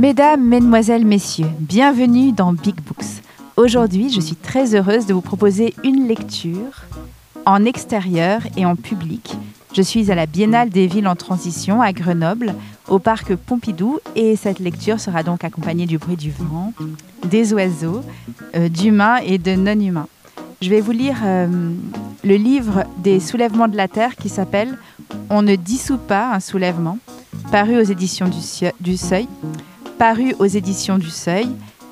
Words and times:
Mesdames, 0.00 0.42
Mesdemoiselles, 0.42 1.04
Messieurs, 1.04 1.50
bienvenue 1.58 2.32
dans 2.32 2.54
Big 2.54 2.74
Books. 2.76 3.20
Aujourd'hui, 3.58 4.08
je 4.08 4.22
suis 4.22 4.34
très 4.34 4.74
heureuse 4.74 5.04
de 5.04 5.12
vous 5.12 5.20
proposer 5.20 5.74
une 5.84 6.08
lecture 6.08 6.86
en 7.44 7.66
extérieur 7.66 8.40
et 8.56 8.64
en 8.64 8.76
public. 8.76 9.34
Je 9.74 9.82
suis 9.82 10.10
à 10.10 10.14
la 10.14 10.24
Biennale 10.24 10.70
des 10.70 10.86
villes 10.86 11.06
en 11.06 11.16
transition 11.16 11.82
à 11.82 11.92
Grenoble, 11.92 12.54
au 12.88 12.98
parc 12.98 13.34
Pompidou, 13.34 13.98
et 14.16 14.36
cette 14.36 14.58
lecture 14.58 15.00
sera 15.00 15.22
donc 15.22 15.44
accompagnée 15.44 15.84
du 15.84 15.98
bruit 15.98 16.16
du 16.16 16.30
vent, 16.30 16.72
des 17.26 17.52
oiseaux, 17.52 18.00
euh, 18.56 18.70
d'humains 18.70 19.18
et 19.18 19.36
de 19.36 19.54
non-humains. 19.54 20.08
Je 20.62 20.70
vais 20.70 20.80
vous 20.80 20.92
lire 20.92 21.18
euh, 21.24 21.46
le 22.24 22.36
livre 22.36 22.84
des 22.96 23.20
soulèvements 23.20 23.68
de 23.68 23.76
la 23.76 23.86
Terre 23.86 24.16
qui 24.16 24.30
s'appelle 24.30 24.78
On 25.28 25.42
ne 25.42 25.56
dissout 25.56 25.98
pas 25.98 26.32
un 26.32 26.40
soulèvement, 26.40 26.96
paru 27.52 27.76
aux 27.76 27.82
éditions 27.82 28.28
du, 28.28 28.38
du 28.80 28.96
Seuil, 28.96 29.28
paru 30.00 30.34
aux 30.38 30.46
éditions 30.46 30.96
du 30.96 31.10
Seuil, 31.10 31.46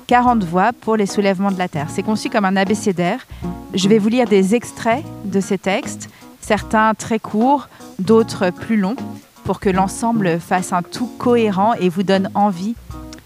40 0.07 0.43
voix 0.43 0.73
pour 0.73 0.95
les 0.95 1.05
soulèvements 1.05 1.51
de 1.51 1.59
la 1.59 1.67
Terre. 1.67 1.89
C'est 1.91 2.01
conçu 2.01 2.31
comme 2.31 2.43
un 2.43 2.55
abécédaire. 2.55 3.27
Je 3.75 3.87
vais 3.87 3.99
vous 3.99 4.09
lire 4.09 4.25
des 4.25 4.55
extraits 4.55 5.05
de 5.25 5.39
ces 5.39 5.59
textes, 5.59 6.09
certains 6.41 6.95
très 6.95 7.19
courts, 7.19 7.69
d'autres 7.99 8.49
plus 8.49 8.77
longs, 8.77 8.95
pour 9.43 9.59
que 9.59 9.69
l'ensemble 9.69 10.39
fasse 10.39 10.73
un 10.73 10.81
tout 10.81 11.05
cohérent 11.19 11.75
et 11.75 11.87
vous 11.87 12.01
donne 12.01 12.31
envie 12.33 12.73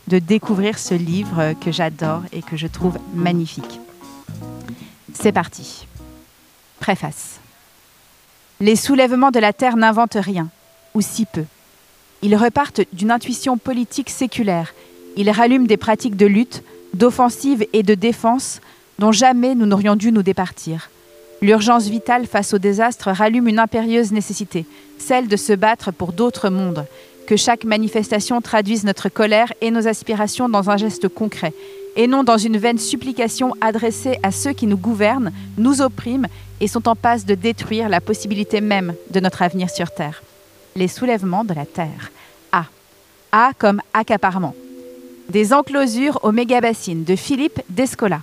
de 0.09 0.19
découvrir 0.19 0.77
ce 0.77 0.95
livre 0.95 1.53
que 1.61 1.71
j'adore 1.71 2.23
et 2.33 2.41
que 2.41 2.57
je 2.57 2.67
trouve 2.67 2.99
magnifique. 3.15 3.79
C'est 5.13 5.31
parti. 5.31 5.87
Préface. 6.81 7.39
Les 8.59 8.75
soulèvements 8.75 9.31
de 9.31 9.39
la 9.39 9.53
Terre 9.53 9.77
n'inventent 9.77 10.17
rien, 10.19 10.49
ou 10.93 10.99
si 10.99 11.25
peu. 11.25 11.45
Ils 12.23 12.37
repartent 12.37 12.81
d'une 12.93 13.11
intuition 13.11 13.57
politique 13.57 14.09
séculaire. 14.09 14.73
Ils 15.17 15.29
rallument 15.29 15.67
des 15.67 15.75
pratiques 15.75 16.15
de 16.15 16.25
lutte, 16.25 16.63
d'offensive 16.93 17.65
et 17.73 17.83
de 17.83 17.95
défense 17.95 18.61
dont 18.97 19.11
jamais 19.11 19.55
nous 19.55 19.65
n'aurions 19.65 19.97
dû 19.97 20.13
nous 20.13 20.23
départir. 20.23 20.89
L'urgence 21.41 21.89
vitale 21.89 22.25
face 22.25 22.53
au 22.53 22.59
désastre 22.59 23.11
rallume 23.11 23.49
une 23.49 23.59
impérieuse 23.59 24.13
nécessité, 24.13 24.65
celle 24.97 25.27
de 25.27 25.35
se 25.35 25.51
battre 25.51 25.91
pour 25.91 26.13
d'autres 26.13 26.49
mondes, 26.49 26.85
que 27.27 27.35
chaque 27.35 27.65
manifestation 27.65 28.39
traduise 28.39 28.85
notre 28.85 29.09
colère 29.09 29.51
et 29.59 29.69
nos 29.69 29.89
aspirations 29.89 30.47
dans 30.47 30.69
un 30.69 30.77
geste 30.77 31.09
concret, 31.09 31.53
et 31.97 32.07
non 32.07 32.23
dans 32.23 32.37
une 32.37 32.57
vaine 32.57 32.79
supplication 32.79 33.53
adressée 33.59 34.17
à 34.23 34.31
ceux 34.31 34.53
qui 34.53 34.67
nous 34.67 34.77
gouvernent, 34.77 35.33
nous 35.57 35.81
oppriment 35.81 36.27
et 36.61 36.69
sont 36.69 36.87
en 36.87 36.95
passe 36.95 37.25
de 37.25 37.35
détruire 37.35 37.89
la 37.89 37.99
possibilité 37.99 38.61
même 38.61 38.93
de 39.11 39.19
notre 39.19 39.41
avenir 39.41 39.69
sur 39.69 39.91
Terre. 39.91 40.23
Les 40.75 40.87
soulèvements 40.87 41.43
de 41.43 41.53
la 41.53 41.65
Terre. 41.65 42.11
A. 42.51 42.65
A 43.31 43.51
comme 43.57 43.81
accaparement. 43.93 44.55
Des 45.29 45.53
enclosures 45.53 46.19
aux 46.23 46.31
mégabassines 46.31 47.03
de 47.03 47.15
Philippe 47.15 47.61
Descola 47.69 48.21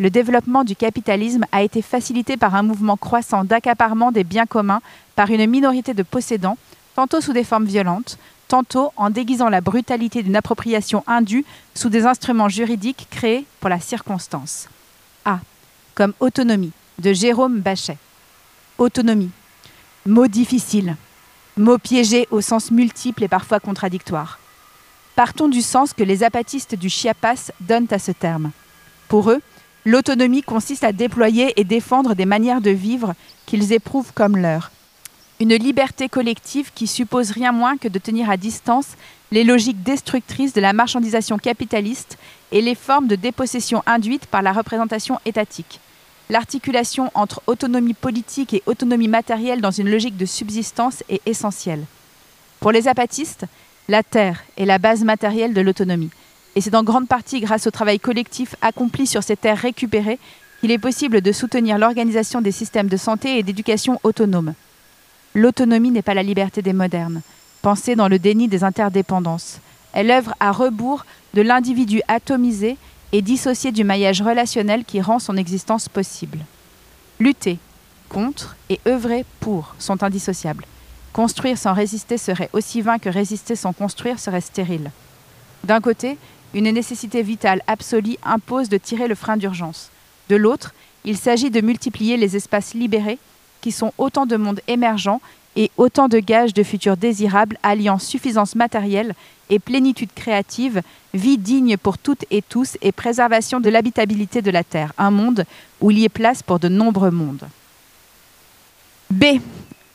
le 0.00 0.10
développement 0.10 0.62
du 0.62 0.76
capitalisme 0.76 1.44
a 1.50 1.62
été 1.62 1.82
facilité 1.82 2.36
par 2.36 2.54
un 2.54 2.62
mouvement 2.62 2.96
croissant 2.96 3.44
d'accaparement 3.44 4.12
des 4.12 4.24
biens 4.24 4.46
communs 4.46 4.80
par 5.16 5.30
une 5.30 5.44
minorité 5.46 5.92
de 5.92 6.04
possédants, 6.04 6.56
tantôt 6.94 7.20
sous 7.20 7.32
des 7.32 7.42
formes 7.42 7.64
violentes, 7.64 8.18
tantôt 8.46 8.92
en 8.96 9.10
déguisant 9.10 9.48
la 9.48 9.60
brutalité 9.60 10.22
d'une 10.22 10.36
appropriation 10.36 11.02
indue 11.06 11.44
sous 11.74 11.88
des 11.88 12.06
instruments 12.06 12.48
juridiques 12.48 13.08
créés 13.10 13.44
pour 13.60 13.68
la 13.68 13.80
circonstance. 13.80 14.68
A. 15.24 15.40
Comme 15.94 16.14
autonomie, 16.20 16.72
de 17.00 17.12
Jérôme 17.12 17.58
Bachet. 17.58 17.98
Autonomie. 18.78 19.30
Mot 20.06 20.28
difficile. 20.28 20.96
Mot 21.58 21.78
piégé 21.78 22.26
au 22.30 22.40
sens 22.40 22.70
multiple 22.70 23.24
et 23.24 23.28
parfois 23.28 23.60
contradictoire. 23.60 24.38
Partons 25.16 25.48
du 25.48 25.60
sens 25.60 25.92
que 25.92 26.04
les 26.04 26.22
apatistes 26.22 26.74
du 26.74 26.88
Chiapas 26.88 27.50
donnent 27.60 27.88
à 27.90 27.98
ce 27.98 28.12
terme. 28.12 28.52
Pour 29.08 29.30
eux, 29.30 29.42
L'autonomie 29.88 30.42
consiste 30.42 30.84
à 30.84 30.92
déployer 30.92 31.58
et 31.58 31.64
défendre 31.64 32.14
des 32.14 32.26
manières 32.26 32.60
de 32.60 32.68
vivre 32.68 33.14
qu'ils 33.46 33.72
éprouvent 33.72 34.12
comme 34.12 34.36
leurs. 34.36 34.70
Une 35.40 35.54
liberté 35.54 36.10
collective 36.10 36.72
qui 36.74 36.86
suppose 36.86 37.30
rien 37.30 37.52
moins 37.52 37.78
que 37.78 37.88
de 37.88 37.98
tenir 37.98 38.28
à 38.28 38.36
distance 38.36 38.88
les 39.30 39.44
logiques 39.44 39.82
destructrices 39.82 40.52
de 40.52 40.60
la 40.60 40.74
marchandisation 40.74 41.38
capitaliste 41.38 42.18
et 42.52 42.60
les 42.60 42.74
formes 42.74 43.06
de 43.06 43.16
dépossession 43.16 43.82
induites 43.86 44.26
par 44.26 44.42
la 44.42 44.52
représentation 44.52 45.20
étatique. 45.24 45.80
L'articulation 46.30 47.10
entre 47.14 47.42
autonomie 47.46 47.94
politique 47.94 48.52
et 48.52 48.62
autonomie 48.66 49.08
matérielle 49.08 49.62
dans 49.62 49.70
une 49.70 49.90
logique 49.90 50.16
de 50.16 50.26
subsistance 50.26 51.02
est 51.08 51.26
essentielle. 51.26 51.84
Pour 52.60 52.70
les 52.70 52.86
apatistes, 52.86 53.46
la 53.88 54.02
terre 54.02 54.42
est 54.58 54.66
la 54.66 54.78
base 54.78 55.04
matérielle 55.04 55.54
de 55.54 55.60
l'autonomie. 55.62 56.10
Et 56.54 56.60
c'est 56.60 56.74
en 56.74 56.82
grande 56.82 57.08
partie 57.08 57.40
grâce 57.40 57.66
au 57.66 57.70
travail 57.70 57.98
collectif 57.98 58.56
accompli 58.60 59.06
sur 59.06 59.22
ces 59.22 59.36
terres 59.36 59.58
récupérées 59.58 60.18
qu'il 60.60 60.70
est 60.70 60.78
possible 60.78 61.20
de 61.20 61.32
soutenir 61.32 61.78
l'organisation 61.78 62.40
des 62.42 62.52
systèmes 62.52 62.88
de 62.88 62.96
santé 62.96 63.38
et 63.38 63.42
d'éducation 63.42 63.98
autonomes. 64.02 64.54
L'autonomie 65.34 65.92
n'est 65.92 66.02
pas 66.02 66.14
la 66.14 66.22
liberté 66.22 66.62
des 66.62 66.72
modernes, 66.72 67.22
pensée 67.62 67.96
dans 67.96 68.08
le 68.08 68.18
déni 68.18 68.48
des 68.48 68.64
interdépendances. 68.64 69.60
Elle 69.92 70.10
œuvre 70.10 70.34
à 70.40 70.52
rebours 70.52 71.06
de 71.34 71.42
l'individu 71.42 72.02
atomisé 72.08 72.76
et 73.12 73.22
dissocié 73.22 73.72
du 73.72 73.84
maillage 73.84 74.22
relationnel 74.22 74.84
qui 74.84 75.00
rend 75.00 75.18
son 75.18 75.36
existence 75.36 75.88
possible. 75.88 76.38
Lutter 77.20 77.58
contre 78.08 78.56
et 78.70 78.80
œuvrer 78.86 79.24
pour 79.40 79.74
sont 79.78 80.02
indissociables. 80.02 80.64
Construire 81.12 81.58
sans 81.58 81.72
résister 81.72 82.18
serait 82.18 82.50
aussi 82.52 82.80
vain 82.80 82.98
que 82.98 83.08
résister 83.08 83.56
sans 83.56 83.72
construire 83.72 84.18
serait 84.18 84.40
stérile. 84.40 84.90
D'un 85.64 85.80
côté, 85.80 86.16
une 86.54 86.70
nécessité 86.70 87.22
vitale 87.22 87.62
absolue 87.66 88.16
impose 88.22 88.68
de 88.68 88.78
tirer 88.78 89.08
le 89.08 89.14
frein 89.14 89.36
d'urgence. 89.36 89.90
De 90.28 90.36
l'autre, 90.36 90.72
il 91.04 91.16
s'agit 91.16 91.50
de 91.50 91.60
multiplier 91.60 92.16
les 92.16 92.36
espaces 92.36 92.74
libérés, 92.74 93.18
qui 93.60 93.72
sont 93.72 93.92
autant 93.98 94.26
de 94.26 94.36
mondes 94.36 94.60
émergents 94.68 95.20
et 95.58 95.72
autant 95.76 96.06
de 96.06 96.20
gages 96.20 96.54
de 96.54 96.62
futurs 96.62 96.96
désirables 96.96 97.58
alliant 97.64 97.98
suffisance 97.98 98.54
matérielle 98.54 99.14
et 99.50 99.58
plénitude 99.58 100.10
créative, 100.14 100.82
vie 101.14 101.36
digne 101.36 101.76
pour 101.76 101.98
toutes 101.98 102.24
et 102.30 102.42
tous 102.42 102.78
et 102.80 102.92
préservation 102.92 103.58
de 103.58 103.68
l'habitabilité 103.68 104.40
de 104.40 104.52
la 104.52 104.62
Terre, 104.62 104.92
un 104.98 105.10
monde 105.10 105.44
où 105.80 105.90
il 105.90 105.98
y 105.98 106.04
ait 106.04 106.08
place 106.08 106.44
pour 106.44 106.60
de 106.60 106.68
nombreux 106.68 107.10
mondes. 107.10 107.48
B. 109.10 109.24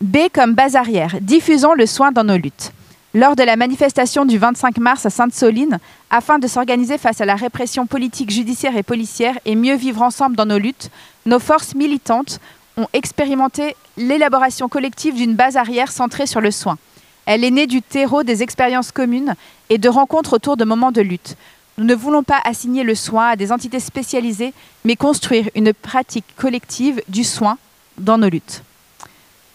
B 0.02 0.18
comme 0.34 0.54
base 0.54 0.76
arrière. 0.76 1.16
Diffusons 1.22 1.76
le 1.76 1.86
soin 1.86 2.12
dans 2.12 2.26
nos 2.26 2.38
luttes 2.38 2.74
lors 3.14 3.36
de 3.36 3.44
la 3.44 3.56
manifestation 3.56 4.26
du 4.26 4.38
25 4.40 4.80
mars 4.80 5.06
à 5.06 5.12
Sainte-Soline, 5.12 5.78
afin 6.10 6.40
de 6.40 6.48
s'organiser 6.48 6.98
face 6.98 7.22
à 7.22 7.26
la 7.26 7.36
répression 7.36 7.86
politique, 7.86 8.32
judiciaire 8.32 8.76
et 8.76 8.84
policière 8.84 9.38
et 9.46 9.56
mieux 9.56 9.76
vivre 9.76 10.02
ensemble 10.02 10.36
dans 10.36 10.48
nos 10.48 10.58
luttes, 10.58 10.90
nos 11.28 11.40
forces 11.40 11.76
militantes 11.76 12.40
ont 12.76 12.88
expérimenté 12.92 13.76
l'élaboration 13.98 14.70
collective 14.70 15.16
d'une 15.16 15.36
base 15.36 15.58
arrière 15.58 15.92
centrée 15.92 16.28
sur 16.28 16.42
le 16.42 16.52
soin. 16.52 16.78
Elle 17.26 17.44
est 17.44 17.52
née 17.52 17.68
du 17.68 17.82
terreau 17.82 18.24
des 18.24 18.44
expériences 18.44 18.92
communes 18.92 19.36
et 19.70 19.78
de 19.78 19.90
rencontres 19.90 20.34
autour 20.34 20.58
de 20.58 20.66
moments 20.66 20.92
de 20.92 21.02
lutte. 21.02 21.38
Nous 21.78 21.86
ne 21.86 21.96
voulons 21.96 22.24
pas 22.24 22.40
assigner 22.44 22.84
le 22.84 22.96
soin 22.96 23.30
à 23.30 23.36
des 23.36 23.52
entités 23.52 23.80
spécialisées, 23.80 24.54
mais 24.86 24.96
construire 24.96 25.50
une 25.56 25.74
pratique 25.74 26.26
collective 26.36 27.02
du 27.08 27.24
soin 27.24 27.58
dans 27.98 28.18
nos 28.18 28.30
luttes. 28.30 28.64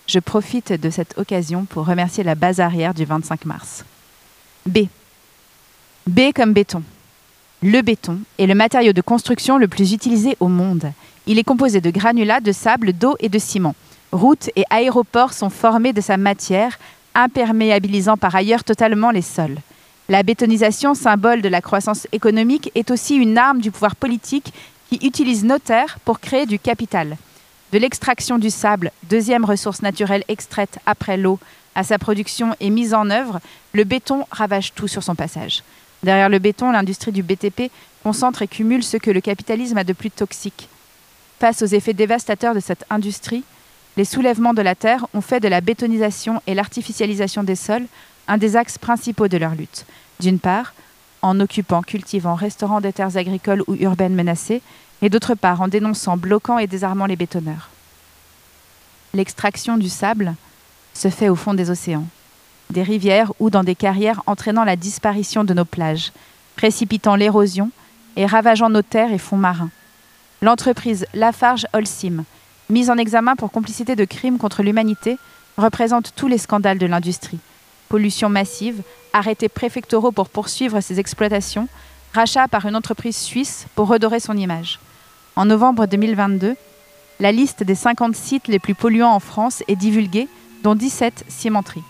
Je 0.06 0.18
profite 0.18 0.72
de 0.72 0.90
cette 0.90 1.18
occasion 1.18 1.66
pour 1.66 1.86
remercier 1.86 2.24
la 2.24 2.34
base 2.34 2.60
arrière 2.60 2.94
du 2.94 3.04
25 3.04 3.44
mars. 3.44 3.84
B. 4.66 4.86
B 6.06 6.32
comme 6.34 6.54
béton. 6.54 6.82
Le 7.62 7.82
béton 7.82 8.20
est 8.38 8.46
le 8.46 8.54
matériau 8.54 8.92
de 8.92 9.00
construction 9.02 9.58
le 9.58 9.68
plus 9.68 9.92
utilisé 9.92 10.36
au 10.40 10.48
monde. 10.48 10.92
Il 11.26 11.38
est 11.38 11.44
composé 11.44 11.80
de 11.80 11.90
granulats, 11.90 12.40
de 12.40 12.52
sable, 12.52 12.92
d'eau 12.92 13.16
et 13.20 13.28
de 13.28 13.38
ciment. 13.38 13.74
Routes 14.12 14.50
et 14.56 14.64
aéroports 14.70 15.34
sont 15.34 15.50
formés 15.50 15.92
de 15.92 16.00
sa 16.00 16.16
matière, 16.16 16.78
imperméabilisant 17.14 18.16
par 18.16 18.34
ailleurs 18.34 18.64
totalement 18.64 19.10
les 19.10 19.22
sols. 19.22 19.58
La 20.08 20.22
bétonisation, 20.22 20.94
symbole 20.94 21.42
de 21.42 21.48
la 21.48 21.60
croissance 21.60 22.06
économique, 22.12 22.70
est 22.74 22.90
aussi 22.90 23.16
une 23.16 23.36
arme 23.36 23.60
du 23.60 23.70
pouvoir 23.70 23.96
politique 23.96 24.54
qui 24.88 24.98
utilise 25.06 25.44
nos 25.44 25.58
terres 25.58 25.98
pour 26.04 26.20
créer 26.20 26.46
du 26.46 26.58
capital. 26.58 27.18
De 27.72 27.78
l'extraction 27.78 28.38
du 28.38 28.48
sable, 28.48 28.92
deuxième 29.10 29.44
ressource 29.44 29.82
naturelle 29.82 30.24
extraite 30.28 30.78
après 30.86 31.18
l'eau, 31.18 31.38
à 31.74 31.84
sa 31.84 31.98
production 31.98 32.56
et 32.60 32.70
mise 32.70 32.94
en 32.94 33.10
œuvre, 33.10 33.40
le 33.74 33.84
béton 33.84 34.24
ravage 34.30 34.72
tout 34.72 34.88
sur 34.88 35.02
son 35.02 35.14
passage. 35.14 35.62
Derrière 36.02 36.30
le 36.30 36.38
béton, 36.38 36.72
l'industrie 36.72 37.12
du 37.12 37.22
BTP 37.22 37.70
concentre 38.02 38.40
et 38.40 38.48
cumule 38.48 38.82
ce 38.82 38.96
que 38.96 39.10
le 39.10 39.20
capitalisme 39.20 39.76
a 39.76 39.84
de 39.84 39.92
plus 39.92 40.10
toxique. 40.10 40.68
Face 41.38 41.60
aux 41.60 41.66
effets 41.66 41.92
dévastateurs 41.92 42.54
de 42.54 42.60
cette 42.60 42.86
industrie, 42.88 43.44
les 43.98 44.04
soulèvements 44.04 44.54
de 44.54 44.62
la 44.62 44.76
terre 44.76 45.08
ont 45.12 45.20
fait 45.20 45.40
de 45.40 45.48
la 45.48 45.60
bétonisation 45.60 46.40
et 46.46 46.54
l'artificialisation 46.54 47.42
des 47.42 47.56
sols 47.56 47.86
un 48.28 48.38
des 48.38 48.54
axes 48.54 48.78
principaux 48.78 49.26
de 49.26 49.36
leur 49.36 49.56
lutte. 49.56 49.86
D'une 50.20 50.38
part, 50.38 50.72
en 51.20 51.40
occupant, 51.40 51.82
cultivant, 51.82 52.36
restaurant 52.36 52.80
des 52.80 52.92
terres 52.92 53.16
agricoles 53.16 53.64
ou 53.66 53.74
urbaines 53.74 54.14
menacées, 54.14 54.62
et 55.02 55.10
d'autre 55.10 55.34
part 55.34 55.60
en 55.62 55.66
dénonçant, 55.66 56.16
bloquant 56.16 56.58
et 56.58 56.68
désarmant 56.68 57.06
les 57.06 57.16
bétonneurs. 57.16 57.70
L'extraction 59.14 59.76
du 59.76 59.88
sable 59.88 60.34
se 60.94 61.08
fait 61.08 61.28
au 61.28 61.34
fond 61.34 61.54
des 61.54 61.68
océans. 61.68 62.06
des 62.70 62.84
rivières 62.84 63.32
ou 63.40 63.50
dans 63.50 63.64
des 63.64 63.74
carrières 63.74 64.22
entraînant 64.26 64.62
la 64.62 64.76
disparition 64.76 65.42
de 65.42 65.54
nos 65.54 65.64
plages, 65.64 66.12
précipitant 66.54 67.16
l'érosion 67.16 67.72
et 68.14 68.26
ravageant 68.26 68.70
nos 68.70 68.82
terres 68.82 69.12
et 69.12 69.18
fonds 69.18 69.38
marins. 69.38 69.70
L'entreprise 70.40 71.04
Lafarge 71.14 71.66
Holcim, 71.72 72.24
mise 72.70 72.90
en 72.90 72.96
examen 72.96 73.36
pour 73.36 73.50
complicité 73.50 73.96
de 73.96 74.04
crimes 74.04 74.38
contre 74.38 74.62
l'humanité, 74.62 75.18
représente 75.56 76.12
tous 76.14 76.28
les 76.28 76.38
scandales 76.38 76.78
de 76.78 76.86
l'industrie. 76.86 77.38
Pollution 77.88 78.28
massive, 78.28 78.82
arrêtés 79.12 79.48
préfectoraux 79.48 80.12
pour 80.12 80.28
poursuivre 80.28 80.80
ses 80.80 81.00
exploitations, 81.00 81.68
rachat 82.14 82.48
par 82.48 82.66
une 82.66 82.76
entreprise 82.76 83.16
suisse 83.16 83.66
pour 83.74 83.88
redorer 83.88 84.20
son 84.20 84.36
image. 84.36 84.78
En 85.36 85.46
novembre 85.46 85.86
2022, 85.86 86.56
la 87.20 87.32
liste 87.32 87.62
des 87.62 87.74
50 87.74 88.14
sites 88.14 88.48
les 88.48 88.58
plus 88.58 88.74
polluants 88.74 89.12
en 89.12 89.20
France 89.20 89.62
est 89.68 89.76
divulguée, 89.76 90.28
dont 90.62 90.74
17 90.74 91.24
cimenteries. 91.28 91.82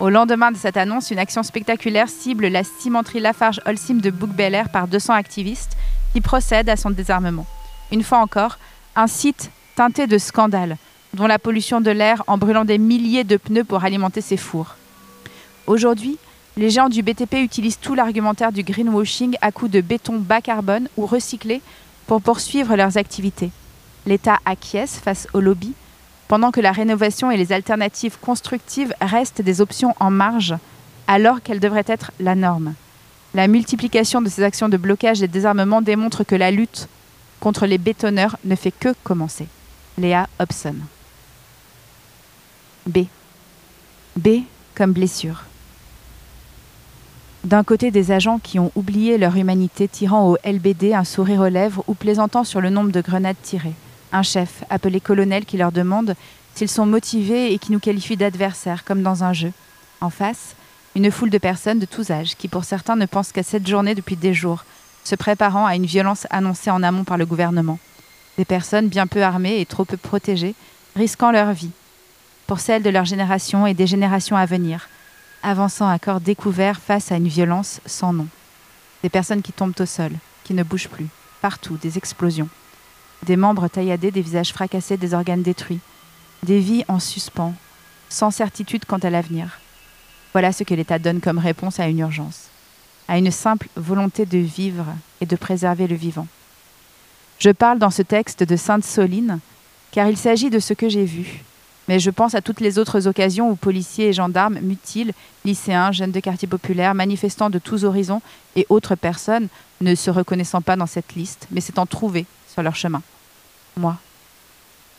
Au 0.00 0.10
lendemain 0.10 0.50
de 0.50 0.56
cette 0.56 0.76
annonce, 0.76 1.10
une 1.10 1.18
action 1.18 1.42
spectaculaire 1.42 2.08
cible 2.08 2.48
la 2.48 2.64
cimenterie 2.64 3.20
Lafarge 3.20 3.60
Holcim 3.64 3.94
de 3.94 4.10
bouc 4.10 4.30
bel 4.30 4.60
par 4.72 4.88
200 4.88 5.14
activistes 5.14 5.76
qui 6.12 6.20
procèdent 6.20 6.68
à 6.68 6.76
son 6.76 6.90
désarmement. 6.90 7.46
Une 7.92 8.02
fois 8.02 8.18
encore, 8.18 8.58
un 8.96 9.06
site 9.06 9.50
teinté 9.74 10.06
de 10.06 10.18
scandales, 10.18 10.76
dont 11.14 11.26
la 11.26 11.38
pollution 11.38 11.80
de 11.80 11.90
l'air 11.90 12.22
en 12.26 12.38
brûlant 12.38 12.64
des 12.64 12.78
milliers 12.78 13.24
de 13.24 13.36
pneus 13.36 13.64
pour 13.64 13.84
alimenter 13.84 14.20
ses 14.20 14.36
fours. 14.36 14.76
Aujourd'hui, 15.66 16.18
les 16.56 16.70
géants 16.70 16.88
du 16.88 17.02
BTP 17.02 17.34
utilisent 17.34 17.80
tout 17.80 17.94
l'argumentaire 17.94 18.52
du 18.52 18.62
greenwashing 18.62 19.36
à 19.40 19.50
coups 19.50 19.70
de 19.70 19.80
béton 19.80 20.18
bas 20.18 20.40
carbone 20.40 20.88
ou 20.96 21.06
recyclé 21.06 21.60
pour 22.06 22.20
poursuivre 22.20 22.76
leurs 22.76 22.96
activités. 22.96 23.50
L'État 24.06 24.38
acquiesce 24.44 24.98
face 24.98 25.26
au 25.32 25.40
lobby, 25.40 25.72
pendant 26.28 26.50
que 26.50 26.60
la 26.60 26.72
rénovation 26.72 27.30
et 27.30 27.36
les 27.36 27.52
alternatives 27.52 28.18
constructives 28.20 28.94
restent 29.00 29.42
des 29.42 29.60
options 29.60 29.94
en 29.98 30.10
marge, 30.10 30.54
alors 31.06 31.42
qu'elles 31.42 31.60
devraient 31.60 31.84
être 31.86 32.12
la 32.20 32.34
norme. 32.34 32.74
La 33.34 33.48
multiplication 33.48 34.22
de 34.22 34.28
ces 34.28 34.42
actions 34.42 34.68
de 34.68 34.76
blocage 34.76 35.22
et 35.22 35.26
de 35.26 35.32
désarmement 35.32 35.82
démontre 35.82 36.22
que 36.22 36.36
la 36.36 36.50
lutte 36.50 36.88
contre 37.40 37.66
les 37.66 37.78
bétonneurs 37.78 38.36
ne 38.44 38.54
fait 38.54 38.70
que 38.70 38.94
commencer. 39.02 39.48
Léa 39.96 40.28
Hobson. 40.40 40.74
B. 42.86 43.04
B 44.16 44.28
comme 44.74 44.92
blessure. 44.92 45.44
D'un 47.44 47.62
côté, 47.62 47.90
des 47.90 48.10
agents 48.10 48.38
qui 48.38 48.58
ont 48.58 48.72
oublié 48.74 49.18
leur 49.18 49.36
humanité 49.36 49.86
tirant 49.86 50.30
au 50.30 50.36
LBD 50.44 50.94
un 50.94 51.04
sourire 51.04 51.42
aux 51.42 51.48
lèvres 51.48 51.84
ou 51.86 51.94
plaisantant 51.94 52.42
sur 52.42 52.60
le 52.60 52.70
nombre 52.70 52.90
de 52.90 53.00
grenades 53.00 53.36
tirées. 53.42 53.74
Un 54.12 54.22
chef, 54.22 54.64
appelé 54.68 55.00
colonel, 55.00 55.44
qui 55.44 55.58
leur 55.58 55.70
demande 55.70 56.16
s'ils 56.54 56.68
sont 56.68 56.86
motivés 56.86 57.52
et 57.52 57.58
qui 57.58 57.70
nous 57.70 57.80
qualifie 57.80 58.16
d'adversaires, 58.16 58.84
comme 58.84 59.02
dans 59.02 59.22
un 59.22 59.32
jeu. 59.32 59.52
En 60.00 60.10
face, 60.10 60.56
une 60.96 61.10
foule 61.10 61.30
de 61.30 61.38
personnes 61.38 61.78
de 61.78 61.86
tous 61.86 62.10
âges 62.10 62.34
qui, 62.36 62.48
pour 62.48 62.64
certains, 62.64 62.96
ne 62.96 63.06
pensent 63.06 63.32
qu'à 63.32 63.42
cette 63.42 63.68
journée 63.68 63.94
depuis 63.94 64.16
des 64.16 64.34
jours, 64.34 64.64
se 65.04 65.14
préparant 65.14 65.66
à 65.66 65.76
une 65.76 65.86
violence 65.86 66.26
annoncée 66.30 66.70
en 66.70 66.82
amont 66.82 67.04
par 67.04 67.18
le 67.18 67.26
gouvernement. 67.26 67.78
Des 68.38 68.44
personnes 68.44 68.88
bien 68.88 69.06
peu 69.06 69.22
armées 69.22 69.60
et 69.60 69.66
trop 69.66 69.84
peu 69.84 69.96
protégées, 69.96 70.54
risquant 70.96 71.30
leur 71.30 71.52
vie, 71.52 71.70
pour 72.46 72.60
celle 72.60 72.82
de 72.82 72.90
leur 72.90 73.04
génération 73.04 73.66
et 73.66 73.74
des 73.74 73.86
générations 73.86 74.36
à 74.36 74.46
venir, 74.46 74.88
avançant 75.42 75.88
à 75.88 75.98
corps 75.98 76.20
découvert 76.20 76.80
face 76.80 77.12
à 77.12 77.16
une 77.16 77.28
violence 77.28 77.80
sans 77.86 78.12
nom. 78.12 78.26
Des 79.02 79.08
personnes 79.08 79.42
qui 79.42 79.52
tombent 79.52 79.78
au 79.78 79.86
sol, 79.86 80.12
qui 80.44 80.54
ne 80.54 80.62
bougent 80.62 80.88
plus, 80.88 81.08
partout, 81.40 81.76
des 81.76 81.98
explosions. 81.98 82.48
Des 83.24 83.36
membres 83.36 83.68
tailladés, 83.68 84.10
des 84.10 84.22
visages 84.22 84.52
fracassés, 84.52 84.96
des 84.96 85.14
organes 85.14 85.42
détruits. 85.42 85.80
Des 86.42 86.58
vies 86.58 86.84
en 86.88 86.98
suspens, 86.98 87.54
sans 88.08 88.30
certitude 88.30 88.84
quant 88.84 88.98
à 88.98 89.10
l'avenir. 89.10 89.60
Voilà 90.32 90.52
ce 90.52 90.64
que 90.64 90.74
l'État 90.74 90.98
donne 90.98 91.20
comme 91.20 91.38
réponse 91.38 91.80
à 91.80 91.86
une 91.86 92.00
urgence 92.00 92.48
à 93.08 93.18
une 93.18 93.30
simple 93.30 93.68
volonté 93.76 94.26
de 94.26 94.38
vivre 94.38 94.86
et 95.20 95.26
de 95.26 95.36
préserver 95.36 95.86
le 95.86 95.96
vivant. 95.96 96.26
Je 97.38 97.50
parle 97.50 97.78
dans 97.78 97.90
ce 97.90 98.02
texte 98.02 98.42
de 98.42 98.56
Sainte 98.56 98.84
Soline, 98.84 99.40
car 99.90 100.08
il 100.08 100.16
s'agit 100.16 100.50
de 100.50 100.58
ce 100.58 100.74
que 100.74 100.88
j'ai 100.88 101.04
vu, 101.04 101.44
mais 101.88 101.98
je 101.98 102.10
pense 102.10 102.34
à 102.34 102.40
toutes 102.40 102.60
les 102.60 102.78
autres 102.78 103.06
occasions 103.06 103.50
où 103.50 103.56
policiers 103.56 104.08
et 104.08 104.12
gendarmes 104.12 104.58
mutilent 104.60 105.12
lycéens, 105.44 105.92
jeunes 105.92 106.12
de 106.12 106.20
quartiers 106.20 106.48
populaires, 106.48 106.94
manifestants 106.94 107.50
de 107.50 107.58
tous 107.58 107.84
horizons 107.84 108.22
et 108.56 108.66
autres 108.70 108.94
personnes 108.94 109.48
ne 109.80 109.94
se 109.94 110.10
reconnaissant 110.10 110.62
pas 110.62 110.76
dans 110.76 110.86
cette 110.86 111.14
liste, 111.14 111.46
mais 111.50 111.60
s'étant 111.60 111.86
trouvés 111.86 112.26
sur 112.50 112.62
leur 112.62 112.76
chemin. 112.76 113.02
Moi, 113.76 113.96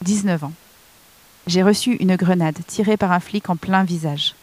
19 0.01 0.43
ans, 0.43 0.53
j'ai 1.47 1.63
reçu 1.63 1.95
une 1.95 2.15
grenade 2.15 2.57
tirée 2.67 2.97
par 2.97 3.11
un 3.11 3.19
flic 3.19 3.49
en 3.49 3.55
plein 3.55 3.83
visage, 3.83 4.35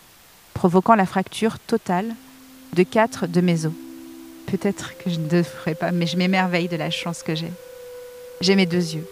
provoquant 0.55 0.95
la 0.95 1.07
fracture 1.07 1.59
totale 1.59 2.15
de 2.75 2.83
quatre 2.83 3.27
de 3.27 3.41
mes 3.41 3.67
os. 3.67 3.73
Peut-être 4.47 4.97
que 4.99 5.11
je 5.11 5.21
ne 5.21 5.29
devrais 5.29 5.75
pas, 5.75 5.93
mais 5.93 6.07
je 6.07 6.17
m'émerveille 6.17 6.69
de 6.69 6.77
la 6.77 6.91
chance 6.91 7.23
que 7.23 7.35
j'ai. 7.35 7.53
J'ai 8.41 8.57
mes 8.57 8.67
deux 8.67 8.95
yeux. 8.95 9.07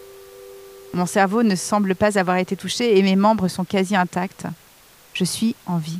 Mon 0.92 1.06
cerveau 1.06 1.42
ne 1.42 1.54
semble 1.54 1.94
pas 1.94 2.18
avoir 2.18 2.36
été 2.36 2.56
touché 2.56 2.98
et 2.98 3.02
mes 3.02 3.16
membres 3.16 3.48
sont 3.48 3.64
quasi 3.64 3.94
intacts. 3.94 4.46
Je 5.14 5.24
suis 5.24 5.54
en 5.66 5.78
vie. 5.78 5.98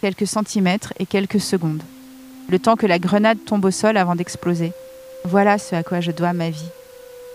Quelques 0.00 0.26
centimètres 0.26 0.92
et 0.98 1.06
quelques 1.06 1.40
secondes. 1.40 1.82
Le 2.48 2.58
temps 2.58 2.76
que 2.76 2.86
la 2.86 2.98
grenade 2.98 3.38
tombe 3.44 3.64
au 3.64 3.70
sol 3.70 3.96
avant 3.96 4.16
d'exploser. 4.16 4.72
Voilà 5.24 5.58
ce 5.58 5.76
à 5.76 5.82
quoi 5.82 6.00
je 6.00 6.10
dois 6.10 6.32
ma 6.32 6.50
vie. 6.50 6.70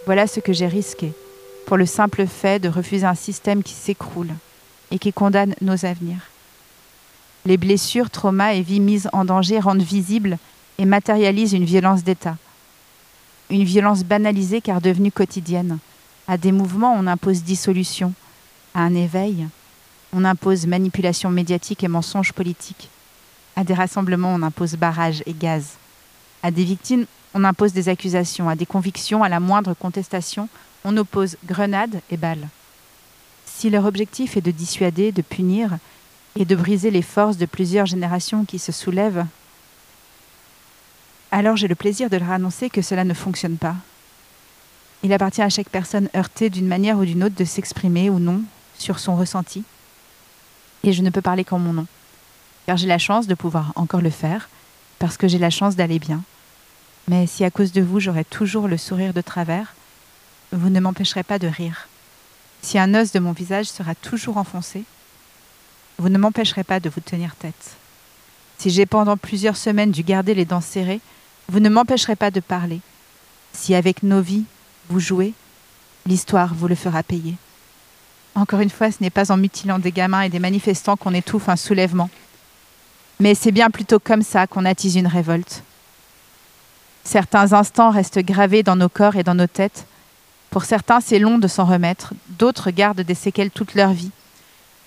Voilà 0.05 0.27
ce 0.27 0.39
que 0.39 0.51
j'ai 0.53 0.67
risqué 0.67 1.13
pour 1.65 1.77
le 1.77 1.85
simple 1.85 2.27
fait 2.27 2.59
de 2.59 2.69
refuser 2.69 3.05
un 3.05 3.15
système 3.15 3.63
qui 3.63 3.73
s'écroule 3.73 4.33
et 4.91 4.99
qui 4.99 5.11
condamne 5.11 5.55
nos 5.61 5.85
avenirs. 5.85 6.29
Les 7.45 7.57
blessures, 7.57 8.09
traumas 8.09 8.53
et 8.53 8.61
vies 8.61 8.79
mises 8.79 9.09
en 9.13 9.25
danger 9.25 9.59
rendent 9.59 9.81
visibles 9.81 10.37
et 10.77 10.85
matérialisent 10.85 11.53
une 11.53 11.65
violence 11.65 12.03
d'État. 12.03 12.37
Une 13.49 13.63
violence 13.63 14.03
banalisée 14.03 14.61
car 14.61 14.81
devenue 14.81 15.11
quotidienne. 15.11 15.77
À 16.27 16.37
des 16.37 16.51
mouvements, 16.51 16.95
on 16.97 17.07
impose 17.07 17.43
dissolution. 17.43 18.13
À 18.73 18.81
un 18.81 18.95
éveil, 18.95 19.47
on 20.13 20.25
impose 20.25 20.65
manipulation 20.65 21.29
médiatique 21.29 21.83
et 21.83 21.87
mensonge 21.87 22.33
politique. 22.33 22.89
À 23.55 23.63
des 23.63 23.73
rassemblements, 23.73 24.33
on 24.33 24.41
impose 24.41 24.75
barrage 24.75 25.23
et 25.25 25.33
gaz. 25.33 25.77
À 26.43 26.51
des 26.51 26.63
victimes, 26.63 27.05
on 27.33 27.43
impose 27.43 27.73
des 27.73 27.89
accusations. 27.89 28.49
À 28.49 28.55
des 28.55 28.65
convictions, 28.65 29.23
à 29.23 29.29
la 29.29 29.39
moindre 29.39 29.73
contestation, 29.73 30.49
on 30.83 30.97
oppose 30.97 31.37
grenades 31.45 32.01
et 32.09 32.17
balles. 32.17 32.47
Si 33.45 33.69
leur 33.69 33.85
objectif 33.85 34.35
est 34.35 34.41
de 34.41 34.51
dissuader, 34.51 35.11
de 35.11 35.21
punir, 35.21 35.77
et 36.37 36.45
de 36.45 36.55
briser 36.55 36.91
les 36.91 37.01
forces 37.01 37.37
de 37.37 37.45
plusieurs 37.45 37.85
générations 37.85 38.45
qui 38.45 38.59
se 38.59 38.71
soulèvent, 38.71 39.25
alors 41.35 41.57
j'ai 41.57 41.67
le 41.67 41.75
plaisir 41.75 42.09
de 42.09 42.15
leur 42.15 42.31
annoncer 42.31 42.69
que 42.69 42.81
cela 42.81 43.03
ne 43.03 43.13
fonctionne 43.13 43.57
pas. 43.57 43.75
Il 45.03 45.11
appartient 45.11 45.41
à 45.41 45.49
chaque 45.49 45.67
personne 45.67 46.07
heurtée 46.15 46.49
d'une 46.49 46.65
manière 46.65 46.97
ou 46.97 47.03
d'une 47.03 47.25
autre 47.25 47.35
de 47.35 47.43
s'exprimer 47.43 48.09
ou 48.09 48.19
non 48.19 48.41
sur 48.77 48.99
son 48.99 49.17
ressenti. 49.17 49.65
Et 50.85 50.93
je 50.93 51.01
ne 51.01 51.09
peux 51.09 51.21
parler 51.21 51.43
qu'en 51.43 51.59
mon 51.59 51.73
nom, 51.73 51.87
car 52.65 52.77
j'ai 52.77 52.87
la 52.87 52.99
chance 52.99 53.27
de 53.27 53.35
pouvoir 53.35 53.73
encore 53.75 53.99
le 53.99 54.11
faire, 54.11 54.47
parce 54.97 55.17
que 55.17 55.27
j'ai 55.27 55.37
la 55.37 55.49
chance 55.49 55.75
d'aller 55.75 55.99
bien. 55.99 56.23
Mais 57.09 57.27
si 57.27 57.43
à 57.43 57.51
cause 57.51 57.73
de 57.73 57.81
vous 57.81 57.99
j'aurai 57.99 58.23
toujours 58.23 58.69
le 58.69 58.77
sourire 58.77 59.13
de 59.13 59.19
travers, 59.19 59.75
vous 60.53 60.69
ne 60.69 60.79
m'empêcherez 60.79 61.23
pas 61.23 61.37
de 61.37 61.47
rire. 61.47 61.89
Si 62.61 62.79
un 62.79 62.95
os 62.95 63.11
de 63.11 63.19
mon 63.19 63.33
visage 63.33 63.65
sera 63.65 63.93
toujours 63.93 64.37
enfoncé, 64.37 64.85
vous 65.97 66.07
ne 66.07 66.17
m'empêcherez 66.17 66.63
pas 66.63 66.79
de 66.79 66.89
vous 66.89 67.01
tenir 67.01 67.35
tête. 67.35 67.75
Si 68.57 68.69
j'ai 68.69 68.85
pendant 68.85 69.17
plusieurs 69.17 69.57
semaines 69.57 69.91
dû 69.91 70.01
garder 70.01 70.33
les 70.33 70.45
dents 70.45 70.61
serrées, 70.61 71.01
vous 71.49 71.59
ne 71.59 71.69
m'empêcherez 71.69 72.15
pas 72.15 72.31
de 72.31 72.39
parler. 72.39 72.79
Si 73.53 73.75
avec 73.75 74.03
nos 74.03 74.21
vies, 74.21 74.45
vous 74.89 74.99
jouez, 74.99 75.33
l'histoire 76.05 76.53
vous 76.53 76.67
le 76.67 76.75
fera 76.75 77.03
payer. 77.03 77.35
Encore 78.35 78.59
une 78.59 78.69
fois, 78.69 78.91
ce 78.91 78.97
n'est 79.01 79.09
pas 79.09 79.31
en 79.31 79.37
mutilant 79.37 79.79
des 79.79 79.91
gamins 79.91 80.21
et 80.21 80.29
des 80.29 80.39
manifestants 80.39 80.97
qu'on 80.97 81.13
étouffe 81.13 81.47
un 81.47 81.55
soulèvement. 81.55 82.09
Mais 83.19 83.33
c'est 83.33 83.51
bien 83.51 83.69
plutôt 83.69 83.99
comme 83.99 84.23
ça 84.23 84.45
qu'on 84.45 84.65
attise 84.65 84.95
une 84.95 85.07
révolte. 85.07 85.63
Certains 87.05 87.53
instants 87.53 87.91
restent 87.91 88.19
gravés 88.19 88.63
dans 88.63 88.75
nos 88.75 88.89
corps 88.89 89.15
et 89.15 89.23
dans 89.23 89.35
nos 89.35 89.47
têtes. 89.47 89.85
Pour 90.49 90.65
certains, 90.65 90.99
c'est 90.99 91.19
long 91.19 91.37
de 91.37 91.47
s'en 91.47 91.65
remettre, 91.65 92.13
d'autres 92.29 92.71
gardent 92.71 93.01
des 93.01 93.15
séquelles 93.15 93.51
toute 93.51 93.75
leur 93.75 93.91
vie. 93.91 94.11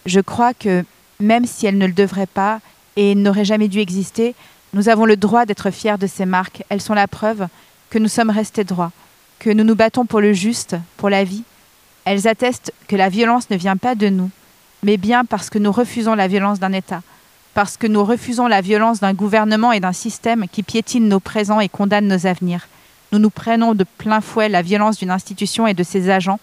Je 0.04 0.20
crois 0.20 0.52
que 0.52 0.84
même 1.20 1.46
si 1.46 1.66
elles 1.66 1.78
ne 1.78 1.86
le 1.86 1.92
devraient 1.92 2.26
pas 2.26 2.60
et 2.96 3.14
n'auraient 3.14 3.44
jamais 3.44 3.68
dû 3.68 3.78
exister, 3.78 4.34
nous 4.74 4.88
avons 4.88 5.06
le 5.06 5.16
droit 5.16 5.46
d'être 5.46 5.70
fiers 5.70 5.98
de 5.98 6.06
ces 6.06 6.26
marques. 6.26 6.62
Elles 6.68 6.82
sont 6.82 6.94
la 6.94 7.08
preuve 7.08 7.48
que 7.90 7.98
nous 7.98 8.08
sommes 8.08 8.30
restés 8.30 8.64
droits, 8.64 8.92
que 9.38 9.50
nous 9.50 9.64
nous 9.64 9.74
battons 9.74 10.04
pour 10.04 10.20
le 10.20 10.32
juste, 10.32 10.76
pour 10.96 11.08
la 11.08 11.24
vie. 11.24 11.42
Elles 12.04 12.28
attestent 12.28 12.72
que 12.86 12.96
la 12.96 13.08
violence 13.08 13.50
ne 13.50 13.56
vient 13.56 13.76
pas 13.76 13.94
de 13.94 14.08
nous, 14.08 14.30
mais 14.82 14.96
bien 14.96 15.24
parce 15.24 15.50
que 15.50 15.58
nous 15.58 15.72
refusons 15.72 16.14
la 16.14 16.28
violence 16.28 16.60
d'un 16.60 16.72
État, 16.72 17.02
parce 17.54 17.76
que 17.76 17.86
nous 17.86 18.04
refusons 18.04 18.46
la 18.46 18.60
violence 18.60 19.00
d'un 19.00 19.14
gouvernement 19.14 19.72
et 19.72 19.80
d'un 19.80 19.92
système 19.92 20.46
qui 20.50 20.62
piétine 20.62 21.08
nos 21.08 21.20
présents 21.20 21.60
et 21.60 21.68
condamne 21.68 22.06
nos 22.06 22.26
avenirs. 22.26 22.68
Nous 23.12 23.18
nous 23.18 23.30
prenons 23.30 23.74
de 23.74 23.84
plein 23.84 24.20
fouet 24.20 24.50
la 24.50 24.62
violence 24.62 24.98
d'une 24.98 25.10
institution 25.10 25.66
et 25.66 25.74
de 25.74 25.82
ses 25.82 26.10
agents, 26.10 26.40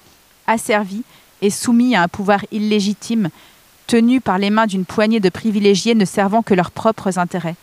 asservis 0.48 1.04
et 1.42 1.52
soumis 1.52 1.96
à 1.96 2.02
un 2.02 2.08
pouvoir 2.08 2.44
illégitime 2.52 3.30
tenus 3.86 4.22
par 4.24 4.40
les 4.40 4.50
mains 4.50 4.66
d'une 4.66 4.86
poignée 4.86 5.20
de 5.20 5.30
privilégiés 5.30 5.94
ne 5.94 6.06
servant 6.06 6.42
que 6.42 6.56
leurs 6.56 6.72
propres 6.72 7.20
intérêts. 7.20 7.56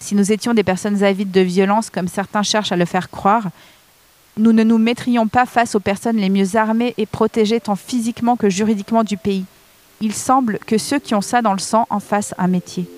Si 0.00 0.14
nous 0.14 0.32
étions 0.32 0.54
des 0.54 0.64
personnes 0.64 1.04
avides 1.04 1.30
de 1.30 1.40
violence, 1.40 1.90
comme 1.90 2.08
certains 2.08 2.42
cherchent 2.42 2.72
à 2.72 2.76
le 2.76 2.86
faire 2.86 3.10
croire, 3.10 3.50
nous 4.36 4.52
ne 4.52 4.64
nous 4.64 4.78
mettrions 4.78 5.28
pas 5.28 5.46
face 5.46 5.74
aux 5.74 5.80
personnes 5.80 6.16
les 6.16 6.30
mieux 6.30 6.56
armées 6.56 6.94
et 6.96 7.06
protégées 7.06 7.60
tant 7.60 7.76
physiquement 7.76 8.36
que 8.36 8.48
juridiquement 8.48 9.04
du 9.04 9.16
pays. 9.16 9.44
Il 10.00 10.14
semble 10.14 10.58
que 10.66 10.78
ceux 10.78 10.98
qui 10.98 11.14
ont 11.14 11.20
ça 11.20 11.42
dans 11.42 11.52
le 11.52 11.58
sang 11.58 11.86
en 11.90 12.00
fassent 12.00 12.34
un 12.38 12.48
métier. 12.48 12.88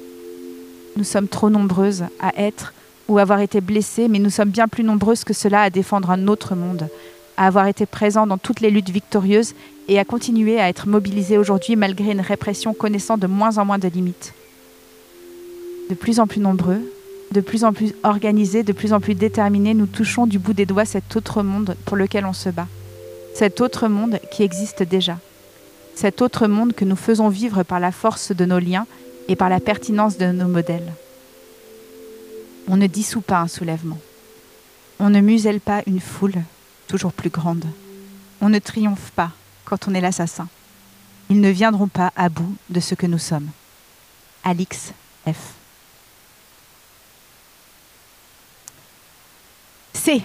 Nous 0.97 1.05
sommes 1.05 1.27
trop 1.27 1.51
nombreuses 1.51 2.05
à 2.21 2.33
être 2.41 2.73
ou 3.09 3.19
avoir 3.19 3.41
été 3.41 3.61
blessées, 3.61 4.07
mais 4.09 4.21
nous 4.21 4.31
sommes 4.31 4.51
bien 4.51 4.69
plus 4.69 4.85
nombreuses 4.85 5.25
que 5.25 5.35
cela 5.35 5.63
à 5.63 5.71
défendre 5.71 6.11
un 6.11 6.29
autre 6.29 6.55
monde, 6.55 6.89
à 7.37 7.47
avoir 7.47 7.67
été 7.67 7.87
présents 7.87 8.27
dans 8.27 8.39
toutes 8.39 8.61
les 8.61 8.71
luttes 8.71 8.91
victorieuses 8.91 9.55
et 9.89 9.99
à 9.99 10.05
continuer 10.05 10.61
à 10.61 10.69
être 10.69 10.87
mobilisées 10.87 11.39
aujourd'hui 11.39 11.75
malgré 11.75 12.13
une 12.13 12.21
répression 12.21 12.75
connaissant 12.75 13.17
de 13.19 13.27
moins 13.27 13.59
en 13.59 13.65
moins 13.65 13.79
de 13.79 13.89
limites. 13.89 14.35
De 15.91 15.95
plus 15.95 16.21
en 16.21 16.27
plus 16.27 16.41
nombreux, 16.41 16.92
de 17.33 17.41
plus 17.41 17.65
en 17.65 17.73
plus 17.73 17.95
organisés, 18.03 18.63
de 18.63 18.73
plus 18.73 18.93
en 18.93 19.01
plus 19.01 19.15
déterminés, 19.15 19.75
nous 19.75 19.87
touchons 19.87 20.27
du 20.27 20.39
bout 20.39 20.53
des 20.53 20.67
doigts 20.67 20.85
cet 20.85 21.17
autre 21.17 21.43
monde 21.43 21.77
pour 21.85 21.97
lequel 21.97 22.27
on 22.27 22.33
se 22.33 22.49
bat. 22.49 22.69
Cet 23.35 23.61
autre 23.61 23.89
monde 23.89 24.21
qui 24.31 24.43
existe 24.43 24.83
déjà. 24.83 25.19
Cet 25.95 26.23
autre 26.23 26.47
monde 26.47 26.75
que 26.75 26.85
nous 26.85 26.97
faisons 26.97 27.29
vivre 27.29 27.63
par 27.63 27.81
la 27.81 27.93
force 27.93 28.33
de 28.33 28.45
nos 28.45 28.59
liens 28.59 28.87
et 29.29 29.37
par 29.37 29.49
la 29.49 29.61
pertinence 29.61 30.19
de 30.19 30.27
nos 30.27 30.49
modèles. 30.49 30.93
On 32.69 32.77
ne 32.77 32.87
dissout 32.87 33.21
pas 33.21 33.41
un 33.41 33.49
soulèvement. 33.49 33.99
On 34.99 35.11
ne 35.11 35.21
muselle 35.21 35.61
pas 35.61 35.83
une 35.87 36.01
foule 36.01 36.43
toujours 36.87 37.13
plus 37.13 37.31
grande. 37.31 37.65
On 38.41 38.49
ne 38.49 38.59
triomphe 38.59 39.11
pas 39.17 39.31
quand 39.65 39.89
on 39.89 39.95
est 39.95 40.01
l'assassin. 40.01 40.49
Ils 41.31 41.41
ne 41.41 41.51
viendront 41.51 41.89
pas 41.89 42.13
à 42.17 42.29
bout 42.29 42.55
de 42.69 42.81
ce 42.81 42.95
que 42.95 43.07
nous 43.07 43.19
sommes. 43.19 43.49
Alix 44.45 44.93
F. 45.27 45.62
C. 50.05 50.21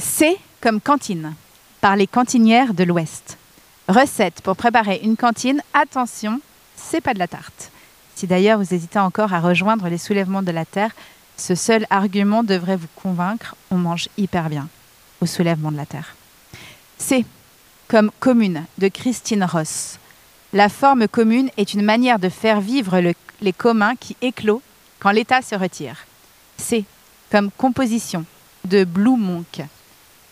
C 0.00 0.36
comme 0.60 0.80
cantine, 0.80 1.34
par 1.80 1.94
les 1.94 2.08
cantinières 2.08 2.74
de 2.74 2.82
l'Ouest. 2.82 3.38
Recette 3.86 4.40
pour 4.40 4.56
préparer 4.56 4.98
une 5.04 5.16
cantine. 5.16 5.62
Attention, 5.74 6.40
c'est 6.74 7.00
pas 7.00 7.14
de 7.14 7.20
la 7.20 7.28
tarte. 7.28 7.70
Si 8.16 8.26
d'ailleurs 8.26 8.58
vous 8.58 8.74
hésitez 8.74 8.98
encore 8.98 9.32
à 9.32 9.38
rejoindre 9.38 9.88
les 9.88 9.96
soulèvements 9.96 10.42
de 10.42 10.50
la 10.50 10.64
Terre, 10.64 10.90
ce 11.36 11.54
seul 11.54 11.86
argument 11.88 12.42
devrait 12.42 12.74
vous 12.74 12.88
convaincre, 12.96 13.54
on 13.70 13.76
mange 13.76 14.08
hyper 14.18 14.50
bien 14.50 14.68
au 15.20 15.26
soulèvement 15.26 15.70
de 15.70 15.76
la 15.76 15.86
Terre. 15.86 16.16
C 16.98 17.24
comme 17.86 18.10
commune 18.18 18.64
de 18.78 18.88
Christine 18.88 19.44
Ross. 19.44 20.00
La 20.52 20.68
forme 20.68 21.06
commune 21.06 21.48
est 21.56 21.74
une 21.74 21.82
manière 21.82 22.18
de 22.18 22.28
faire 22.28 22.60
vivre 22.60 23.00
les 23.40 23.52
communs 23.52 23.94
qui 23.94 24.16
éclot 24.20 24.62
quand 24.98 25.12
l'État 25.12 25.42
se 25.42 25.54
retire. 25.54 26.08
C 26.56 26.84
comme 27.30 27.52
composition 27.52 28.26
de 28.64 28.84
Blue 28.84 29.16
Monk. 29.16 29.62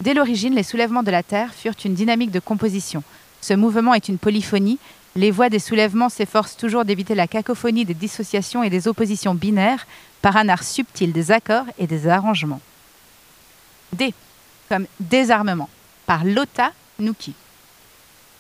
Dès 0.01 0.15
l'origine, 0.15 0.55
les 0.55 0.63
soulèvements 0.63 1.03
de 1.03 1.11
la 1.11 1.23
Terre 1.23 1.55
furent 1.55 1.75
une 1.85 1.95
dynamique 1.95 2.31
de 2.31 2.41
composition. 2.41 3.03
Ce 3.41 3.55
mouvement 3.55 3.95
est 3.95 4.09
une 4.09 4.19
polyphonie. 4.19 4.79
Les 5.15 5.31
voix 5.31 5.51
des 5.51 5.59
soulèvements 5.59 6.09
s'efforcent 6.09 6.57
toujours 6.57 6.85
d'éviter 6.85 7.15
la 7.15 7.27
cacophonie 7.27 7.85
des 7.85 7.95
dissociations 7.95 8.63
et 8.63 8.71
des 8.71 8.89
oppositions 8.89 9.35
binaires 9.35 9.87
par 10.23 10.37
un 10.37 10.49
art 10.49 10.63
subtil 10.63 11.13
des 11.13 11.31
accords 11.31 11.67
et 11.79 11.87
des 11.87 12.09
arrangements. 12.09 12.61
D, 13.93 14.15
comme 14.69 14.87
désarmement, 15.01 15.69
par 16.07 16.25
Lota 16.25 16.73
Nuki. 16.99 17.35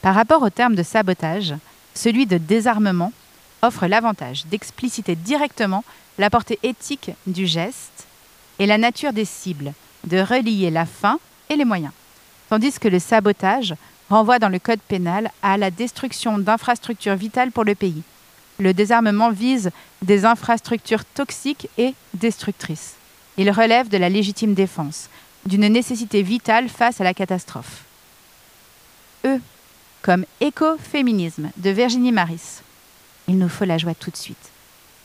Par 0.00 0.14
rapport 0.14 0.42
au 0.42 0.50
terme 0.50 0.74
de 0.74 0.82
sabotage, 0.82 1.54
celui 1.94 2.26
de 2.26 2.38
désarmement 2.38 3.12
offre 3.60 3.86
l'avantage 3.86 4.46
d'expliciter 4.46 5.14
directement 5.14 5.84
la 6.18 6.30
portée 6.30 6.58
éthique 6.62 7.10
du 7.26 7.46
geste 7.46 8.06
et 8.58 8.66
la 8.66 8.78
nature 8.78 9.12
des 9.12 9.24
cibles, 9.24 9.72
de 10.04 10.18
relier 10.18 10.70
la 10.70 10.86
fin 10.86 11.18
et 11.48 11.56
les 11.56 11.64
moyens. 11.64 11.92
Tandis 12.48 12.78
que 12.78 12.88
le 12.88 12.98
sabotage 12.98 13.74
renvoie 14.10 14.38
dans 14.38 14.48
le 14.48 14.58
code 14.58 14.80
pénal 14.80 15.30
à 15.42 15.56
la 15.56 15.70
destruction 15.70 16.38
d'infrastructures 16.38 17.16
vitales 17.16 17.52
pour 17.52 17.64
le 17.64 17.74
pays. 17.74 18.02
Le 18.58 18.74
désarmement 18.74 19.30
vise 19.30 19.70
des 20.02 20.24
infrastructures 20.24 21.04
toxiques 21.04 21.68
et 21.78 21.94
destructrices. 22.14 22.94
Il 23.38 23.50
relève 23.50 23.88
de 23.88 23.96
la 23.96 24.08
légitime 24.08 24.54
défense, 24.54 25.08
d'une 25.46 25.66
nécessité 25.68 26.22
vitale 26.22 26.68
face 26.68 27.00
à 27.00 27.04
la 27.04 27.14
catastrophe. 27.14 27.84
E, 29.24 29.38
comme 30.02 30.26
écoféminisme 30.40 31.50
de 31.56 31.70
Virginie 31.70 32.12
Maris. 32.12 32.60
Il 33.28 33.38
nous 33.38 33.48
faut 33.48 33.64
la 33.64 33.78
joie 33.78 33.94
tout 33.94 34.10
de 34.10 34.16
suite. 34.16 34.50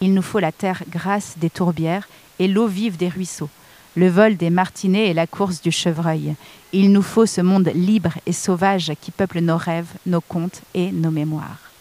Il 0.02 0.14
nous 0.14 0.22
faut 0.22 0.40
la 0.40 0.52
terre 0.52 0.84
grasse 0.90 1.36
des 1.38 1.50
tourbières 1.50 2.08
et 2.40 2.48
l'eau 2.48 2.68
vive 2.68 2.98
des 2.98 3.10
ruisseaux, 3.10 3.50
le 3.98 4.10
vol 4.10 4.38
des 4.38 4.52
martinets 4.52 5.08
et 5.08 5.14
la 5.14 5.26
course 5.26 5.60
du 5.60 5.72
chevreuil. 5.72 6.36
Il 6.72 6.92
nous 6.92 7.02
faut 7.02 7.26
ce 7.26 7.42
monde 7.42 7.72
libre 7.74 8.14
et 8.28 8.32
sauvage 8.32 8.92
qui 9.02 9.10
peuple 9.10 9.40
nos 9.40 9.58
rêves, 9.58 9.92
nos 10.06 10.22
contes 10.22 10.62
et 10.76 10.92
nos 10.92 11.10
mémoires. 11.10 11.72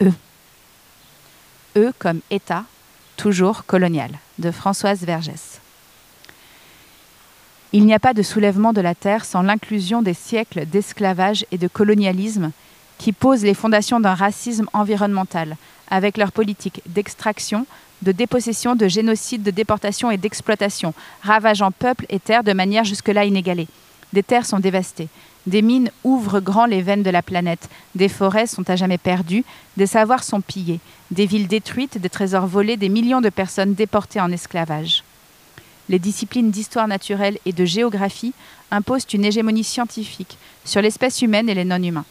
E. 0.00 0.12
E 1.76 1.92
comme 1.98 2.20
État, 2.30 2.64
toujours 3.16 3.64
colonial, 3.66 4.12
de 4.38 4.52
Françoise 4.52 5.00
Vergès. 5.00 5.60
Il 7.72 7.84
n'y 7.84 7.94
a 7.94 7.98
pas 7.98 8.14
de 8.14 8.22
soulèvement 8.22 8.72
de 8.72 8.80
la 8.80 8.94
terre 8.94 9.24
sans 9.24 9.42
l'inclusion 9.42 10.02
des 10.02 10.14
siècles 10.14 10.66
d'esclavage 10.66 11.44
et 11.50 11.58
de 11.58 11.66
colonialisme 11.66 12.52
qui 12.98 13.12
posent 13.12 13.42
les 13.42 13.54
fondations 13.54 13.98
d'un 13.98 14.14
racisme 14.14 14.68
environnemental, 14.72 15.56
avec 15.90 16.16
leur 16.16 16.30
politique 16.30 16.80
d'extraction, 16.86 17.66
de 18.02 18.12
dépossession, 18.12 18.76
de 18.76 18.88
génocide, 18.88 19.42
de 19.42 19.50
déportation 19.50 20.10
et 20.10 20.16
d'exploitation, 20.16 20.94
ravageant 21.22 21.70
peuples 21.70 22.06
et 22.08 22.20
terres 22.20 22.44
de 22.44 22.52
manière 22.52 22.84
jusque-là 22.84 23.24
inégalée. 23.24 23.68
Des 24.12 24.22
terres 24.22 24.46
sont 24.46 24.60
dévastées, 24.60 25.08
des 25.46 25.62
mines 25.62 25.90
ouvrent 26.04 26.40
grand 26.40 26.66
les 26.66 26.82
veines 26.82 27.02
de 27.02 27.10
la 27.10 27.22
planète, 27.22 27.68
des 27.94 28.08
forêts 28.08 28.46
sont 28.46 28.68
à 28.68 28.76
jamais 28.76 28.98
perdues, 28.98 29.44
des 29.76 29.86
savoirs 29.86 30.24
sont 30.24 30.40
pillés, 30.40 30.80
des 31.10 31.26
villes 31.26 31.48
détruites, 31.48 31.98
des 31.98 32.08
trésors 32.08 32.46
volés, 32.46 32.76
des 32.76 32.88
millions 32.88 33.20
de 33.20 33.28
personnes 33.28 33.74
déportées 33.74 34.20
en 34.20 34.32
esclavage. 34.32 35.04
Les 35.88 36.00
disciplines 36.00 36.50
d'histoire 36.50 36.88
naturelle 36.88 37.38
et 37.46 37.52
de 37.52 37.64
géographie 37.64 38.32
imposent 38.72 39.06
une 39.12 39.24
hégémonie 39.24 39.62
scientifique 39.62 40.36
sur 40.64 40.82
l'espèce 40.82 41.22
humaine 41.22 41.48
et 41.48 41.54
les 41.54 41.64
non-humains. 41.64 42.04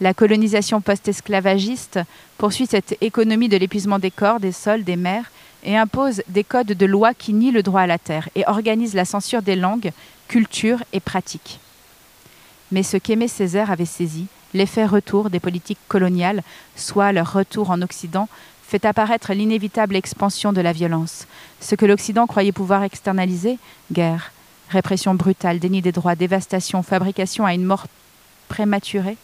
La 0.00 0.14
colonisation 0.14 0.80
post-esclavagiste 0.80 2.00
poursuit 2.38 2.66
cette 2.66 2.96
économie 3.02 3.50
de 3.50 3.58
l'épuisement 3.58 3.98
des 3.98 4.10
corps, 4.10 4.40
des 4.40 4.52
sols, 4.52 4.82
des 4.82 4.96
mers 4.96 5.30
et 5.62 5.76
impose 5.76 6.22
des 6.28 6.42
codes 6.42 6.68
de 6.68 6.86
loi 6.86 7.12
qui 7.12 7.34
nient 7.34 7.50
le 7.50 7.62
droit 7.62 7.82
à 7.82 7.86
la 7.86 7.98
terre 7.98 8.30
et 8.34 8.44
organise 8.46 8.94
la 8.94 9.04
censure 9.04 9.42
des 9.42 9.56
langues, 9.56 9.92
cultures 10.26 10.82
et 10.94 11.00
pratiques. 11.00 11.60
Mais 12.72 12.82
ce 12.82 12.96
qu'Aimé 12.96 13.28
Césaire 13.28 13.70
avait 13.70 13.84
saisi, 13.84 14.26
l'effet 14.54 14.86
retour 14.86 15.28
des 15.28 15.40
politiques 15.40 15.78
coloniales, 15.86 16.42
soit 16.76 17.12
leur 17.12 17.34
retour 17.34 17.70
en 17.70 17.82
Occident, 17.82 18.28
fait 18.66 18.86
apparaître 18.86 19.34
l'inévitable 19.34 19.96
expansion 19.96 20.54
de 20.54 20.62
la 20.62 20.72
violence. 20.72 21.26
Ce 21.60 21.74
que 21.74 21.84
l'Occident 21.84 22.26
croyait 22.26 22.52
pouvoir 22.52 22.84
externaliser, 22.84 23.58
guerre, 23.92 24.32
répression 24.70 25.14
brutale, 25.14 25.58
déni 25.58 25.82
des 25.82 25.92
droits, 25.92 26.14
dévastation, 26.14 26.82
fabrication 26.82 27.44
à 27.44 27.52
une 27.52 27.64
mort 27.64 27.86
prématurée, 28.48 29.18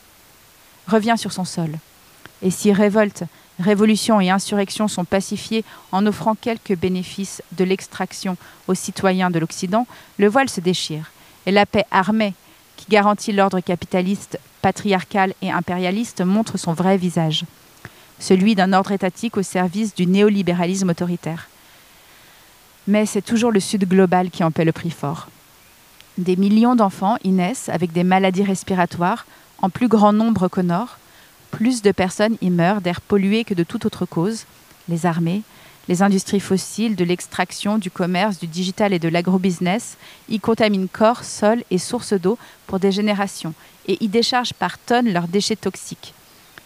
revient 0.87 1.17
sur 1.17 1.33
son 1.33 1.45
sol. 1.45 1.79
Et 2.43 2.51
si 2.51 2.73
révolte, 2.73 3.25
révolution 3.59 4.21
et 4.21 4.31
insurrection 4.31 4.89
sont 4.89 5.05
pacifiées 5.05 5.65
en 5.93 6.07
offrant 6.07 6.35
quelques 6.35 6.77
bénéfices 6.77 7.43
de 7.53 7.65
l'extraction 7.65 8.37
aux 8.69 8.75
citoyens 8.75 9.31
de 9.31 9.39
l'Occident, 9.39 9.87
le 10.19 10.29
voile 10.29 10.49
se 10.49 10.61
déchire. 10.61 11.11
Et 11.47 11.53
la 11.53 11.67
paix 11.67 11.87
armée, 11.91 12.35
qui 12.77 12.87
garantit 12.89 13.33
l'ordre 13.33 13.61
capitaliste, 13.61 14.39
patriarcal 14.61 15.33
et 15.43 15.51
impérialiste, 15.51 16.21
montre 16.21 16.59
son 16.59 16.73
vrai 16.73 16.97
visage, 16.99 17.45
celui 18.19 18.55
d'un 18.55 18.73
ordre 18.73 18.93
étatique 18.93 19.37
au 19.37 19.43
service 19.43 19.95
du 19.95 20.07
néolibéralisme 20.07 20.91
autoritaire. 20.91 21.49
Mais 22.87 23.07
c'est 23.07 23.23
toujours 23.23 23.51
le 23.51 23.61
Sud 23.61 23.89
global 23.89 24.31
qui 24.31 24.45
en 24.45 24.51
paie 24.51 24.65
le 24.65 24.73
prix 24.73 24.91
fort. 24.91 25.29
Des 26.19 26.37
millions 26.37 26.77
d'enfants 26.77 27.17
y 27.25 27.31
naissent 27.31 27.69
avec 27.69 27.93
des 27.93 28.05
maladies 28.05 28.45
respiratoires, 28.45 29.27
en 29.63 29.71
plus 29.71 29.89
grand 29.89 30.13
nombre 30.13 30.49
qu'au 30.49 30.63
nord, 30.63 30.99
plus 31.51 31.83
de 31.83 31.93
personnes 31.93 32.37
y 32.41 32.51
meurent 32.51 32.81
d'air 32.81 33.01
pollué 33.01 33.45
que 33.45 33.55
de 33.55 33.65
toute 33.65 33.87
autre 33.87 34.05
cause. 34.05 34.45
Les 34.89 35.07
armées, 35.07 35.43
les 35.89 36.03
industries 36.03 36.41
fossiles, 36.41 36.97
de 36.97 37.05
l'extraction, 37.05 37.79
du 37.79 37.91
commerce, 37.91 38.39
du 38.39 38.47
digital 38.47 38.93
et 38.93 38.99
de 38.99 39.09
l'agrobusiness 39.09 39.97
y 40.29 40.41
contaminent 40.41 40.89
corps, 40.93 41.25
sol 41.25 41.63
et 41.71 41.79
sources 41.79 42.15
d'eau 42.15 42.39
pour 42.67 42.81
des 42.81 42.93
générations 42.93 43.55
et 43.87 44.03
y 44.03 44.09
déchargent 44.09 44.53
par 44.53 44.79
tonnes 44.79 45.13
leurs 45.13 45.29
déchets 45.29 45.57
toxiques. 45.57 46.13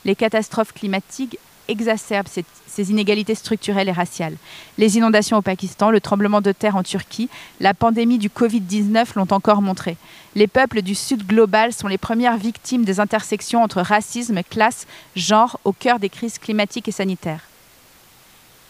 Les 0.05 0.15
catastrophes 0.15 0.73
climatiques 0.73 1.39
exacerbe 1.71 2.27
ces 2.29 2.91
inégalités 2.91 3.35
structurelles 3.35 3.89
et 3.89 3.93
raciales. 3.93 4.37
Les 4.79 4.97
inondations 4.97 5.37
au 5.37 5.43
Pakistan, 5.43 5.91
le 5.91 6.01
tremblement 6.01 6.41
de 6.41 6.53
terre 6.53 6.77
en 6.77 6.83
Turquie, 6.83 7.29
la 7.61 7.75
pandémie 7.75 8.19
du 8.19 8.29
Covid-19 8.29 9.07
l'ont 9.17 9.29
encore 9.31 9.63
montré. 9.63 9.97
Les 10.35 10.47
peuples 10.47 10.83
du 10.83 10.95
Sud 10.95 11.27
global 11.27 11.73
sont 11.73 11.89
les 11.89 11.99
premières 11.99 12.37
victimes 12.37 12.85
des 12.85 13.01
intersections 13.01 13.63
entre 13.63 13.81
racisme, 13.81 14.43
classe, 14.43 14.87
genre 15.17 15.59
au 15.65 15.73
cœur 15.73 15.99
des 15.99 16.09
crises 16.09 16.39
climatiques 16.39 16.89
et 16.89 16.93
sanitaires. 16.93 17.45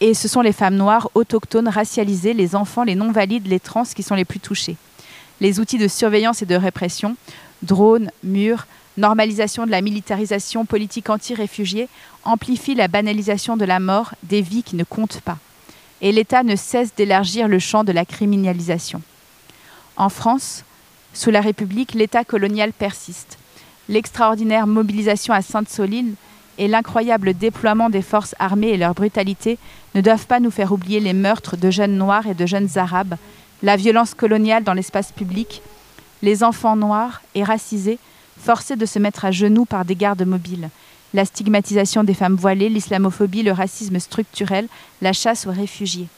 Et 0.00 0.14
ce 0.14 0.28
sont 0.28 0.40
les 0.40 0.52
femmes 0.52 0.76
noires, 0.76 1.10
autochtones, 1.14 1.68
racialisées, 1.68 2.32
les 2.32 2.54
enfants, 2.54 2.84
les 2.84 2.94
non-valides, 2.94 3.46
les 3.46 3.60
trans 3.60 3.84
qui 3.84 4.02
sont 4.02 4.14
les 4.14 4.24
plus 4.24 4.40
touchés. 4.40 4.76
Les 5.40 5.60
outils 5.60 5.78
de 5.78 5.88
surveillance 5.88 6.40
et 6.40 6.46
de 6.46 6.54
répression, 6.54 7.16
drones, 7.62 8.10
murs, 8.24 8.66
normalisation 9.00 9.66
de 9.66 9.70
la 9.70 9.80
militarisation 9.80 10.64
politique 10.64 11.10
anti-réfugiés, 11.10 11.88
amplifient 12.24 12.74
la 12.74 12.88
banalisation 12.88 13.56
de 13.56 13.64
la 13.64 13.80
mort 13.80 14.14
des 14.22 14.42
vies 14.42 14.62
qui 14.62 14.76
ne 14.76 14.84
comptent 14.84 15.20
pas. 15.22 15.38
Et 16.02 16.12
l'État 16.12 16.42
ne 16.42 16.56
cesse 16.56 16.94
d'élargir 16.94 17.48
le 17.48 17.58
champ 17.58 17.82
de 17.82 17.92
la 17.92 18.04
criminalisation. 18.04 19.02
En 19.96 20.08
France, 20.08 20.64
sous 21.12 21.30
la 21.30 21.40
République, 21.40 21.94
l'État 21.94 22.24
colonial 22.24 22.72
persiste. 22.72 23.38
L'extraordinaire 23.88 24.66
mobilisation 24.66 25.34
à 25.34 25.42
Sainte-Soline 25.42 26.14
et 26.58 26.68
l'incroyable 26.68 27.34
déploiement 27.34 27.90
des 27.90 28.02
forces 28.02 28.34
armées 28.38 28.68
et 28.68 28.76
leur 28.76 28.94
brutalité 28.94 29.58
ne 29.94 30.00
doivent 30.00 30.26
pas 30.26 30.40
nous 30.40 30.50
faire 30.50 30.72
oublier 30.72 31.00
les 31.00 31.12
meurtres 31.12 31.56
de 31.56 31.70
jeunes 31.70 31.96
noirs 31.96 32.26
et 32.26 32.34
de 32.34 32.46
jeunes 32.46 32.68
arabes, 32.76 33.16
la 33.62 33.76
violence 33.76 34.14
coloniale 34.14 34.62
dans 34.62 34.74
l'espace 34.74 35.10
public, 35.10 35.62
les 36.22 36.44
enfants 36.44 36.76
noirs 36.76 37.22
et 37.34 37.44
racisés 37.44 37.98
forcés 38.40 38.76
de 38.76 38.86
se 38.86 38.98
mettre 38.98 39.24
à 39.24 39.30
genoux 39.30 39.64
par 39.64 39.84
des 39.84 39.94
gardes 39.94 40.26
mobiles, 40.26 40.70
la 41.12 41.24
stigmatisation 41.24 42.04
des 42.04 42.14
femmes 42.14 42.36
voilées, 42.36 42.68
l'islamophobie, 42.68 43.42
le 43.42 43.52
racisme 43.52 43.98
structurel, 43.98 44.68
la 45.02 45.12
chasse 45.12 45.46
aux 45.46 45.52
réfugiés. 45.52 46.08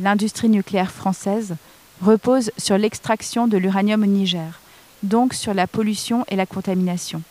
L'industrie 0.00 0.48
nucléaire 0.48 0.92
française 0.92 1.56
repose 2.00 2.52
sur 2.56 2.78
l'extraction 2.78 3.48
de 3.48 3.56
l'uranium 3.58 4.02
au 4.02 4.06
Niger, 4.06 4.60
donc 5.02 5.34
sur 5.34 5.54
la 5.54 5.66
pollution 5.66 6.24
et 6.28 6.36
la 6.36 6.46
contamination. 6.46 7.22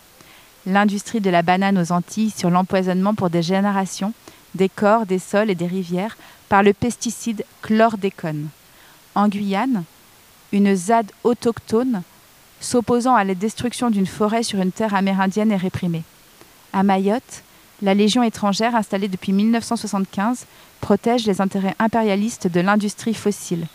L'industrie 0.65 1.21
de 1.21 1.29
la 1.29 1.43
banane 1.43 1.77
aux 1.77 1.93
Antilles 1.93 2.33
sur 2.35 2.49
l'empoisonnement 2.49 3.13
pour 3.13 3.29
des 3.29 3.41
générations 3.41 4.13
des 4.55 4.69
corps, 4.69 5.05
des 5.05 5.19
sols 5.19 5.49
et 5.49 5.55
des 5.55 5.67
rivières 5.67 6.17
par 6.49 6.63
le 6.63 6.73
pesticide 6.73 7.45
chlordécone. 7.61 8.49
En 9.15 9.27
Guyane, 9.29 9.83
une 10.51 10.75
ZAD 10.75 11.11
autochtone 11.23 12.01
s'opposant 12.59 13.15
à 13.15 13.23
la 13.23 13.35
destruction 13.35 13.89
d'une 13.89 14.07
forêt 14.07 14.43
sur 14.43 14.59
une 14.59 14.71
terre 14.71 14.95
amérindienne 14.95 15.51
est 15.51 15.57
réprimée. 15.57 16.03
À 16.73 16.83
Mayotte, 16.83 17.43
la 17.81 17.93
Légion 17.93 18.23
étrangère 18.23 18.75
installée 18.75 19.07
depuis 19.07 19.33
1975 19.33 20.45
protège 20.81 21.25
les 21.25 21.41
intérêts 21.41 21.75
impérialistes 21.79 22.47
de 22.47 22.59
l'industrie 22.59 23.13
fossile. 23.13 23.67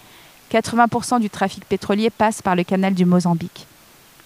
80% 0.53 1.21
du 1.21 1.31
trafic 1.31 1.65
pétrolier 1.65 2.11
passe 2.11 2.43
par 2.43 2.57
le 2.57 2.65
canal 2.65 2.95
du 2.95 3.05
Mozambique. 3.05 3.67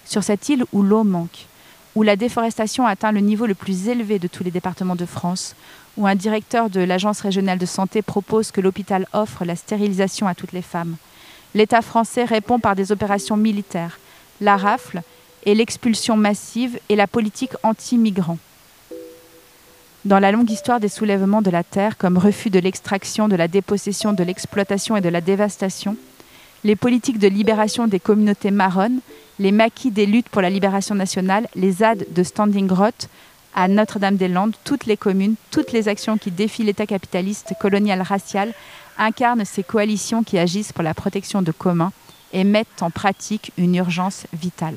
Sur 0.05 0.25
cette 0.25 0.49
île 0.49 0.65
où 0.73 0.83
l'eau 0.83 1.05
manque, 1.05 1.47
où 1.95 2.03
la 2.03 2.17
déforestation 2.17 2.87
atteint 2.87 3.13
le 3.13 3.21
niveau 3.21 3.47
le 3.47 3.55
plus 3.55 3.89
élevé 3.89 4.19
de 4.19 4.29
tous 4.29 4.45
les 4.45 4.51
départements 4.51 4.97
de 4.97 5.07
France, 5.07 5.55
où 5.97 6.07
un 6.07 6.15
directeur 6.15 6.69
de 6.69 6.81
l'Agence 6.81 7.21
régionale 7.21 7.59
de 7.59 7.67
santé 7.67 8.03
propose 8.03 8.51
que 8.51 8.61
l'hôpital 8.61 9.07
offre 9.13 9.45
la 9.45 9.57
stérilisation 9.57 10.27
à 10.27 10.35
toutes 10.35 10.53
les 10.53 10.63
femmes, 10.63 10.97
l'État 11.55 11.83
français 11.83 12.25
répond 12.25 12.59
par 12.59 12.77
des 12.77 12.93
opérations 12.93 13.37
militaires, 13.37 13.99
la 14.41 14.57
rafle 14.57 15.03
et 15.45 15.55
l'expulsion 15.55 16.17
massive 16.17 16.79
et 16.89 16.97
la 16.97 17.07
politique 17.07 17.53
anti-migrants. 17.63 18.39
Dans 20.05 20.19
la 20.19 20.31
longue 20.31 20.51
histoire 20.51 20.81
des 20.81 20.89
soulèvements 20.89 21.43
de 21.43 21.51
la 21.51 21.65
terre 21.65 21.97
comme 21.97 22.19
refus 22.19 22.51
de 22.51 22.59
l'extraction, 22.59 23.29
de 23.29 23.37
la 23.37 23.49
dépossession, 23.49 24.13
de 24.13 24.23
l'exploitation 24.23 24.97
et 24.97 25.01
de 25.01 25.09
la 25.09 25.21
dévastation, 25.21 25.97
les 26.65 26.77
politiques 26.77 27.19
de 27.19 27.29
libération 27.29 27.87
des 27.87 28.01
communautés 28.01 28.51
marronnes, 28.51 29.01
les 29.39 29.53
maquis 29.53 29.91
des 29.91 30.07
luttes 30.07 30.29
pour 30.29 30.43
la 30.43 30.51
libération 30.51 30.95
nationale, 30.95 31.49
les 31.55 31.73
ZAD 31.73 32.07
de 32.11 32.23
Standing 32.23 32.71
Rock 32.71 32.95
à 33.55 33.69
Notre-Dame-des-Landes, 33.69 34.55
toutes 34.65 34.87
les 34.87 34.97
communes, 34.97 35.35
toutes 35.51 35.73
les 35.73 35.89
actions 35.89 36.19
qui 36.19 36.31
défient 36.31 36.65
l'État 36.65 36.87
capitaliste, 36.87 37.55
colonial, 37.61 38.03
racial, 38.03 38.53
incarnent 38.99 39.45
ces 39.45 39.63
coalitions 39.63 40.23
qui 40.23 40.39
agissent 40.39 40.73
pour 40.73 40.85
la 40.85 40.95
protection 40.95 41.43
de 41.43 41.53
communs 41.53 41.93
et 42.37 42.45
mettent 42.45 42.83
en 42.83 42.91
pratique 42.91 43.51
une 43.57 43.75
urgence 43.75 44.27
vitale. 44.35 44.77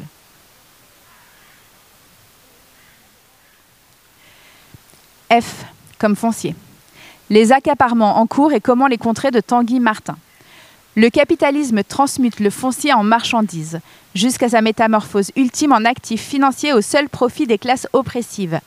F 5.30 5.66
comme 6.00 6.16
foncier. 6.16 6.56
Les 7.30 7.52
accaparements 7.52 8.18
en 8.18 8.26
cours 8.28 8.54
et 8.54 8.62
comment 8.62 8.88
les 8.88 8.98
contrer 8.98 9.30
de 9.30 9.42
Tanguy 9.42 9.82
Martin. 9.82 10.18
Le 10.96 11.10
capitalisme 11.10 11.84
transmute 11.84 12.40
le 12.40 12.50
foncier 12.50 12.94
en 12.94 13.04
marchandise, 13.04 13.82
jusqu'à 14.16 14.50
sa 14.50 14.62
métamorphose 14.62 15.32
ultime 15.36 15.74
en 15.74 15.84
actif 15.84 16.22
financier 16.22 16.72
au 16.72 16.80
seul 16.80 17.10
profit 17.10 17.46
des 17.46 17.58
classes 17.58 17.88
oppressives. 17.92 18.62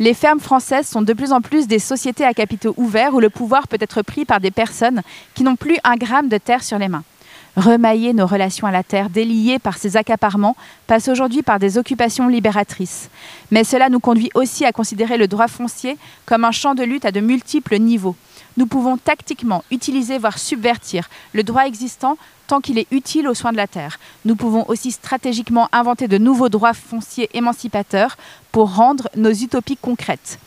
Les 0.00 0.12
fermes 0.12 0.40
françaises 0.40 0.88
sont 0.88 1.02
de 1.02 1.12
plus 1.12 1.32
en 1.32 1.40
plus 1.40 1.68
des 1.68 1.78
sociétés 1.78 2.24
à 2.24 2.34
capitaux 2.34 2.74
ouverts 2.76 3.14
où 3.14 3.20
le 3.20 3.30
pouvoir 3.30 3.68
peut 3.68 3.78
être 3.80 4.02
pris 4.02 4.24
par 4.24 4.40
des 4.40 4.50
personnes 4.50 5.02
qui 5.34 5.44
n'ont 5.44 5.54
plus 5.54 5.78
un 5.84 5.94
gramme 5.94 6.28
de 6.28 6.38
terre 6.38 6.64
sur 6.64 6.78
les 6.78 6.88
mains. 6.88 7.04
Remailler 7.56 8.12
nos 8.14 8.26
relations 8.26 8.66
à 8.66 8.72
la 8.72 8.82
terre, 8.82 9.10
déliées 9.10 9.60
par 9.60 9.78
ces 9.78 9.96
accaparements, 9.96 10.56
passe 10.88 11.06
aujourd'hui 11.06 11.42
par 11.42 11.60
des 11.60 11.78
occupations 11.78 12.26
libératrices. 12.26 13.10
Mais 13.52 13.62
cela 13.62 13.88
nous 13.88 14.00
conduit 14.00 14.30
aussi 14.34 14.64
à 14.64 14.72
considérer 14.72 15.16
le 15.16 15.28
droit 15.28 15.46
foncier 15.46 15.96
comme 16.26 16.44
un 16.44 16.50
champ 16.50 16.74
de 16.74 16.82
lutte 16.82 17.04
à 17.04 17.12
de 17.12 17.20
multiples 17.20 17.78
niveaux. 17.78 18.16
Nous 18.56 18.66
pouvons 18.66 18.96
tactiquement 18.96 19.64
utiliser, 19.70 20.18
voire 20.18 20.38
subvertir, 20.38 21.08
le 21.32 21.44
droit 21.44 21.66
existant 21.66 22.18
tant 22.48 22.60
qu'il 22.60 22.78
est 22.78 22.90
utile 22.90 23.28
aux 23.28 23.34
soins 23.34 23.52
de 23.52 23.56
la 23.56 23.68
terre. 23.68 23.98
Nous 24.24 24.36
pouvons 24.36 24.64
aussi 24.68 24.90
stratégiquement 24.90 25.68
inventer 25.72 26.08
de 26.08 26.18
nouveaux 26.18 26.48
droits 26.48 26.74
fonciers 26.74 27.30
émancipateurs 27.34 28.16
pour 28.50 28.74
rendre 28.74 29.08
nos 29.16 29.32
utopies 29.32 29.78
concrètes. 29.80 30.38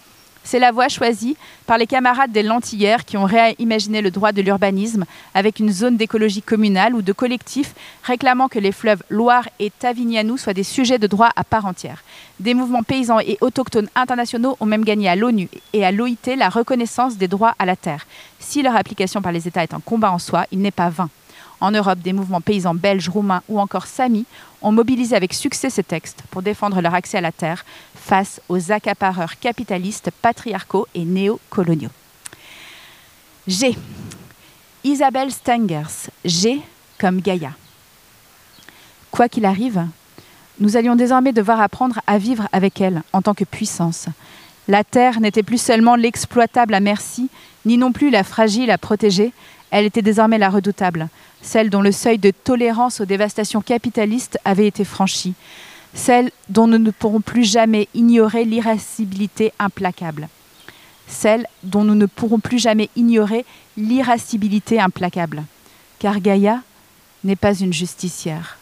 C'est 0.50 0.60
la 0.60 0.72
voie 0.72 0.88
choisie 0.88 1.36
par 1.66 1.78
les 1.78 1.88
camarades 1.88 2.32
des 2.32 2.42
Lentillères 2.42 3.04
qui 3.04 3.18
ont 3.18 3.26
réimaginé 3.26 4.02
le 4.02 4.12
droit 4.12 4.32
de 4.32 4.42
l'urbanisme 4.42 5.04
avec 5.34 5.60
une 5.60 5.74
zone 5.74 5.98
d'écologie 5.98 6.42
communale 6.42 6.96
ou 6.96 7.02
de 7.02 7.12
collectif 7.12 7.76
réclamant 8.02 8.48
que 8.48 8.58
les 8.58 8.72
fleuves 8.72 9.04
Loire 9.10 9.50
et 9.60 9.72
Tavignanou 9.72 10.38
soient 10.38 10.54
des 10.54 10.64
sujets 10.64 11.00
de 11.00 11.08
droit 11.08 11.32
à 11.36 11.44
part 11.44 11.66
entière. 11.66 12.02
Des 12.40 12.54
mouvements 12.54 12.84
paysans 12.84 13.20
et 13.20 13.38
autochtones 13.42 13.90
internationaux 13.94 14.56
ont 14.62 14.66
même 14.66 14.86
gagné 14.86 15.10
à 15.10 15.18
l'ONU 15.18 15.50
et 15.74 15.84
à 15.86 15.92
l'OIT 15.92 16.38
la 16.38 16.48
reconnaissance 16.48 17.18
des 17.18 17.28
droits 17.28 17.54
à 17.60 17.66
la 17.66 17.76
terre. 17.76 18.08
Si 18.40 18.62
leur 18.62 18.78
application 18.78 19.22
par 19.22 19.34
les 19.34 19.50
États 19.50 19.64
est 19.64 19.74
un 19.74 19.82
combat 19.82 20.14
en 20.14 20.20
soi, 20.20 20.46
il 20.54 20.60
n'est 20.60 20.72
pas 20.72 20.88
vain. 20.88 21.10
En 21.60 21.72
Europe, 21.72 22.00
des 22.00 22.14
mouvements 22.14 22.42
paysans 22.42 22.76
belges, 22.76 23.10
roumains 23.10 23.42
ou 23.50 23.60
encore 23.60 23.88
samis 23.88 24.26
ont 24.62 24.72
mobilisé 24.72 25.16
avec 25.16 25.34
succès 25.34 25.70
ces 25.70 25.84
textes 25.84 26.24
pour 26.30 26.42
défendre 26.42 26.82
leur 26.82 26.94
accès 26.94 27.18
à 27.18 27.22
la 27.22 27.32
terre 27.32 27.66
face 27.96 28.42
aux 28.48 28.72
accapareurs 28.72 29.40
capitalistes, 29.40 30.12
patriarcaux 30.22 30.88
et 30.94 31.04
néocoloniaux. 31.04 31.90
G. 33.48 33.76
Isabelle 34.84 35.32
Stengers. 35.32 36.10
G 36.26 36.62
comme 37.00 37.22
Gaïa. 37.22 37.52
Quoi 39.12 39.30
qu'il 39.30 39.46
arrive, 39.46 39.86
nous 40.60 40.78
allions 40.78 40.96
désormais 40.96 41.34
devoir 41.34 41.62
apprendre 41.62 42.02
à 42.08 42.18
vivre 42.18 42.48
avec 42.52 42.82
elle 42.82 43.04
en 43.14 43.22
tant 43.22 43.34
que 43.34 43.44
puissance. 43.44 44.08
La 44.68 44.84
terre 44.84 45.20
n'était 45.22 45.44
plus 45.44 45.62
seulement 45.62 45.96
l'exploitable 45.96 46.74
à 46.74 46.80
merci, 46.80 47.30
ni 47.66 47.78
non 47.78 47.92
plus 47.92 48.10
la 48.10 48.24
fragile 48.24 48.70
à 48.72 48.78
protéger, 48.78 49.32
elle 49.72 49.86
était 49.86 50.02
désormais 50.02 50.38
la 50.38 50.50
redoutable, 50.50 51.10
celle 51.42 51.70
dont 51.70 51.82
le 51.82 51.92
seuil 51.92 52.18
de 52.18 52.32
tolérance 52.32 53.02
aux 53.02 53.06
dévastations 53.06 53.62
capitalistes 53.62 54.40
avait 54.46 54.68
été 54.68 54.86
franchi, 54.86 55.34
celle 55.94 56.32
dont 56.50 56.68
nous 56.68 56.78
ne 56.78 56.92
pourrons 56.92 57.22
plus 57.22 57.44
jamais 57.44 57.88
ignorer 57.94 58.46
l'irascibilité 58.46 59.54
implacable, 59.60 60.30
celle 61.08 61.48
dont 61.64 61.84
nous 61.84 61.96
ne 61.96 62.06
pourrons 62.06 62.40
plus 62.40 62.60
jamais 62.60 62.90
ignorer 62.96 63.46
l'irascibilité 63.78 64.80
implacable. 64.80 65.44
Car 66.00 66.20
Gaïa 66.20 66.62
n'est 67.24 67.36
pas 67.36 67.56
une 67.56 67.74
justicière. 67.74 68.58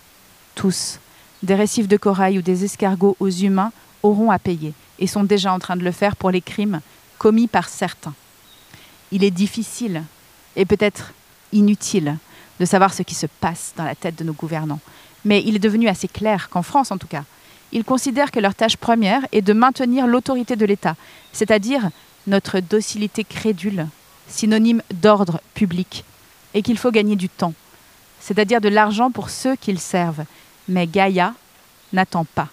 Tous, 0.55 0.99
des 1.43 1.55
récifs 1.55 1.87
de 1.87 1.97
corail 1.97 2.39
ou 2.39 2.41
des 2.41 2.63
escargots 2.63 3.17
aux 3.19 3.29
humains, 3.29 3.71
auront 4.03 4.31
à 4.31 4.39
payer 4.39 4.73
et 4.99 5.07
sont 5.07 5.23
déjà 5.23 5.51
en 5.51 5.59
train 5.59 5.75
de 5.75 5.83
le 5.83 5.91
faire 5.91 6.15
pour 6.15 6.31
les 6.31 6.41
crimes 6.41 6.79
commis 7.17 7.47
par 7.47 7.69
certains. 7.69 8.13
Il 9.11 9.23
est 9.23 9.31
difficile 9.31 10.03
et 10.55 10.65
peut-être 10.65 11.13
inutile 11.53 12.17
de 12.59 12.65
savoir 12.65 12.93
ce 12.93 13.03
qui 13.03 13.15
se 13.15 13.25
passe 13.25 13.73
dans 13.75 13.83
la 13.83 13.95
tête 13.95 14.17
de 14.17 14.23
nos 14.23 14.33
gouvernants. 14.33 14.79
Mais 15.25 15.43
il 15.45 15.55
est 15.55 15.59
devenu 15.59 15.87
assez 15.87 16.07
clair 16.07 16.49
qu'en 16.49 16.61
France, 16.61 16.91
en 16.91 16.97
tout 16.97 17.07
cas, 17.07 17.23
ils 17.71 17.83
considèrent 17.83 18.31
que 18.31 18.39
leur 18.39 18.55
tâche 18.55 18.77
première 18.77 19.25
est 19.31 19.41
de 19.41 19.53
maintenir 19.53 20.07
l'autorité 20.07 20.55
de 20.55 20.65
l'État, 20.65 20.95
c'est-à-dire 21.33 21.89
notre 22.27 22.59
docilité 22.59 23.23
crédule, 23.23 23.87
synonyme 24.27 24.81
d'ordre 24.93 25.41
public, 25.53 26.05
et 26.53 26.61
qu'il 26.61 26.77
faut 26.77 26.91
gagner 26.91 27.15
du 27.15 27.27
temps, 27.27 27.53
c'est-à-dire 28.19 28.61
de 28.61 28.69
l'argent 28.69 29.11
pour 29.11 29.29
ceux 29.29 29.55
qu'ils 29.55 29.79
servent. 29.79 30.23
Mais 30.67 30.87
Gaïa 30.87 31.33
n'attend 31.91 32.25
pas. 32.25 32.47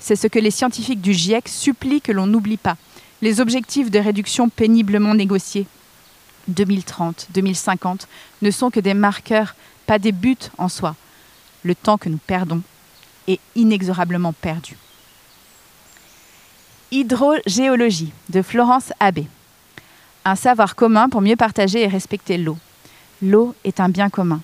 C'est 0.00 0.16
ce 0.16 0.26
que 0.26 0.38
les 0.38 0.50
scientifiques 0.50 1.00
du 1.00 1.12
GIEC 1.12 1.48
supplient 1.48 2.00
que 2.00 2.12
l'on 2.12 2.26
n'oublie 2.26 2.56
pas, 2.56 2.76
Les 3.22 3.40
objectifs 3.40 3.90
de 3.90 3.98
réduction 3.98 4.50
péniblement 4.50 5.14
négociés 5.14 5.66
2030, 6.48 7.28
2050 7.30 8.08
ne 8.42 8.50
sont 8.50 8.70
que 8.70 8.80
des 8.80 8.94
marqueurs, 8.94 9.54
pas 9.86 9.98
des 9.98 10.12
buts 10.12 10.36
en 10.58 10.68
soi. 10.68 10.94
Le 11.62 11.74
temps 11.74 11.98
que 11.98 12.08
nous 12.08 12.20
perdons 12.26 12.62
est 13.26 13.40
inexorablement 13.54 14.32
perdu. 14.32 14.76
Hydrogéologie 16.92 18.12
de 18.28 18.42
Florence 18.42 18.92
Abbé. 19.00 19.26
Un 20.24 20.36
savoir 20.36 20.76
commun 20.76 21.08
pour 21.08 21.20
mieux 21.20 21.36
partager 21.36 21.82
et 21.82 21.88
respecter 21.88 22.38
l'eau. 22.38 22.58
L'eau 23.22 23.54
est 23.64 23.80
un 23.80 23.88
bien 23.88 24.10
commun, 24.10 24.40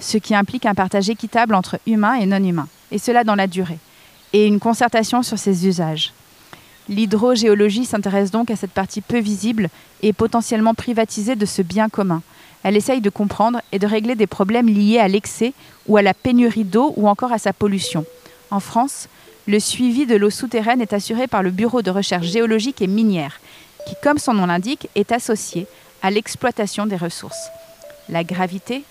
ce 0.00 0.16
qui 0.16 0.34
implique 0.34 0.66
un 0.66 0.74
partage 0.74 1.10
équitable 1.10 1.54
entre 1.54 1.78
humains 1.86 2.14
et 2.14 2.26
non-humains, 2.26 2.68
et 2.90 2.98
cela 2.98 3.24
dans 3.24 3.34
la 3.34 3.46
durée, 3.46 3.78
et 4.32 4.46
une 4.46 4.60
concertation 4.60 5.22
sur 5.22 5.38
ses 5.38 5.66
usages. 5.66 6.12
L'hydrogéologie 6.88 7.84
s'intéresse 7.84 8.30
donc 8.30 8.50
à 8.50 8.56
cette 8.56 8.72
partie 8.72 9.00
peu 9.00 9.18
visible 9.18 9.68
et 10.02 10.12
potentiellement 10.12 10.74
privatisée 10.74 11.36
de 11.36 11.46
ce 11.46 11.62
bien 11.62 11.88
commun. 11.88 12.22
Elle 12.64 12.76
essaye 12.76 13.00
de 13.00 13.10
comprendre 13.10 13.60
et 13.72 13.78
de 13.78 13.86
régler 13.86 14.14
des 14.14 14.26
problèmes 14.26 14.68
liés 14.68 14.98
à 14.98 15.08
l'excès 15.08 15.52
ou 15.88 15.96
à 15.96 16.02
la 16.02 16.14
pénurie 16.14 16.64
d'eau 16.64 16.92
ou 16.96 17.08
encore 17.08 17.32
à 17.32 17.38
sa 17.38 17.52
pollution. 17.52 18.04
En 18.50 18.60
France, 18.60 19.08
le 19.46 19.58
suivi 19.58 20.06
de 20.06 20.14
l'eau 20.14 20.30
souterraine 20.30 20.80
est 20.80 20.92
assuré 20.92 21.26
par 21.26 21.42
le 21.42 21.50
Bureau 21.50 21.82
de 21.82 21.90
recherche 21.90 22.26
géologique 22.26 22.82
et 22.82 22.86
minière, 22.86 23.40
qui, 23.86 23.94
comme 24.02 24.18
son 24.18 24.34
nom 24.34 24.46
l'indique, 24.46 24.88
est 24.94 25.10
associé 25.10 25.66
à 26.02 26.10
l'exploitation 26.10 26.86
des 26.86 26.96
ressources. 26.96 27.48
La 28.08 28.22
gravité, 28.22 28.84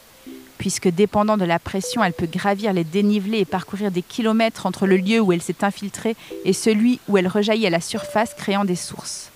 puisque 0.62 0.90
dépendant 0.90 1.38
de 1.38 1.44
la 1.44 1.58
pression, 1.58 2.04
elle 2.04 2.14
peut 2.14 2.28
gravir 2.28 2.72
les 2.72 2.84
dénivelés 2.84 3.40
et 3.40 3.46
parcourir 3.46 3.90
des 3.90 4.04
kilomètres 4.04 4.68
entre 4.68 4.86
le 4.86 4.96
lieu 4.96 5.20
où 5.20 5.34
elle 5.34 5.42
s'est 5.42 5.64
infiltrée 5.64 6.16
et 6.46 6.54
celui 6.54 7.00
où 7.08 7.18
elle 7.18 7.28
rejaillit 7.28 7.66
à 7.66 7.72
la 7.72 7.82
surface, 7.82 8.36
créant 8.36 8.64
des 8.64 8.76
sources. 8.76 9.32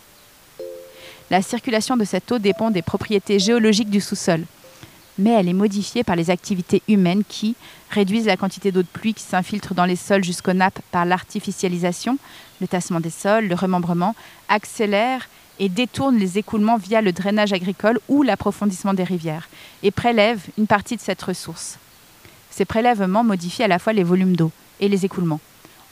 La 1.32 1.42
circulation 1.42 1.98
de 1.98 2.04
cette 2.04 2.32
eau 2.32 2.38
dépend 2.38 2.70
des 2.70 2.84
propriétés 2.84 3.40
géologiques 3.40 3.90
du 3.90 4.02
sous-sol, 4.02 4.44
mais 5.18 5.32
elle 5.32 5.50
est 5.50 5.54
modifiée 5.54 6.04
par 6.04 6.16
les 6.16 6.30
activités 6.30 6.84
humaines 6.88 7.24
qui 7.28 7.56
réduisent 7.90 8.28
la 8.28 8.38
quantité 8.38 8.72
d'eau 8.72 8.84
de 8.84 8.88
pluie 8.88 9.16
qui 9.16 9.24
s'infiltre 9.24 9.74
dans 9.74 9.86
les 9.86 9.96
sols 9.96 10.24
jusqu'aux 10.24 10.54
nappes 10.54 10.80
par 10.92 11.06
l'artificialisation, 11.06 12.20
le 12.62 12.68
tassement 12.68 13.00
des 13.00 13.10
sols, 13.10 13.48
le 13.48 13.56
remembrement, 13.56 14.14
accélèrent 14.48 15.28
et 15.60 15.70
détourne 15.70 16.18
les 16.18 16.38
écoulements 16.38 16.78
via 16.78 17.02
le 17.02 17.12
drainage 17.12 17.54
agricole 17.54 18.00
ou 18.10 18.24
l'approfondissement 18.24 18.94
des 18.94 19.04
rivières 19.04 19.50
et 19.84 19.92
prélève 19.92 20.42
une 20.58 20.68
partie 20.68 20.96
de 20.96 21.02
cette 21.02 21.22
ressource. 21.22 21.78
Ces 22.50 22.66
prélèvements 22.66 23.24
modifient 23.24 23.64
à 23.64 23.68
la 23.68 23.80
fois 23.80 23.94
les 23.94 24.04
volumes 24.04 24.36
d'eau 24.36 24.52
et 24.80 24.88
les 24.88 25.06
écoulements, 25.06 25.42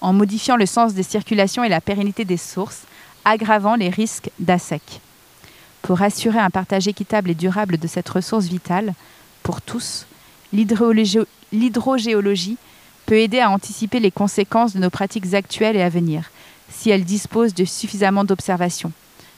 en 0.02 0.14
modifiant 0.14 0.56
le 0.56 0.66
sens 0.66 0.94
des 0.94 1.04
circulations 1.04 1.64
et 1.64 1.70
la 1.70 1.82
pérennité 1.82 2.26
des 2.26 2.38
sources, 2.38 2.84
aggravant 3.26 3.76
les 3.76 3.90
risques 3.90 4.30
d'assec. 4.40 4.82
Pour 5.82 6.02
assurer 6.02 6.40
un 6.40 6.50
partage 6.50 6.88
équitable 6.88 7.32
et 7.32 7.36
durable 7.36 7.78
de 7.78 7.88
cette 7.88 8.10
ressource 8.10 8.46
vitale, 8.46 8.94
pour 9.44 9.62
tous, 9.62 10.06
l'hydrogéologie 10.54 12.58
peut 13.06 13.20
aider 13.20 13.40
à 13.40 13.50
anticiper 13.50 14.00
les 14.00 14.12
conséquences 14.12 14.74
de 14.74 14.80
nos 14.80 14.90
pratiques 14.90 15.34
actuelles 15.34 15.76
et 15.76 15.82
à 15.82 15.90
venir, 15.90 16.32
si 16.70 16.90
elle 16.90 17.04
dispose 17.04 17.54
de 17.54 17.66
suffisamment 17.66 18.24
d'observations 18.24 18.94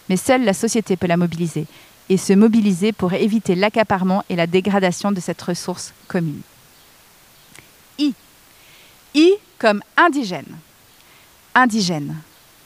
mais 0.10 0.18
seule 0.18 0.44
la 0.44 0.54
société 0.54 0.96
peut 0.96 1.08
la 1.08 1.18
mobiliser, 1.18 1.65
et 2.10 2.18
se 2.18 2.34
mobiliser 2.34 2.91
pour 2.91 3.13
éviter 3.13 3.56
l'accaparement 3.56 4.24
et 4.30 4.36
la 4.36 4.48
dégradation 4.48 5.12
de 5.12 5.20
cette 5.20 5.41
ressource 5.41 5.94
commune. 6.08 6.41
I. 7.98 8.13
I 9.15 9.34
comme 9.58 9.82
indigène. 9.98 10.58
Indigène 11.56 12.15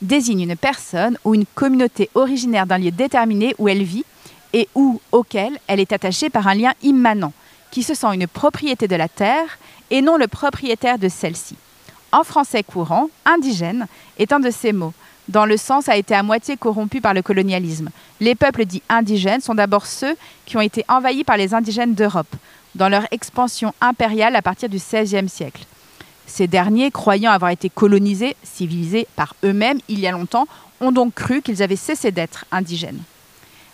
désigne 0.01 0.41
une 0.41 0.55
personne 0.55 1.17
ou 1.23 1.35
une 1.35 1.45
communauté 1.45 2.09
originaire 2.15 2.65
d'un 2.65 2.77
lieu 2.77 2.91
déterminé 2.91 3.53
où 3.57 3.67
elle 3.67 3.83
vit 3.83 4.05
et 4.53 4.67
ou 4.75 4.99
auquel 5.11 5.59
elle 5.67 5.79
est 5.79 5.93
attachée 5.93 6.29
par 6.29 6.47
un 6.47 6.55
lien 6.55 6.73
immanent, 6.81 7.33
qui 7.71 7.83
se 7.83 7.93
sent 7.93 8.13
une 8.13 8.27
propriété 8.27 8.87
de 8.87 8.95
la 8.95 9.07
terre 9.07 9.59
et 9.91 10.01
non 10.01 10.17
le 10.17 10.27
propriétaire 10.27 10.97
de 10.97 11.07
celle-ci. 11.07 11.55
En 12.11 12.23
français 12.23 12.63
courant, 12.63 13.09
indigène 13.25 13.87
est 14.17 14.33
un 14.33 14.39
de 14.39 14.49
ces 14.49 14.73
mots 14.73 14.93
dans 15.29 15.45
le 15.45 15.57
sens 15.57 15.87
a 15.87 15.95
été 15.95 16.15
à 16.15 16.23
moitié 16.23 16.57
corrompu 16.57 17.01
par 17.01 17.13
le 17.13 17.21
colonialisme. 17.21 17.89
Les 18.19 18.33
peuples 18.33 18.65
dits 18.65 18.81
indigènes 18.89 19.41
sont 19.41 19.55
d'abord 19.55 19.85
ceux 19.85 20.17
qui 20.45 20.57
ont 20.57 20.61
été 20.61 20.83
envahis 20.87 21.23
par 21.23 21.37
les 21.37 21.53
indigènes 21.53 21.93
d'Europe, 21.93 22.35
dans 22.73 22.89
leur 22.89 23.05
expansion 23.11 23.73
impériale 23.79 24.35
à 24.35 24.41
partir 24.41 24.69
du 24.69 24.77
XVIe 24.77 25.29
siècle. 25.29 25.65
Ces 26.25 26.47
derniers, 26.47 26.89
croyant 26.89 27.31
avoir 27.31 27.51
été 27.51 27.69
colonisés, 27.69 28.35
civilisés 28.43 29.07
par 29.15 29.35
eux-mêmes 29.43 29.79
il 29.87 29.99
y 29.99 30.07
a 30.07 30.11
longtemps, 30.11 30.47
ont 30.81 30.91
donc 30.91 31.13
cru 31.13 31.41
qu'ils 31.41 31.61
avaient 31.61 31.75
cessé 31.75 32.11
d'être 32.11 32.45
indigènes. 32.51 33.01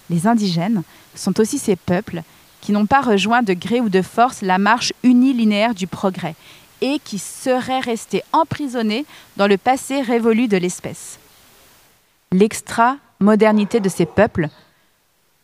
Les 0.10 0.28
indigènes 0.28 0.84
sont 1.16 1.40
aussi 1.40 1.58
ces 1.58 1.78
peuples 1.78 2.22
qui 2.60 2.74
n'ont 2.74 2.86
pas 2.86 3.02
rejoint 3.02 3.44
de 3.44 3.54
gré 3.54 3.80
ou 3.80 3.90
de 3.90 4.02
force 4.02 4.42
la 4.42 4.58
marche 4.58 4.92
unilinéaire 5.04 5.74
du 5.74 5.88
progrès 5.88 6.36
et 6.82 7.00
qui 7.00 7.18
seraient 7.18 7.80
restés 7.80 8.24
emprisonnés 8.34 9.06
dans 9.38 9.48
le 9.48 9.58
passé 9.58 10.02
révolu 10.02 10.48
de 10.48 10.58
l'espèce. 10.58 11.18
L'extra-modernité 12.36 13.80
de 13.80 13.88
ces 13.88 14.06
peuples 14.06 14.50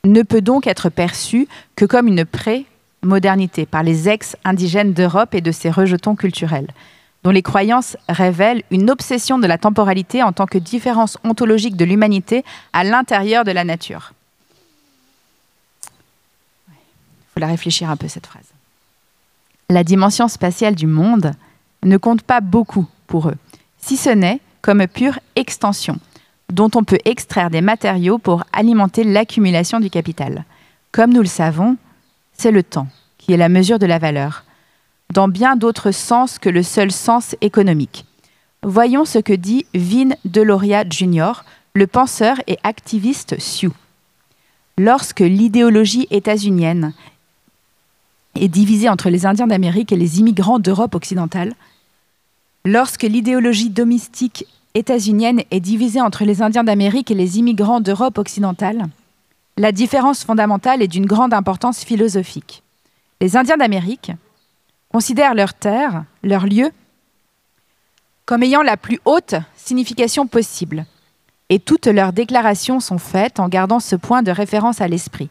ne 0.04 0.24
peut 0.24 0.42
donc 0.42 0.68
être 0.68 0.90
perçue 0.90 1.48
que 1.78 1.86
comme 1.86 2.10
une 2.10 2.26
pré-modernité 2.26 3.66
par 3.66 3.82
les 3.82 4.10
ex-indigènes 4.10 4.92
d'Europe 4.92 5.34
et 5.34 5.40
de 5.40 5.54
ses 5.54 5.72
rejetons 5.72 6.18
culturels, 6.18 6.68
dont 7.24 7.30
les 7.30 7.44
croyances 7.44 7.96
révèlent 8.10 8.64
une 8.72 8.90
obsession 8.90 9.40
de 9.40 9.48
la 9.48 9.58
temporalité 9.58 10.22
en 10.22 10.34
tant 10.34 10.48
que 10.48 10.58
différence 10.58 11.18
ontologique 11.24 11.78
de 11.78 11.86
l'humanité 11.86 12.44
à 12.74 12.84
l'intérieur 12.84 13.46
de 13.46 13.52
la 13.52 13.64
nature. 13.64 14.12
Il 16.68 17.34
faut 17.34 17.40
la 17.40 17.48
réfléchir 17.48 17.90
un 17.90 17.96
peu, 17.96 18.10
cette 18.10 18.28
phrase. 18.28 18.50
La 19.70 19.86
dimension 19.86 20.28
spatiale 20.28 20.76
du 20.76 20.88
monde 20.88 21.32
ne 21.84 21.96
compte 21.96 22.24
pas 22.24 22.42
beaucoup 22.42 22.86
pour 23.08 23.30
eux, 23.30 23.38
si 23.78 23.96
ce 23.96 24.10
n'est 24.10 24.42
comme 24.62 24.86
pure 24.88 25.20
extension 25.38 25.98
dont 26.52 26.70
on 26.76 26.84
peut 26.84 27.00
extraire 27.06 27.50
des 27.50 27.62
matériaux 27.62 28.18
pour 28.18 28.44
alimenter 28.54 29.04
l'accumulation 29.04 29.80
du 29.80 29.90
capital. 29.90 30.46
Comme 30.92 31.14
nous 31.14 31.22
le 31.22 31.28
savons, 31.28 31.78
c'est 32.34 32.52
le 32.52 32.64
temps 32.64 32.88
qui 33.18 33.34
est 33.34 33.38
la 33.38 33.50
mesure 33.50 33.80
de 33.80 33.86
la 33.86 34.00
valeur, 34.00 34.44
dans 35.14 35.28
bien 35.28 35.56
d'autres 35.56 35.92
sens 35.92 36.40
que 36.40 36.50
le 36.50 36.64
seul 36.64 36.92
sens 36.92 37.36
économique. 37.42 38.06
Voyons 38.64 39.06
ce 39.06 39.20
que 39.20 39.34
dit 39.34 39.66
Vin 39.74 40.10
Deloria 40.26 40.84
Jr., 40.88 41.44
le 41.74 41.88
penseur 41.88 42.38
et 42.48 42.58
activiste 42.64 43.40
Sioux. 43.40 43.74
Lorsque 44.78 45.20
l'idéologie 45.20 46.08
états-unienne 46.12 46.94
est 48.36 48.48
divisée 48.48 48.90
entre 48.90 49.10
les 49.10 49.26
Indiens 49.26 49.48
d'Amérique 49.48 49.92
et 49.92 49.98
les 49.98 50.20
immigrants 50.20 50.60
d'Europe 50.60 50.96
occidentale, 50.96 51.54
lorsque 52.66 53.04
l'idéologie 53.04 53.70
domestique 53.70 54.46
états-unienne 54.74 55.42
est 55.52 55.60
divisée 55.60 56.02
entre 56.02 56.24
les 56.24 56.42
Indiens 56.42 56.64
d'Amérique 56.64 57.12
et 57.12 57.16
les 57.16 57.40
immigrants 57.40 57.82
d'Europe 57.82 58.18
occidentale, 58.18 58.88
la 59.58 59.72
différence 59.72 60.24
fondamentale 60.24 60.82
est 60.82 60.88
d'une 60.88 61.06
grande 61.06 61.34
importance 61.34 61.84
philosophique. 61.84 62.64
Les 63.20 63.38
Indiens 63.38 63.58
d'Amérique 63.58 64.12
considèrent 64.92 65.36
leur 65.36 65.54
terre, 65.54 66.06
leur 66.24 66.46
lieu, 66.46 66.72
comme 68.26 68.44
ayant 68.44 68.62
la 68.62 68.78
plus 68.78 69.00
haute 69.06 69.36
signification 69.56 70.26
possible, 70.26 70.86
et 71.50 71.60
toutes 71.60 71.88
leurs 71.88 72.14
déclarations 72.14 72.80
sont 72.80 72.98
faites 72.98 73.40
en 73.40 73.50
gardant 73.50 73.80
ce 73.80 73.96
point 73.96 74.24
de 74.24 74.32
référence 74.32 74.80
à 74.80 74.88
l'esprit. 74.88 75.30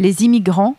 Les 0.00 0.24
immigrants 0.24 0.74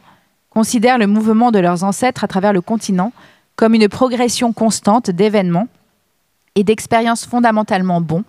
considèrent 0.50 0.98
le 0.98 1.08
mouvement 1.08 1.52
de 1.52 1.60
leurs 1.60 1.84
ancêtres 1.84 2.24
à 2.24 2.28
travers 2.28 2.54
le 2.54 2.62
continent 2.62 3.14
comme 3.56 3.74
une 3.74 3.88
progression 3.88 4.52
constante 4.52 5.10
d'événements 5.10 5.70
et 6.56 6.64
d'expériences 6.64 7.26
fondamentalement 7.26 8.02
bons, 8.02 8.24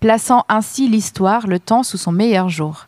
plaçant 0.00 0.44
ainsi 0.48 0.88
l'histoire, 0.88 1.46
le 1.46 1.58
temps 1.58 1.82
sous 1.82 1.98
son 1.98 2.12
meilleur 2.12 2.48
jour. 2.48 2.86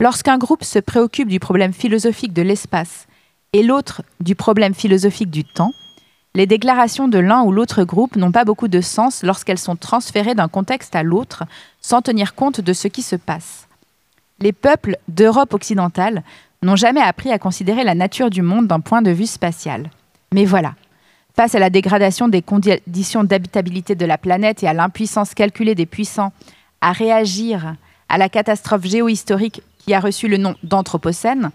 Lorsqu'un 0.00 0.38
groupe 0.38 0.64
se 0.64 0.78
préoccupe 0.78 1.28
du 1.28 1.40
problème 1.40 1.72
philosophique 1.72 2.32
de 2.32 2.42
l'espace 2.42 3.06
et 3.52 3.62
l'autre 3.62 4.02
du 4.20 4.34
problème 4.34 4.74
philosophique 4.74 5.30
du 5.30 5.44
temps, 5.44 5.72
les 6.34 6.46
déclarations 6.46 7.08
de 7.08 7.18
l'un 7.18 7.42
ou 7.44 7.52
l'autre 7.52 7.84
groupe 7.84 8.16
n'ont 8.16 8.32
pas 8.32 8.44
beaucoup 8.44 8.68
de 8.68 8.82
sens 8.82 9.22
lorsqu'elles 9.22 9.58
sont 9.58 9.76
transférées 9.76 10.34
d'un 10.34 10.48
contexte 10.48 10.94
à 10.94 11.02
l'autre 11.02 11.44
sans 11.80 12.02
tenir 12.02 12.34
compte 12.34 12.60
de 12.60 12.72
ce 12.74 12.88
qui 12.88 13.00
se 13.00 13.16
passe. 13.16 13.66
Les 14.40 14.52
peuples 14.52 14.98
d'Europe 15.08 15.54
occidentale 15.54 16.22
n'ont 16.62 16.76
jamais 16.76 17.00
appris 17.00 17.32
à 17.32 17.38
considérer 17.38 17.84
la 17.84 17.94
nature 17.94 18.28
du 18.28 18.42
monde 18.42 18.66
d'un 18.66 18.80
point 18.80 19.00
de 19.00 19.10
vue 19.10 19.26
spatial. 19.26 19.90
Mais 20.34 20.44
voilà, 20.44 20.74
Face 21.36 21.54
à 21.54 21.58
la 21.58 21.68
dégradation 21.68 22.28
des 22.28 22.40
conditions 22.40 23.22
d'habitabilité 23.22 23.94
de 23.94 24.06
la 24.06 24.16
planète 24.16 24.62
et 24.62 24.68
à 24.68 24.72
l'impuissance 24.72 25.34
calculée 25.34 25.74
des 25.74 25.84
puissants 25.84 26.32
à 26.80 26.92
réagir 26.92 27.74
à 28.08 28.16
la 28.16 28.30
catastrophe 28.30 28.86
géohistorique 28.86 29.60
qui 29.76 29.92
a 29.92 30.00
reçu 30.00 30.28
le 30.28 30.38
nom 30.38 30.54
d'Anthropocène, 30.62 31.50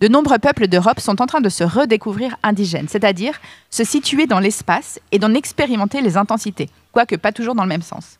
de 0.00 0.08
nombreux 0.08 0.38
peuples 0.38 0.68
d'Europe 0.68 1.00
sont 1.00 1.22
en 1.22 1.26
train 1.26 1.40
de 1.40 1.48
se 1.48 1.64
redécouvrir 1.64 2.36
indigènes, 2.42 2.88
c'est-à-dire 2.88 3.40
se 3.70 3.84
situer 3.84 4.26
dans 4.26 4.38
l'espace 4.38 5.00
et 5.12 5.18
d'en 5.18 5.32
expérimenter 5.32 6.02
les 6.02 6.18
intensités, 6.18 6.68
quoique 6.92 7.16
pas 7.16 7.32
toujours 7.32 7.54
dans 7.54 7.62
le 7.62 7.70
même 7.70 7.80
sens. 7.80 8.18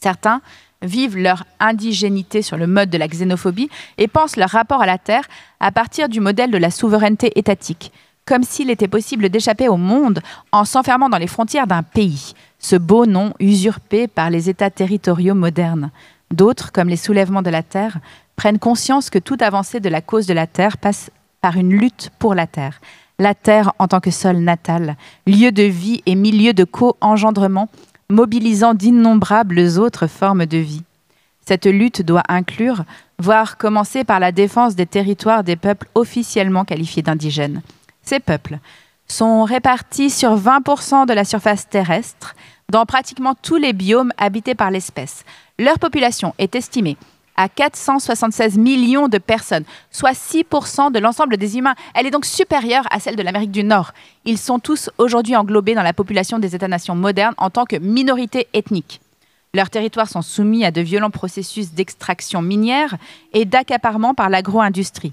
Certains 0.00 0.40
vivent 0.82 1.16
leur 1.16 1.44
indigénité 1.60 2.42
sur 2.42 2.56
le 2.56 2.66
mode 2.66 2.90
de 2.90 2.98
la 2.98 3.06
xénophobie 3.06 3.70
et 3.96 4.08
pensent 4.08 4.36
leur 4.36 4.50
rapport 4.50 4.82
à 4.82 4.86
la 4.86 4.98
Terre 4.98 5.28
à 5.60 5.70
partir 5.70 6.08
du 6.08 6.18
modèle 6.18 6.50
de 6.50 6.58
la 6.58 6.72
souveraineté 6.72 7.38
étatique, 7.38 7.92
comme 8.26 8.42
s'il 8.42 8.70
était 8.70 8.88
possible 8.88 9.28
d'échapper 9.28 9.68
au 9.68 9.76
monde 9.76 10.20
en 10.52 10.64
s'enfermant 10.64 11.08
dans 11.08 11.16
les 11.16 11.28
frontières 11.28 11.68
d'un 11.68 11.82
pays, 11.82 12.34
ce 12.58 12.76
beau 12.76 13.06
nom 13.06 13.32
usurpé 13.38 14.08
par 14.08 14.30
les 14.30 14.50
États 14.50 14.70
territoriaux 14.70 15.34
modernes. 15.34 15.90
D'autres, 16.32 16.72
comme 16.72 16.88
les 16.88 16.96
soulèvements 16.96 17.42
de 17.42 17.50
la 17.50 17.62
Terre, 17.62 17.98
prennent 18.34 18.58
conscience 18.58 19.10
que 19.10 19.20
toute 19.20 19.42
avancée 19.42 19.80
de 19.80 19.88
la 19.88 20.00
cause 20.00 20.26
de 20.26 20.34
la 20.34 20.48
Terre 20.48 20.76
passe 20.76 21.10
par 21.40 21.56
une 21.56 21.72
lutte 21.72 22.10
pour 22.18 22.34
la 22.34 22.48
Terre. 22.48 22.80
La 23.18 23.34
Terre 23.34 23.72
en 23.78 23.86
tant 23.86 24.00
que 24.00 24.10
sol 24.10 24.38
natal, 24.38 24.96
lieu 25.26 25.52
de 25.52 25.62
vie 25.62 26.02
et 26.04 26.16
milieu 26.16 26.52
de 26.52 26.64
co-engendrement, 26.64 27.68
mobilisant 28.10 28.74
d'innombrables 28.74 29.78
autres 29.78 30.08
formes 30.08 30.46
de 30.46 30.58
vie. 30.58 30.82
Cette 31.46 31.66
lutte 31.66 32.02
doit 32.02 32.24
inclure, 32.28 32.84
voire 33.20 33.56
commencer 33.56 34.02
par 34.02 34.18
la 34.18 34.32
défense 34.32 34.74
des 34.74 34.86
territoires 34.86 35.44
des 35.44 35.56
peuples 35.56 35.88
officiellement 35.94 36.64
qualifiés 36.64 37.02
d'indigènes. 37.02 37.62
Ces 38.06 38.20
peuples 38.20 38.58
sont 39.08 39.44
répartis 39.44 40.10
sur 40.10 40.38
20% 40.38 41.06
de 41.06 41.12
la 41.12 41.24
surface 41.24 41.68
terrestre, 41.68 42.34
dans 42.70 42.86
pratiquement 42.86 43.34
tous 43.34 43.56
les 43.56 43.72
biomes 43.72 44.12
habités 44.16 44.54
par 44.54 44.70
l'espèce. 44.70 45.24
Leur 45.58 45.78
population 45.78 46.34
est 46.38 46.54
estimée 46.54 46.96
à 47.36 47.48
476 47.48 48.56
millions 48.56 49.08
de 49.08 49.18
personnes, 49.18 49.64
soit 49.90 50.12
6% 50.12 50.90
de 50.90 50.98
l'ensemble 50.98 51.36
des 51.36 51.58
humains. 51.58 51.74
Elle 51.94 52.06
est 52.06 52.10
donc 52.10 52.24
supérieure 52.24 52.84
à 52.90 52.98
celle 52.98 53.16
de 53.16 53.22
l'Amérique 53.22 53.50
du 53.50 53.62
Nord. 53.62 53.92
Ils 54.24 54.38
sont 54.38 54.58
tous 54.58 54.88
aujourd'hui 54.98 55.36
englobés 55.36 55.74
dans 55.74 55.82
la 55.82 55.92
population 55.92 56.38
des 56.38 56.54
États-nations 56.54 56.94
modernes 56.94 57.34
en 57.36 57.50
tant 57.50 57.66
que 57.66 57.76
minorité 57.76 58.48
ethnique. 58.54 59.00
Leurs 59.52 59.70
territoires 59.70 60.08
sont 60.08 60.22
soumis 60.22 60.64
à 60.64 60.70
de 60.70 60.80
violents 60.80 61.10
processus 61.10 61.72
d'extraction 61.72 62.40
minière 62.40 62.96
et 63.32 63.44
d'accaparement 63.44 64.14
par 64.14 64.30
l'agro-industrie. 64.30 65.12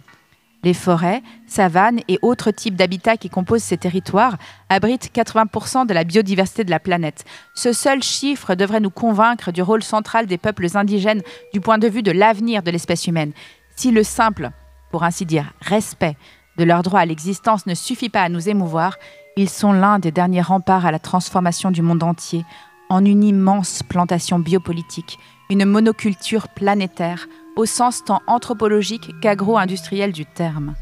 Les 0.63 0.73
forêts, 0.73 1.21
savanes 1.45 1.99
et 2.08 2.17
autres 2.21 2.52
types 2.52 2.76
d'habitats 2.76 3.17
qui 3.17 3.30
composent 3.30 3.63
ces 3.63 3.78
territoires 3.78 4.38
abritent 4.69 5.12
80% 5.13 5.86
de 5.86 5.93
la 5.93 6.06
biodiversité 6.06 6.63
de 6.63 6.71
la 6.71 6.80
planète. 6.80 7.26
Ce 7.54 7.73
seul 7.73 8.02
chiffre 8.02 8.56
devrait 8.56 8.80
nous 8.80 8.89
convaincre 8.89 9.52
du 9.52 9.62
rôle 9.62 9.84
central 9.84 10.26
des 10.26 10.38
peuples 10.38 10.67
indigènes 10.76 11.21
du 11.54 11.60
point 11.60 11.78
de 11.78 11.89
vue 11.89 12.02
de 12.02 12.12
l'avenir 12.12 12.63
de 12.63 12.71
l'espèce 12.71 13.08
humaine. 13.08 13.34
Si 13.76 13.91
le 13.91 14.04
simple, 14.04 14.52
pour 14.89 15.04
ainsi 15.04 15.26
dire, 15.26 15.52
respect 15.60 16.15
de 16.58 16.63
leur 16.63 16.82
droit 16.82 17.02
à 17.02 17.06
l'existence 17.06 17.65
ne 17.65 17.73
suffit 17.73 18.10
pas 18.10 18.21
à 18.21 18.30
nous 18.30 18.47
émouvoir, 18.47 18.97
ils 19.36 19.49
sont 19.49 19.73
l'un 19.73 19.99
des 19.99 20.12
derniers 20.12 20.41
remparts 20.41 20.86
à 20.86 20.91
la 20.91 20.99
transformation 20.99 21.71
du 21.71 21.82
monde 21.82 22.04
entier 22.04 22.45
en 22.89 23.04
une 23.04 23.23
immense 23.23 23.82
plantation 23.84 24.39
biopolitique, 24.39 25.17
une 25.49 25.65
monoculture 25.65 26.47
planétaire 26.47 27.28
au 27.55 27.65
sens 27.65 28.03
tant 28.03 28.21
anthropologique 28.27 29.11
qu'agro-industriel 29.21 30.11
du 30.11 30.25
terme. 30.25 30.75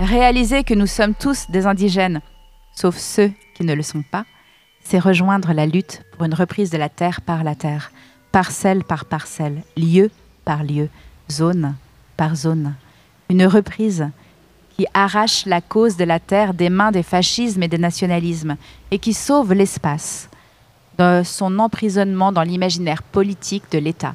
Réaliser 0.00 0.62
que 0.62 0.74
nous 0.74 0.86
sommes 0.86 1.14
tous 1.14 1.46
des 1.50 1.66
indigènes, 1.66 2.20
sauf 2.72 2.96
ceux 2.96 3.32
qui 3.54 3.64
ne 3.64 3.74
le 3.74 3.82
sont 3.82 4.02
pas, 4.02 4.24
c'est 4.82 4.98
rejoindre 4.98 5.52
la 5.52 5.66
lutte 5.66 6.02
pour 6.12 6.24
une 6.24 6.34
reprise 6.34 6.70
de 6.70 6.78
la 6.78 6.88
terre 6.88 7.20
par 7.20 7.42
la 7.42 7.54
terre, 7.54 7.90
parcelle 8.30 8.84
par 8.84 9.04
parcelle, 9.04 9.62
lieu 9.76 10.10
par 10.44 10.62
lieu, 10.62 10.88
zone 11.30 11.74
par 12.16 12.36
zone. 12.36 12.74
Une 13.28 13.46
reprise 13.46 14.08
qui 14.76 14.86
arrache 14.94 15.46
la 15.46 15.60
cause 15.60 15.96
de 15.96 16.04
la 16.04 16.20
terre 16.20 16.54
des 16.54 16.68
mains 16.68 16.92
des 16.92 17.02
fascismes 17.02 17.62
et 17.62 17.68
des 17.68 17.78
nationalismes 17.78 18.56
et 18.90 18.98
qui 18.98 19.14
sauve 19.14 19.54
l'espace 19.54 20.28
de 20.98 21.22
son 21.24 21.58
emprisonnement 21.58 22.30
dans 22.30 22.42
l'imaginaire 22.42 23.02
politique 23.02 23.64
de 23.72 23.78
l'État. 23.78 24.14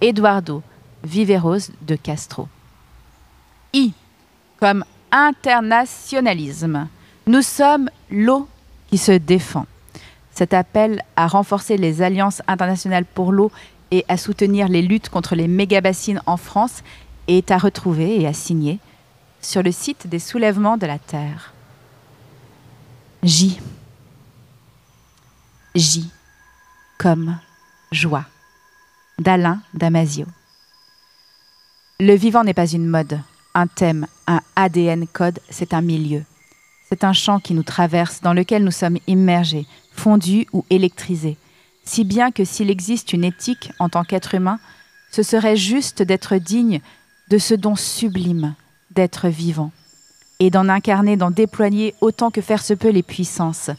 Eduardo 0.00 0.62
Viveros 1.04 1.70
de 1.82 1.96
Castro. 1.96 2.48
I, 3.72 3.92
comme 4.58 4.84
internationalisme. 5.10 6.88
Nous 7.26 7.42
sommes 7.42 7.90
l'eau 8.10 8.48
qui 8.88 8.98
se 8.98 9.12
défend. 9.12 9.66
Cet 10.32 10.54
appel 10.54 11.02
à 11.16 11.26
renforcer 11.26 11.76
les 11.76 12.02
alliances 12.02 12.42
internationales 12.46 13.04
pour 13.04 13.32
l'eau 13.32 13.50
et 13.90 14.04
à 14.08 14.16
soutenir 14.16 14.68
les 14.68 14.82
luttes 14.82 15.08
contre 15.08 15.34
les 15.34 15.48
mégabassines 15.48 16.22
en 16.26 16.36
France 16.36 16.82
est 17.28 17.50
à 17.50 17.58
retrouver 17.58 18.20
et 18.20 18.26
à 18.26 18.32
signer 18.32 18.78
sur 19.40 19.62
le 19.62 19.72
site 19.72 20.06
des 20.06 20.18
soulèvements 20.18 20.76
de 20.76 20.86
la 20.86 20.98
Terre. 20.98 21.52
J. 23.22 23.60
J 25.74 26.10
comme 26.98 27.38
joie 27.92 28.24
d'Alain 29.18 29.60
Damasio. 29.74 30.26
Le 32.02 32.14
vivant 32.14 32.44
n'est 32.44 32.54
pas 32.54 32.66
une 32.66 32.86
mode, 32.86 33.20
un 33.52 33.66
thème, 33.66 34.06
un 34.26 34.40
ADN 34.56 35.06
code, 35.06 35.38
c'est 35.50 35.74
un 35.74 35.82
milieu. 35.82 36.24
C'est 36.88 37.04
un 37.04 37.12
champ 37.12 37.40
qui 37.40 37.52
nous 37.52 37.62
traverse, 37.62 38.22
dans 38.22 38.32
lequel 38.32 38.64
nous 38.64 38.70
sommes 38.70 38.96
immergés, 39.06 39.66
fondus 39.92 40.46
ou 40.54 40.64
électrisés. 40.70 41.36
Si 41.84 42.04
bien 42.04 42.30
que 42.30 42.42
s'il 42.42 42.70
existe 42.70 43.12
une 43.12 43.22
éthique 43.22 43.70
en 43.78 43.90
tant 43.90 44.02
qu'être 44.02 44.34
humain, 44.34 44.58
ce 45.10 45.22
serait 45.22 45.56
juste 45.56 46.00
d'être 46.00 46.36
digne 46.36 46.80
de 47.28 47.36
ce 47.36 47.52
don 47.52 47.76
sublime 47.76 48.54
d'être 48.92 49.28
vivant, 49.28 49.70
et 50.38 50.48
d'en 50.48 50.70
incarner, 50.70 51.18
d'en 51.18 51.30
déployer 51.30 51.94
autant 52.00 52.30
que 52.30 52.40
faire 52.40 52.64
se 52.64 52.72
peut 52.72 52.88
les 52.88 53.02
puissances, 53.02 53.70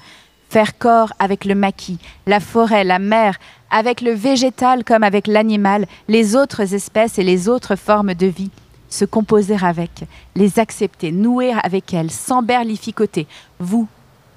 faire 0.48 0.78
corps 0.78 1.12
avec 1.18 1.44
le 1.44 1.56
maquis, 1.56 1.98
la 2.28 2.40
forêt, 2.40 2.84
la 2.84 3.00
mer, 3.00 3.40
avec 3.72 4.02
le 4.02 4.12
végétal 4.12 4.84
comme 4.84 5.04
avec 5.04 5.28
l'animal, 5.28 5.88
les 6.08 6.36
autres 6.36 6.74
espèces 6.74 7.18
et 7.18 7.24
les 7.24 7.50
autres 7.50 7.76
formes 7.76 8.14
de 8.14 8.28
vie, 8.28 8.52
se 8.90 9.06
composer 9.06 9.58
avec, 9.62 10.04
les 10.36 10.60
accepter, 10.60 11.12
nouer 11.12 11.54
avec 11.64 11.94
elles, 11.94 12.12
sans 12.12 12.44
berlificoter. 12.44 13.26
Vous, 13.60 13.88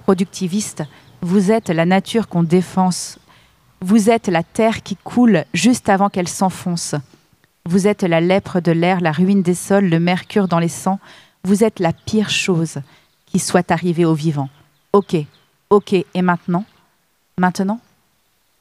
productivistes, 0.05 0.85
vous 1.21 1.51
êtes 1.51 1.69
la 1.69 1.85
nature 1.85 2.29
qu'on 2.29 2.43
défense. 2.43 3.19
Vous 3.81 4.09
êtes 4.09 4.29
la 4.29 4.43
terre 4.43 4.83
qui 4.83 4.97
coule 4.97 5.45
juste 5.53 5.89
avant 5.89 6.09
qu'elle 6.09 6.29
s'enfonce. 6.29 6.95
Vous 7.67 7.87
êtes 7.87 8.03
la 8.03 8.21
lèpre 8.21 8.61
de 8.61 8.73
l'air, 8.73 9.01
la 9.01 9.13
ruine 9.13 9.43
des 9.43 9.55
sols, 9.55 9.89
le 9.89 10.01
mercure 10.01 10.49
dans 10.49 10.59
les 10.59 10.69
sangs. 10.69 11.01
Vous 11.45 11.65
êtes 11.65 11.81
la 11.81 11.93
pire 11.93 12.31
chose 12.31 12.79
qui 13.27 13.39
soit 13.39 13.71
arrivée 13.71 14.05
aux 14.05 14.15
vivants. 14.15 14.49
Ok, 14.93 15.17
Ok, 15.75 15.93
et 15.93 16.23
maintenant? 16.23 16.65
Maintenant, 17.37 17.81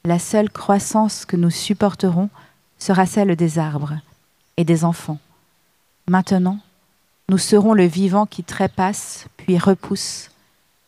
la 0.05 0.19
seule 0.19 0.49
croissance 0.49 1.25
que 1.25 1.37
nous 1.37 1.49
supporterons 1.49 2.29
sera 2.77 3.05
celle 3.05 3.35
des 3.35 3.57
arbres 3.57 3.99
et 4.57 4.65
des 4.65 4.83
enfants. 4.83 5.19
Maintenant, 6.07 6.59
nous 7.29 7.37
serons 7.37 7.73
le 7.73 7.85
vivant 7.85 8.25
qui 8.25 8.43
trépasse 8.43 9.27
puis 9.37 9.57
repousse, 9.57 10.29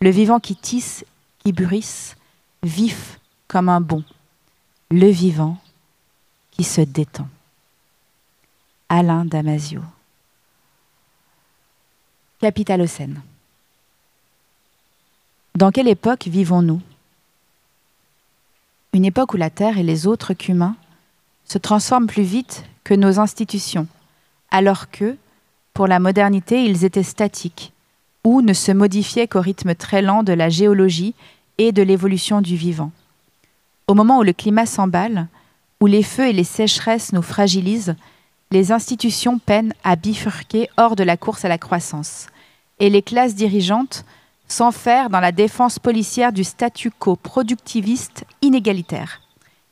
le 0.02 0.10
vivant 0.10 0.40
qui 0.40 0.56
tisse, 0.56 1.06
qui 1.40 1.54
bruisse, 1.54 2.18
vif 2.64 3.20
comme 3.48 3.70
un 3.70 3.80
bon, 3.80 4.04
le 4.92 5.08
vivant 5.08 5.58
qui 6.52 6.64
se 6.64 6.82
détend. 6.82 7.28
Alain 8.90 9.26
Damasio. 9.26 9.82
Capitalocène. 12.40 13.22
Dans 15.56 15.72
quelle 15.72 15.88
époque 15.88 16.28
vivons-nous? 16.28 16.82
Une 18.96 19.04
époque 19.04 19.34
où 19.34 19.38
la 19.38 19.50
Terre 19.50 19.78
et 19.78 19.84
les 19.84 20.08
autres 20.08 20.34
qu'humains 20.34 20.78
se 21.44 21.58
transforment 21.58 22.08
plus 22.08 22.24
vite 22.24 22.64
que 22.86 22.94
nos 22.94 23.20
institutions, 23.20 23.88
alors 24.52 24.90
que, 24.90 25.18
pour 25.74 25.86
la 25.86 26.00
modernité, 26.00 26.64
ils 26.64 26.86
étaient 26.86 27.04
statiques, 27.04 27.74
ou 28.24 28.42
ne 28.42 28.54
se 28.54 28.72
modifiaient 28.72 29.28
qu'au 29.28 29.42
rythme 29.42 29.76
très 29.76 30.02
lent 30.02 30.24
de 30.24 30.32
la 30.32 30.48
géologie 30.48 31.14
et 31.58 31.74
de 31.74 31.84
l'évolution 31.84 32.40
du 32.40 32.56
vivant. 32.56 32.94
Au 33.90 33.96
moment 33.96 34.20
où 34.20 34.24
le 34.24 34.32
climat 34.32 34.66
s'emballe, 34.66 35.28
où 35.82 35.88
les 35.88 36.02
feux 36.02 36.30
et 36.30 36.34
les 36.34 36.46
sécheresses 36.46 37.12
nous 37.12 37.22
fragilisent, 37.22 37.98
les 38.52 38.72
institutions 38.72 39.40
peinent 39.40 39.74
à 39.84 39.98
bifurquer 39.98 40.70
hors 40.78 40.96
de 40.96 41.04
la 41.04 41.18
course 41.18 41.44
à 41.44 41.50
la 41.50 41.58
croissance, 41.58 42.28
et 42.80 42.90
les 42.90 43.02
classes 43.02 43.36
dirigeantes 43.36 44.06
s'enferre 44.48 45.10
dans 45.10 45.20
la 45.20 45.32
défense 45.32 45.80
policière 45.80 46.32
du 46.32 46.44
statu 46.44 46.92
quo 46.92 47.16
productiviste 47.16 48.26
inégalitaire. 48.42 49.22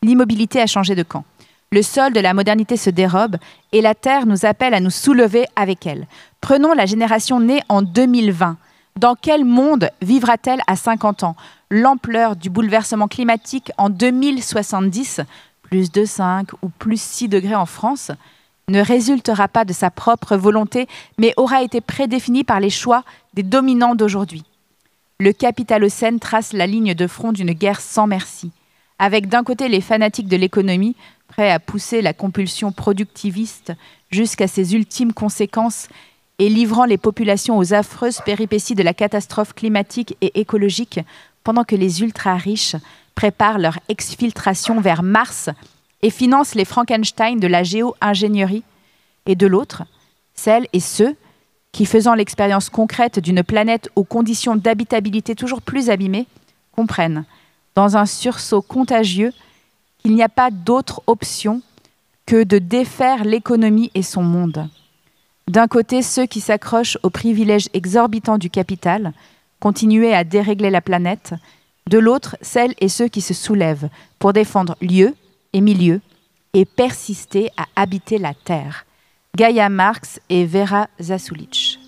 L'immobilité 0.01 0.61
a 0.61 0.67
changé 0.67 0.95
de 0.95 1.03
camp. 1.03 1.23
Le 1.71 1.81
sol 1.81 2.13
de 2.13 2.19
la 2.19 2.33
modernité 2.33 2.77
se 2.77 2.89
dérobe 2.89 3.37
et 3.71 3.81
la 3.81 3.95
Terre 3.95 4.25
nous 4.25 4.45
appelle 4.45 4.73
à 4.73 4.79
nous 4.79 4.91
soulever 4.91 5.45
avec 5.55 5.87
elle. 5.87 6.07
Prenons 6.39 6.73
la 6.73 6.85
génération 6.85 7.39
née 7.39 7.61
en 7.67 7.81
2020. 7.81 8.57
Dans 8.99 9.15
quel 9.15 9.43
monde 9.43 9.89
vivra-t-elle 10.01 10.61
à 10.67 10.75
50 10.75 11.23
ans? 11.23 11.35
L'ampleur 11.71 12.35
du 12.35 12.51
bouleversement 12.51 13.07
climatique 13.07 13.71
en 13.77 13.89
2070, 13.89 15.21
plus 15.63 15.91
de 15.91 16.05
5 16.05 16.49
ou 16.61 16.69
plus 16.69 17.01
6 17.01 17.27
degrés 17.27 17.55
en 17.55 17.65
France, 17.65 18.11
ne 18.67 18.79
résultera 18.79 19.47
pas 19.47 19.65
de 19.65 19.73
sa 19.73 19.89
propre 19.89 20.37
volonté, 20.37 20.87
mais 21.17 21.33
aura 21.37 21.63
été 21.63 21.81
prédéfinie 21.81 22.43
par 22.43 22.59
les 22.59 22.69
choix 22.69 23.03
des 23.33 23.43
dominants 23.43 23.95
d'aujourd'hui 23.95 24.43
le 25.19 25.33
capitalocène 25.33 26.19
trace 26.19 26.53
la 26.53 26.67
ligne 26.67 26.93
de 26.93 27.07
front 27.07 27.31
d'une 27.31 27.53
guerre 27.53 27.81
sans 27.81 28.07
merci, 28.07 28.51
avec 28.99 29.27
d'un 29.27 29.43
côté 29.43 29.69
les 29.69 29.81
fanatiques 29.81 30.27
de 30.27 30.37
l'économie, 30.37 30.95
prêt 31.27 31.51
à 31.51 31.59
pousser 31.59 32.01
la 32.01 32.13
compulsion 32.13 32.71
productiviste 32.71 33.73
jusqu'à 34.11 34.47
ses 34.47 34.75
ultimes 34.75 35.13
conséquences 35.13 35.87
et 36.39 36.49
livrant 36.49 36.85
les 36.85 36.97
populations 36.97 37.57
aux 37.57 37.73
affreuses 37.73 38.21
péripéties 38.21 38.75
de 38.75 38.83
la 38.83 38.93
catastrophe 38.93 39.53
climatique 39.53 40.17
et 40.21 40.39
écologique, 40.39 40.99
pendant 41.43 41.63
que 41.63 41.75
les 41.75 42.01
ultra-riches 42.01 42.75
préparent 43.15 43.59
leur 43.59 43.79
exfiltration 43.89 44.79
vers 44.79 45.03
Mars 45.03 45.49
et 46.01 46.09
financent 46.09 46.55
les 46.55 46.65
Frankenstein 46.65 47.39
de 47.39 47.47
la 47.47 47.63
géo-ingénierie, 47.63 48.63
et 49.25 49.35
de 49.35 49.47
l'autre, 49.47 49.83
celles 50.33 50.67
et 50.73 50.79
ceux 50.79 51.15
qui, 51.73 51.85
faisant 51.85 52.13
l'expérience 52.13 52.69
concrète 52.69 53.19
d'une 53.19 53.43
planète 53.43 53.89
aux 53.97 54.05
conditions 54.05 54.55
d'habitabilité 54.55 55.35
toujours 55.35 55.61
plus 55.61 55.89
abîmées, 55.89 56.27
comprennent, 56.71 57.25
dans 57.75 57.97
un 57.97 58.05
sursaut 58.05 58.61
contagieux, 58.61 59.33
qu'il 59.99 60.15
n'y 60.15 60.23
a 60.23 60.29
pas 60.29 60.51
d'autre 60.51 61.01
option 61.07 61.61
que 62.25 62.43
de 62.43 62.59
défaire 62.59 63.25
l'économie 63.25 63.91
et 63.95 64.03
son 64.03 64.23
monde. 64.23 64.69
D'un 65.49 65.67
côté, 65.67 66.01
ceux 66.01 66.25
qui 66.25 66.39
s'accrochent 66.39 66.97
aux 67.03 67.09
privilèges 67.09 67.67
exorbitants 67.73 68.37
du 68.37 68.49
capital, 68.49 69.11
continuer 69.59 70.13
à 70.13 70.23
dérégler 70.23 70.69
la 70.69 70.81
planète, 70.81 71.33
de 71.89 71.97
l'autre, 71.97 72.37
celles 72.41 72.75
et 72.79 72.87
ceux 72.87 73.07
qui 73.07 73.19
se 73.19 73.33
soulèvent 73.33 73.89
pour 74.19 74.31
défendre 74.31 74.77
lieu 74.79 75.15
et 75.51 75.59
milieu 75.59 75.99
et 76.53 76.65
persister 76.65 77.49
à 77.57 77.65
habiter 77.75 78.19
la 78.19 78.33
terre. 78.33 78.85
Gaïa 79.35 79.67
Marx 79.67 80.19
et 80.29 80.45
Vera 80.45 80.89
Zasulich. 81.01 81.79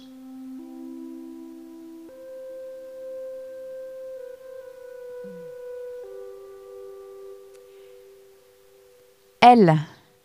Elle, 9.41 9.75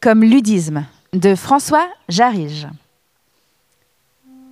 comme 0.01 0.25
ludisme, 0.25 0.87
de 1.13 1.35
François 1.35 1.87
Jarige. 2.09 2.69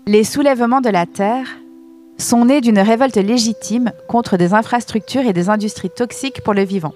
Les 0.07 0.23
soulèvements 0.25 0.83
de 0.83 0.91
la 0.91 1.07
terre 1.07 1.47
sont 2.19 2.45
nés 2.45 2.61
d'une 2.61 2.81
révolte 2.81 3.17
légitime 3.17 3.93
contre 4.09 4.37
des 4.37 4.53
infrastructures 4.53 5.25
et 5.25 5.33
des 5.33 5.49
industries 5.49 5.89
toxiques 5.89 6.43
pour 6.43 6.53
le 6.53 6.65
vivant. 6.65 6.93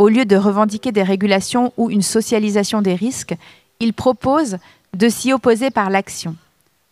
Au 0.00 0.08
lieu 0.08 0.24
de 0.24 0.34
revendiquer 0.34 0.90
des 0.90 1.04
régulations 1.04 1.72
ou 1.76 1.88
une 1.88 2.02
socialisation 2.02 2.82
des 2.82 2.96
risques, 2.96 3.36
ils 3.78 3.92
proposent 3.92 4.58
de 4.94 5.08
s'y 5.08 5.32
opposer 5.32 5.70
par 5.70 5.90
l'action, 5.90 6.36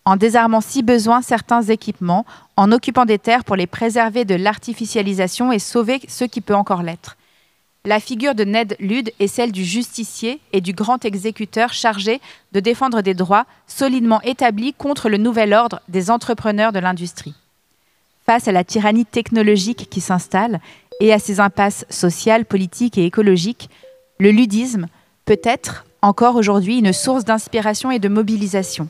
en 0.05 0.17
désarmant 0.17 0.61
si 0.61 0.83
besoin 0.83 1.23
certains 1.23 1.63
équipements, 1.63 2.27
en 2.57 2.73
occupant 2.73 3.05
des 3.05 3.19
terres 3.19 3.45
pour 3.45 3.57
les 3.57 3.67
préserver 3.67 4.25
de 4.25 4.35
l'artificialisation 4.35 5.53
et 5.53 5.59
sauver 5.59 6.01
ce 6.09 6.25
qui 6.25 6.41
peut 6.41 6.55
encore 6.55 6.83
l'être. 6.83 7.17
La 7.87 8.01
figure 8.01 8.35
de 8.35 8.43
Ned 8.43 8.77
Ludd 8.81 9.13
est 9.21 9.29
celle 9.29 9.53
du 9.53 9.65
justicier 9.65 10.41
et 10.53 10.61
du 10.61 10.73
grand 10.73 11.05
exécuteur 11.05 11.73
chargé 11.73 12.21
de 12.51 12.59
défendre 12.59 13.01
des 13.01 13.15
droits 13.15 13.47
solidement 13.69 14.21
établis 14.23 14.75
contre 14.75 15.09
le 15.09 15.19
nouvel 15.19 15.55
ordre 15.55 15.81
des 15.87 16.11
entrepreneurs 16.11 16.73
de 16.73 16.81
l'industrie. 16.81 17.35
Face 18.27 18.49
à 18.49 18.53
la 18.53 18.65
tyrannie 18.65 19.07
technologique 19.07 19.89
qui 19.89 20.01
s'installe 20.01 20.61
et 20.99 21.13
à 21.13 21.21
ses 21.21 21.39
impasses 21.39 21.87
sociales, 21.89 22.45
politiques 22.45 22.99
et 22.99 23.07
écologiques, 23.07 23.71
le 24.19 24.33
ludisme 24.33 24.89
peut 25.25 25.41
être 25.45 25.86
encore 26.07 26.37
aujourd'hui 26.37 26.79
une 26.79 26.93
source 26.93 27.25
d'inspiration 27.25 27.91
et 27.91 27.99
de 27.99 28.09
mobilisation. 28.09 28.89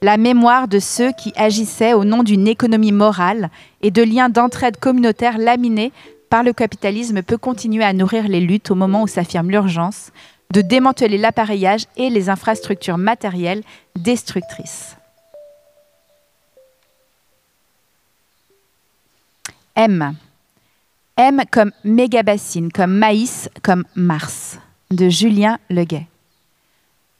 La 0.00 0.16
mémoire 0.16 0.66
de 0.66 0.78
ceux 0.78 1.12
qui 1.12 1.32
agissaient 1.36 1.92
au 1.92 2.04
nom 2.04 2.22
d'une 2.22 2.48
économie 2.48 2.92
morale 2.92 3.50
et 3.82 3.90
de 3.90 4.02
liens 4.02 4.30
d'entraide 4.30 4.78
communautaire 4.78 5.38
laminés 5.38 5.92
par 6.30 6.42
le 6.42 6.52
capitalisme 6.52 7.22
peut 7.22 7.36
continuer 7.36 7.84
à 7.84 7.92
nourrir 7.92 8.28
les 8.28 8.40
luttes 8.40 8.70
au 8.70 8.74
moment 8.74 9.02
où 9.02 9.06
s'affirme 9.06 9.50
l'urgence 9.50 10.10
de 10.52 10.62
démanteler 10.62 11.18
l'appareillage 11.18 11.84
et 11.96 12.10
les 12.10 12.28
infrastructures 12.28 12.98
matérielles 12.98 13.62
destructrices. 13.96 14.96
M. 19.76 20.14
M 21.16 21.42
comme 21.50 21.72
mégabassine, 21.84 22.72
comme 22.72 22.94
maïs, 22.94 23.50
comme 23.62 23.84
Mars, 23.94 24.58
de 24.90 25.08
Julien 25.08 25.58
Leguet. 25.68 26.06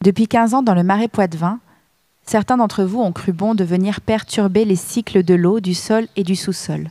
Depuis 0.05 0.29
15 0.29 0.55
ans, 0.55 0.63
dans 0.63 0.75
le 0.75 0.85
marais 0.85 1.09
Poitevin, 1.09 1.59
certains 2.25 2.59
d'entre 2.59 2.85
vous 2.85 3.01
ont 3.01 3.13
cru 3.13 3.33
bon 3.33 3.57
de 3.57 3.65
venir 3.65 4.01
perturber 4.01 4.65
les 4.65 4.77
cycles 4.77 5.25
de 5.25 5.35
l'eau, 5.35 5.59
du 5.59 5.75
sol 5.75 6.07
et 6.15 6.23
du 6.23 6.37
sous-sol 6.37 6.91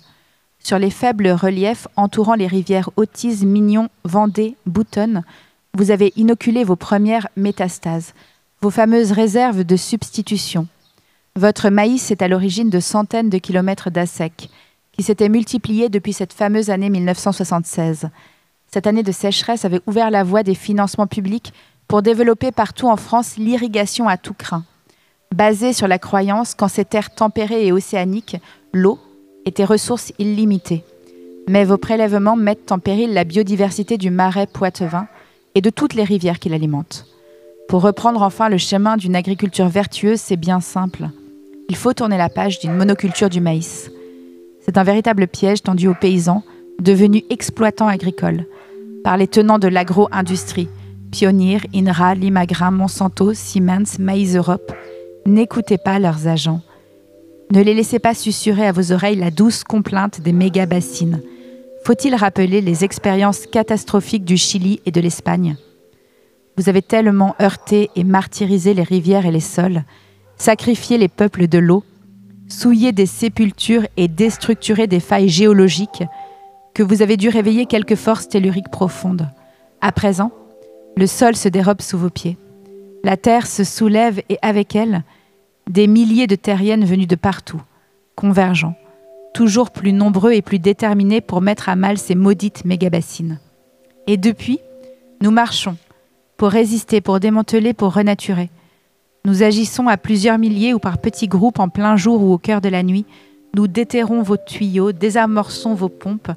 sur 0.63 0.79
les 0.79 0.89
faibles 0.89 1.29
reliefs 1.29 1.87
entourant 1.95 2.35
les 2.35 2.47
rivières 2.47 2.89
Autise, 2.95 3.43
Mignon, 3.43 3.89
Vendée, 4.05 4.55
Boutonne, 4.65 5.23
vous 5.73 5.91
avez 5.91 6.13
inoculé 6.15 6.63
vos 6.63 6.75
premières 6.75 7.27
métastases, 7.35 8.13
vos 8.61 8.69
fameuses 8.69 9.11
réserves 9.11 9.63
de 9.63 9.75
substitution. 9.75 10.67
Votre 11.35 11.69
maïs 11.69 12.11
est 12.11 12.21
à 12.21 12.27
l'origine 12.27 12.69
de 12.69 12.79
centaines 12.79 13.29
de 13.29 13.39
kilomètres 13.39 13.89
d'assec, 13.89 14.49
qui 14.93 15.03
s'étaient 15.03 15.29
multipliés 15.29 15.89
depuis 15.89 16.13
cette 16.13 16.33
fameuse 16.33 16.69
année 16.69 16.89
1976. 16.89 18.09
Cette 18.71 18.87
année 18.87 19.03
de 19.03 19.11
sécheresse 19.11 19.65
avait 19.65 19.81
ouvert 19.85 20.11
la 20.11 20.23
voie 20.23 20.43
des 20.43 20.55
financements 20.55 21.07
publics 21.07 21.53
pour 21.93 22.01
développer 22.01 22.51
partout 22.51 22.87
en 22.87 22.97
France 22.97 23.37
l'irrigation 23.37 24.07
à 24.07 24.17
tout 24.17 24.33
crin. 24.33 24.63
Basée 25.31 25.73
sur 25.73 25.87
la 25.87 25.99
croyance 25.99 26.55
qu'en 26.55 26.67
ces 26.67 26.85
terres 26.85 27.13
tempérées 27.13 27.67
et 27.67 27.71
océaniques, 27.71 28.37
l'eau, 28.73 28.97
étaient 29.45 29.63
ressources 29.63 30.11
illimitées. 30.17 30.83
Mais 31.47 31.65
vos 31.65 31.77
prélèvements 31.77 32.35
mettent 32.35 32.71
en 32.71 32.79
péril 32.79 33.13
la 33.13 33.25
biodiversité 33.25 33.99
du 33.99 34.09
marais 34.09 34.47
poitevin 34.47 35.05
et 35.53 35.61
de 35.61 35.69
toutes 35.69 35.93
les 35.93 36.03
rivières 36.03 36.39
qui 36.39 36.49
l'alimentent. 36.49 37.05
Pour 37.69 37.83
reprendre 37.83 38.23
enfin 38.23 38.49
le 38.49 38.57
chemin 38.57 38.97
d'une 38.97 39.15
agriculture 39.15 39.67
vertueuse, 39.67 40.19
c'est 40.19 40.35
bien 40.35 40.61
simple. 40.61 41.09
Il 41.69 41.75
faut 41.75 41.93
tourner 41.93 42.17
la 42.17 42.29
page 42.29 42.57
d'une 42.57 42.73
monoculture 42.73 43.29
du 43.29 43.39
maïs. 43.39 43.91
C'est 44.65 44.79
un 44.79 44.83
véritable 44.83 45.27
piège 45.27 45.61
tendu 45.61 45.87
aux 45.87 45.93
paysans, 45.93 46.41
devenus 46.79 47.21
exploitants 47.29 47.87
agricoles, 47.87 48.47
par 49.03 49.15
les 49.15 49.27
tenants 49.27 49.59
de 49.59 49.67
l'agro-industrie, 49.67 50.69
Pionnier, 51.13 51.59
INRA, 51.75 52.15
Limagrain, 52.15 52.71
Monsanto, 52.71 53.35
Siemens, 53.35 53.99
Maïs 53.99 54.35
Europe. 54.35 54.73
N'écoutez 55.27 55.77
pas 55.77 55.99
leurs 55.99 56.27
agents. 56.27 56.61
Ne 57.51 57.61
les 57.61 57.75
laissez 57.75 57.99
pas 57.99 58.15
susurrer 58.15 58.65
à 58.65 58.71
vos 58.71 58.91
oreilles 58.91 59.17
la 59.17 59.29
douce 59.29 59.63
complainte 59.63 60.21
des 60.21 60.33
méga-bassines. 60.33 61.21
Faut-il 61.85 62.15
rappeler 62.15 62.61
les 62.61 62.83
expériences 62.83 63.45
catastrophiques 63.45 64.25
du 64.25 64.37
Chili 64.37 64.81
et 64.87 64.91
de 64.91 64.99
l'Espagne? 65.01 65.55
Vous 66.57 66.67
avez 66.67 66.81
tellement 66.81 67.35
heurté 67.39 67.91
et 67.95 68.03
martyrisé 68.03 68.73
les 68.73 68.81
rivières 68.81 69.27
et 69.27 69.31
les 69.31 69.39
sols, 69.39 69.83
sacrifié 70.35 70.97
les 70.97 71.09
peuples 71.09 71.47
de 71.47 71.59
l'eau, 71.59 71.83
souillé 72.47 72.91
des 72.91 73.05
sépultures 73.05 73.85
et 73.97 74.07
déstructuré 74.07 74.87
des 74.87 74.99
failles 74.99 75.29
géologiques, 75.29 76.03
que 76.73 76.81
vous 76.81 77.03
avez 77.03 77.17
dû 77.17 77.29
réveiller 77.29 77.67
quelques 77.67 77.95
forces 77.97 78.29
telluriques 78.29 78.71
profondes. 78.71 79.29
À 79.79 79.91
présent, 79.91 80.31
le 80.95 81.07
sol 81.07 81.35
se 81.35 81.49
dérobe 81.49 81.81
sous 81.81 81.97
vos 81.97 82.09
pieds. 82.09 82.37
La 83.03 83.17
terre 83.17 83.47
se 83.47 83.63
soulève 83.63 84.21
et 84.29 84.37
avec 84.41 84.75
elle, 84.75 85.03
des 85.69 85.87
milliers 85.87 86.27
de 86.27 86.35
terriennes 86.35 86.85
venues 86.85 87.07
de 87.07 87.15
partout, 87.15 87.61
convergeant, 88.15 88.75
toujours 89.33 89.71
plus 89.71 89.93
nombreux 89.93 90.33
et 90.33 90.41
plus 90.41 90.59
déterminés 90.59 91.21
pour 91.21 91.41
mettre 91.41 91.69
à 91.69 91.75
mal 91.75 91.97
ces 91.97 92.15
maudites 92.15 92.65
mégabassines. 92.65 93.39
Et 94.07 94.17
depuis, 94.17 94.59
nous 95.21 95.31
marchons, 95.31 95.77
pour 96.37 96.49
résister, 96.49 97.01
pour 97.01 97.19
démanteler, 97.19 97.73
pour 97.73 97.93
renaturer. 97.93 98.49
Nous 99.25 99.43
agissons 99.43 99.87
à 99.87 99.97
plusieurs 99.97 100.37
milliers 100.37 100.73
ou 100.73 100.79
par 100.79 100.97
petits 100.97 101.27
groupes 101.27 101.59
en 101.59 101.69
plein 101.69 101.95
jour 101.95 102.21
ou 102.21 102.33
au 102.33 102.37
cœur 102.37 102.59
de 102.59 102.69
la 102.69 102.83
nuit. 102.83 103.05
Nous 103.55 103.67
déterrons 103.67 104.21
vos 104.21 104.37
tuyaux, 104.37 104.91
désamorçons 104.91 105.73
vos 105.73 105.89
pompes, 105.89 106.31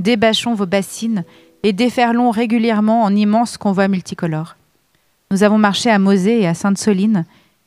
débâchons 0.00 0.54
vos 0.54 0.66
bassines 0.66 1.24
et 1.62 1.72
déferlons 1.72 2.30
régulièrement 2.30 3.02
en 3.02 3.14
immenses 3.14 3.56
convois 3.56 3.88
multicolores. 3.88 4.56
Nous 5.30 5.42
avons 5.42 5.58
marché 5.58 5.90
à 5.90 5.98
Mosée 5.98 6.40
et 6.40 6.46
à 6.46 6.54
Sainte-Soline, 6.54 7.24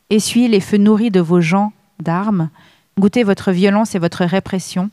Essuyez 0.09 0.47
les 0.47 0.59
feux 0.59 0.77
nourris 0.77 1.09
de 1.09 1.19
vos 1.19 1.41
gens 1.41 1.73
d'armes, 1.99 2.49
goûtez 2.99 3.23
votre 3.23 3.51
violence 3.51 3.95
et 3.95 3.99
votre 3.99 4.25
répression, 4.25 4.91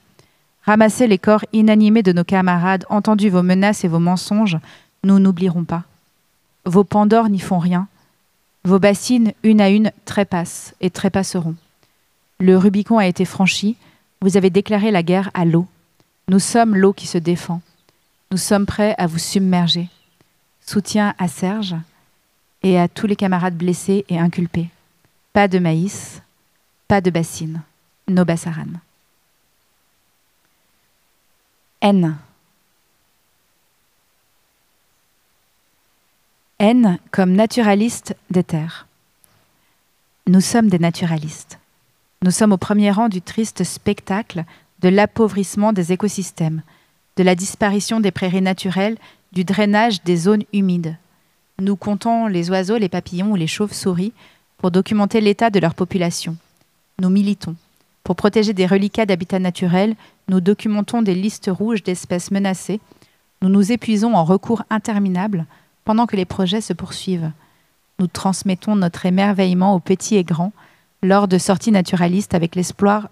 ramassez 0.62 1.06
les 1.06 1.18
corps 1.18 1.44
inanimés 1.52 2.02
de 2.02 2.12
nos 2.12 2.24
camarades, 2.24 2.86
entendu 2.88 3.28
vos 3.28 3.42
menaces 3.42 3.84
et 3.84 3.88
vos 3.88 3.98
mensonges, 3.98 4.58
nous 5.04 5.18
n'oublierons 5.18 5.64
pas. 5.64 5.82
Vos 6.64 6.84
pandores 6.84 7.28
n'y 7.28 7.38
font 7.38 7.58
rien, 7.58 7.86
vos 8.64 8.78
bassines, 8.78 9.32
une 9.42 9.60
à 9.60 9.68
une, 9.68 9.92
trépassent 10.06 10.74
et 10.80 10.88
trépasseront. 10.88 11.56
Le 12.38 12.56
Rubicon 12.56 12.96
a 12.96 13.06
été 13.06 13.26
franchi, 13.26 13.76
vous 14.22 14.38
avez 14.38 14.48
déclaré 14.48 14.90
la 14.90 15.02
guerre 15.02 15.30
à 15.34 15.44
l'eau. 15.44 15.66
Nous 16.28 16.38
sommes 16.38 16.74
l'eau 16.74 16.94
qui 16.94 17.06
se 17.06 17.18
défend. 17.18 17.60
Nous 18.32 18.38
sommes 18.38 18.66
prêts 18.66 18.94
à 18.96 19.08
vous 19.08 19.18
submerger. 19.18 19.88
Soutien 20.60 21.14
à 21.18 21.26
Serge 21.26 21.74
et 22.62 22.78
à 22.78 22.86
tous 22.86 23.08
les 23.08 23.16
camarades 23.16 23.56
blessés 23.56 24.04
et 24.08 24.20
inculpés. 24.20 24.68
Pas 25.32 25.48
de 25.48 25.58
maïs, 25.58 26.22
pas 26.86 27.00
de 27.00 27.10
bassine, 27.10 27.62
no 28.06 28.24
bassaran. 28.24 28.78
N. 31.80 32.16
N 36.60 36.98
comme 37.10 37.32
naturaliste 37.32 38.14
des 38.30 38.44
terres. 38.44 38.86
Nous 40.28 40.40
sommes 40.40 40.68
des 40.68 40.78
naturalistes. 40.78 41.58
Nous 42.22 42.30
sommes 42.30 42.52
au 42.52 42.58
premier 42.58 42.92
rang 42.92 43.08
du 43.08 43.22
triste 43.22 43.64
spectacle 43.64 44.44
de 44.80 44.88
l'appauvrissement 44.88 45.72
des 45.72 45.92
écosystèmes, 45.92 46.62
de 47.20 47.24
la 47.24 47.34
disparition 47.34 48.00
des 48.00 48.12
prairies 48.12 48.40
naturelles, 48.40 48.96
du 49.32 49.44
drainage 49.44 50.02
des 50.04 50.16
zones 50.16 50.44
humides. 50.54 50.96
Nous 51.60 51.76
comptons 51.76 52.28
les 52.28 52.48
oiseaux, 52.48 52.78
les 52.78 52.88
papillons 52.88 53.32
ou 53.32 53.36
les 53.36 53.46
chauves-souris 53.46 54.14
pour 54.56 54.70
documenter 54.70 55.20
l'état 55.20 55.50
de 55.50 55.60
leur 55.60 55.74
population. 55.74 56.38
Nous 56.98 57.10
militons. 57.10 57.56
Pour 58.04 58.16
protéger 58.16 58.54
des 58.54 58.64
reliquats 58.64 59.04
d'habitats 59.04 59.38
naturels, 59.38 59.96
nous 60.28 60.40
documentons 60.40 61.02
des 61.02 61.14
listes 61.14 61.50
rouges 61.52 61.82
d'espèces 61.82 62.30
menacées. 62.30 62.80
Nous 63.42 63.50
nous 63.50 63.70
épuisons 63.70 64.14
en 64.14 64.24
recours 64.24 64.62
interminables 64.70 65.44
pendant 65.84 66.06
que 66.06 66.16
les 66.16 66.24
projets 66.24 66.62
se 66.62 66.72
poursuivent. 66.72 67.32
Nous 67.98 68.06
transmettons 68.06 68.76
notre 68.76 69.04
émerveillement 69.04 69.74
aux 69.74 69.80
petits 69.80 70.16
et 70.16 70.24
grands 70.24 70.54
lors 71.02 71.28
de 71.28 71.36
sorties 71.36 71.70
naturalistes 71.70 72.32
avec 72.32 72.56
l'espoir 72.56 73.10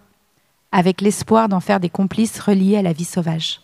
avec 0.73 1.03
l'espoir 1.03 1.51
d'en 1.51 1.61
faire 1.61 1.79
des 1.79 1.91
complices 1.91 2.41
reliés 2.41 2.79
à 2.79 2.83
la 2.83 2.95
vie 2.95 3.05
sauvage. 3.05 3.61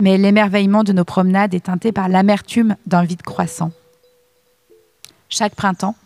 Mais 0.00 0.18
l'émerveillement 0.18 0.84
de 0.84 0.92
nos 0.92 1.04
promenades 1.04 1.54
est 1.54 1.66
teinté 1.66 1.90
par 1.90 2.08
l'amertume 2.08 2.76
d'un 2.86 3.04
vide 3.04 3.22
croissant. 3.22 3.72
Chaque 5.28 5.54
printemps, 5.54 5.96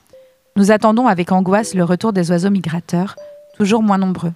nous 0.57 0.71
attendons 0.71 1.07
avec 1.07 1.33
angoisse 1.33 1.75
le 1.75 1.85
retour 1.85 2.13
des 2.13 2.31
oiseaux 2.31 2.51
migrateurs, 2.51 3.17
toujours 3.57 3.83
moins 3.83 3.99
nombreux. 3.99 4.33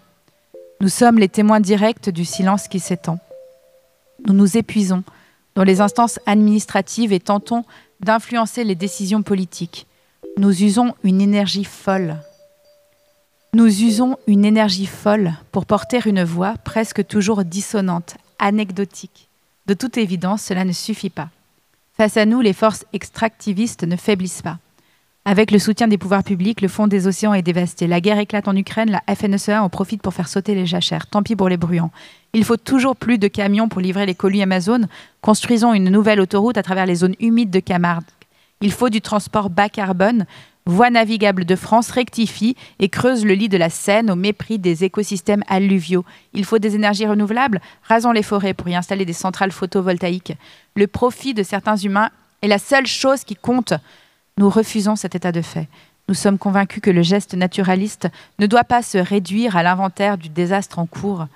Nous 0.81 0.89
sommes 0.89 1.19
les 1.19 1.29
témoins 1.29 1.61
directs 1.61 2.11
du 2.11 2.25
silence 2.25 2.69
qui 2.69 2.81
s'étend. 2.81 3.19
Nous 4.27 4.35
nous 4.35 4.57
épuisons 4.57 5.05
dans 5.55 5.65
les 5.65 5.81
instances 5.81 6.19
administratives 6.27 7.13
et 7.13 7.21
tentons 7.21 7.65
d'influencer 8.01 8.65
les 8.65 8.75
décisions 8.75 9.23
politiques. 9.23 9.87
Nous 10.37 10.63
usons 10.63 10.95
une 11.05 11.21
énergie 11.21 11.65
folle. 11.65 12.17
Nous 13.55 13.83
usons 13.83 14.17
une 14.27 14.45
énergie 14.45 14.87
folle 14.87 15.35
pour 15.53 15.65
porter 15.65 16.01
une 16.07 16.25
voix 16.25 16.55
presque 16.65 17.07
toujours 17.07 17.45
dissonante, 17.45 18.17
anecdotique. 18.41 19.29
De 19.67 19.75
toute 19.75 19.97
évidence, 19.97 20.43
cela 20.43 20.65
ne 20.65 20.73
suffit 20.73 21.11
pas. 21.11 21.31
Face 21.97 22.17
à 22.17 22.27
nous, 22.27 22.41
les 22.41 22.53
forces 22.53 22.85
extractivistes 22.93 23.85
ne 23.85 23.97
faiblissent 23.97 24.43
pas. 24.43 24.59
Avec 25.27 25.51
le 25.51 25.59
soutien 25.59 25.89
des 25.89 25.97
pouvoirs 25.97 26.23
publics, 26.23 26.61
le 26.61 26.69
fond 26.69 26.87
des 26.87 27.07
océans 27.07 27.33
est 27.33 27.41
dévasté. 27.41 27.87
La 27.87 28.03
guerre 28.03 28.19
éclate 28.19 28.47
en 28.47 28.55
Ukraine, 28.55 28.91
la 28.91 29.15
FNSEA 29.15 29.63
en 29.63 29.71
profite 29.71 30.03
pour 30.03 30.13
faire 30.13 30.29
sauter 30.29 30.55
les 30.55 30.67
jachères. 30.67 31.07
Tant 31.07 31.23
pis 31.23 31.35
pour 31.35 31.49
les 31.49 31.57
bruyants. 31.57 31.93
Il 32.35 32.45
faut 32.45 32.59
toujours 32.59 32.95
plus 32.95 33.17
de 33.17 33.29
camions 33.29 33.69
pour 33.69 33.81
livrer 33.81 34.05
les 34.05 34.15
colis 34.15 34.43
Amazon. 34.43 34.83
Construisons 35.23 35.73
une 35.73 35.89
nouvelle 35.89 36.21
autoroute 36.21 36.59
à 36.59 36.63
travers 36.63 36.85
les 36.85 36.97
zones 36.97 37.15
humides 37.21 37.51
de 37.51 37.61
Camargue. 37.61 38.05
Il 38.61 38.71
faut 38.71 38.91
du 38.91 39.01
transport 39.01 39.49
bas 39.49 39.71
carbone. 39.71 40.27
Voie 40.67 40.89
navigable 40.89 41.45
de 41.45 41.57
France 41.57 41.91
rectifie 41.91 42.57
et 42.79 42.89
creuse 42.89 43.27
le 43.27 43.35
lit 43.35 43.51
de 43.51 43.59
la 43.59 43.69
Seine 43.69 44.11
au 44.11 44.17
mépris 44.17 44.59
des 44.59 44.83
écosystèmes 44.85 45.45
alluviaux. 45.47 46.07
Il 46.33 46.47
faut 46.47 46.59
des 46.59 46.75
énergies 46.75 47.07
renouvelables. 47.07 47.61
Rasons 47.83 48.13
les 48.13 48.23
forêts 48.23 48.55
pour 48.55 48.69
y 48.69 48.75
installer 48.75 49.05
des 49.05 49.13
centrales 49.13 49.53
photovoltaïques. 49.53 50.33
Le 50.75 50.87
profit 50.87 51.35
de 51.35 51.43
certains 51.43 51.77
humains 51.77 52.09
est 52.41 52.49
la 52.49 52.59
seule 52.59 52.87
chose 52.87 53.25
qui 53.25 53.37
compte. 53.37 53.75
Nous 54.39 54.49
refusons 54.49 54.97
cet 54.97 55.15
état 55.15 55.33
de 55.33 55.43
fait. 55.43 55.69
Nous 56.09 56.15
sommes 56.15 56.39
convaincus 56.39 56.81
que 56.83 56.91
le 56.91 57.03
geste 57.03 57.35
naturaliste 57.35 58.09
ne 58.39 58.47
doit 58.47 58.65
pas 58.65 58.81
se 58.81 58.97
réduire 58.97 59.59
à 59.59 59.63
l'inventaire 59.63 60.17
du 60.17 60.31
désastre 60.31 60.79
en 60.79 60.87
cours. 60.87 61.27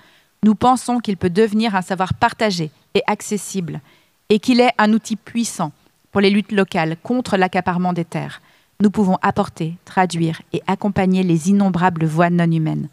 Nous 0.43 0.55
pensons 0.55 1.01
qu'il 1.01 1.19
peut 1.19 1.29
devenir 1.29 1.75
un 1.75 1.83
savoir 1.83 2.15
partagé 2.15 2.71
et 2.95 3.03
accessible, 3.07 3.83
et 4.31 4.39
qu'il 4.39 4.61
est 4.61 4.73
un 4.79 4.95
outil 4.95 5.17
puissant 5.17 5.73
pour 6.13 6.23
les 6.23 6.31
luttes 6.31 6.53
locales 6.53 6.97
contre 7.03 7.37
l'accaparement 7.37 7.93
des 7.93 8.07
terres. 8.07 8.41
Nous 8.81 8.93
pouvons 8.93 9.19
apporter, 9.23 9.75
traduire 9.85 10.41
et 10.53 10.63
accompagner 10.69 11.25
les 11.25 11.51
innombrables 11.51 12.07
voix 12.07 12.31
non 12.31 12.49
humaines, 12.49 12.89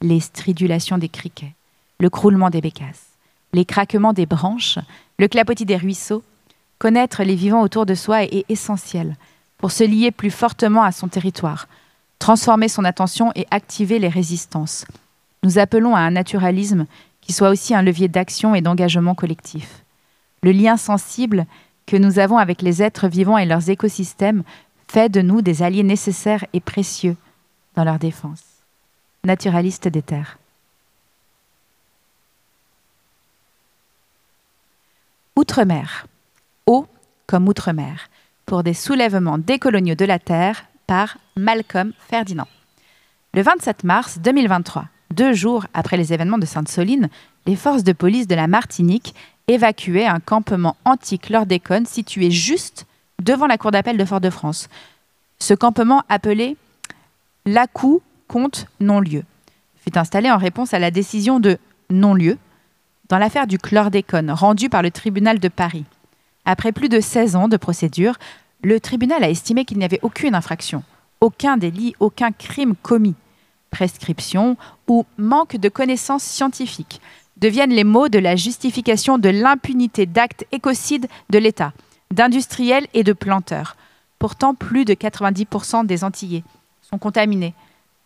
les 0.00 0.18
stridulations 0.18 0.98
des 0.98 1.08
criquets, 1.08 1.54
le 2.00 2.10
croulement 2.10 2.50
des 2.50 2.60
bécasses, 2.60 3.06
les 3.52 3.64
craquements 3.64 4.12
des 4.12 4.26
branches, 4.26 4.80
le 5.16 5.28
clapotis 5.28 5.64
des 5.64 5.76
ruisseaux. 5.76 6.24
Connaître 6.80 7.22
les 7.22 7.36
vivants 7.36 7.62
autour 7.62 7.86
de 7.86 7.94
soi 7.94 8.24
est 8.24 8.46
essentiel 8.48 9.14
pour 9.58 9.70
se 9.70 9.84
lier 9.84 10.10
plus 10.10 10.32
fortement 10.32 10.82
à 10.82 10.90
son 10.90 11.06
territoire, 11.06 11.68
transformer 12.18 12.68
son 12.68 12.84
attention 12.84 13.30
et 13.36 13.46
activer 13.52 14.00
les 14.00 14.08
résistances. 14.08 14.86
Nous 15.44 15.60
appelons 15.60 15.94
à 15.94 16.00
un 16.00 16.10
naturalisme 16.10 16.86
qui 17.20 17.32
soit 17.32 17.50
aussi 17.50 17.76
un 17.76 17.82
levier 17.82 18.08
d'action 18.08 18.56
et 18.56 18.60
d'engagement 18.60 19.14
collectif. 19.14 19.84
Le 20.42 20.50
lien 20.50 20.76
sensible 20.76 21.46
que 21.86 21.96
nous 21.96 22.18
avons 22.18 22.38
avec 22.38 22.60
les 22.60 22.82
êtres 22.82 23.08
vivants 23.08 23.38
et 23.38 23.46
leurs 23.46 23.70
écosystèmes 23.70 24.42
fait 24.90 25.08
de 25.08 25.20
nous 25.20 25.42
des 25.42 25.62
alliés 25.62 25.82
nécessaires 25.82 26.44
et 26.52 26.60
précieux 26.60 27.16
dans 27.74 27.84
leur 27.84 27.98
défense. 27.98 28.42
Naturaliste 29.24 29.88
des 29.88 30.02
terres. 30.02 30.38
Outre-mer. 35.36 36.06
Eau 36.66 36.86
comme 37.26 37.48
outre-mer 37.48 38.08
pour 38.46 38.62
des 38.62 38.74
soulèvements 38.74 39.38
décoloniaux 39.38 39.94
de 39.94 40.06
la 40.06 40.18
Terre 40.18 40.64
par 40.86 41.18
Malcolm 41.36 41.92
Ferdinand. 42.08 42.48
Le 43.34 43.42
27 43.42 43.84
mars 43.84 44.18
2023, 44.20 44.86
deux 45.14 45.34
jours 45.34 45.66
après 45.74 45.98
les 45.98 46.14
événements 46.14 46.38
de 46.38 46.46
Sainte-Soline, 46.46 47.10
les 47.46 47.56
forces 47.56 47.84
de 47.84 47.92
police 47.92 48.26
de 48.26 48.34
la 48.34 48.46
Martinique 48.46 49.14
évacuaient 49.48 50.06
un 50.06 50.20
campement 50.20 50.76
anti-chlordécone 50.86 51.84
situé 51.84 52.30
juste 52.30 52.86
devant 53.22 53.46
la 53.46 53.58
cour 53.58 53.70
d'appel 53.70 53.96
de 53.96 54.04
Fort-de-France. 54.04 54.68
Ce 55.38 55.54
campement 55.54 56.02
appelé 56.08 56.56
l'ACOU 57.46 58.02
compte 58.26 58.66
non-lieu 58.80 59.24
fut 59.76 59.96
installé 59.98 60.30
en 60.30 60.38
réponse 60.38 60.74
à 60.74 60.78
la 60.78 60.90
décision 60.90 61.40
de 61.40 61.58
non-lieu 61.90 62.38
dans 63.08 63.18
l'affaire 63.18 63.46
du 63.46 63.58
chlordécone 63.58 64.30
rendue 64.30 64.68
par 64.68 64.82
le 64.82 64.90
tribunal 64.90 65.38
de 65.38 65.48
Paris. 65.48 65.84
Après 66.44 66.72
plus 66.72 66.88
de 66.88 67.00
16 67.00 67.36
ans 67.36 67.48
de 67.48 67.56
procédure, 67.56 68.16
le 68.62 68.80
tribunal 68.80 69.24
a 69.24 69.30
estimé 69.30 69.64
qu'il 69.64 69.78
n'y 69.78 69.84
avait 69.84 70.00
aucune 70.02 70.34
infraction, 70.34 70.82
aucun 71.20 71.56
délit, 71.56 71.94
aucun 72.00 72.32
crime 72.32 72.74
commis. 72.82 73.14
Prescription 73.70 74.56
ou 74.88 75.04
manque 75.18 75.56
de 75.56 75.68
connaissances 75.68 76.24
scientifiques 76.24 77.00
deviennent 77.36 77.72
les 77.72 77.84
mots 77.84 78.08
de 78.08 78.18
la 78.18 78.34
justification 78.34 79.18
de 79.18 79.28
l'impunité 79.28 80.06
d'actes 80.06 80.46
écocides 80.52 81.06
de 81.30 81.38
l'État, 81.38 81.72
d'industriels 82.12 82.86
et 82.94 83.04
de 83.04 83.12
planteurs. 83.12 83.76
Pourtant, 84.18 84.54
plus 84.54 84.84
de 84.84 84.94
90% 84.94 85.86
des 85.86 86.04
Antillais 86.04 86.44
sont 86.82 86.98
contaminés 86.98 87.54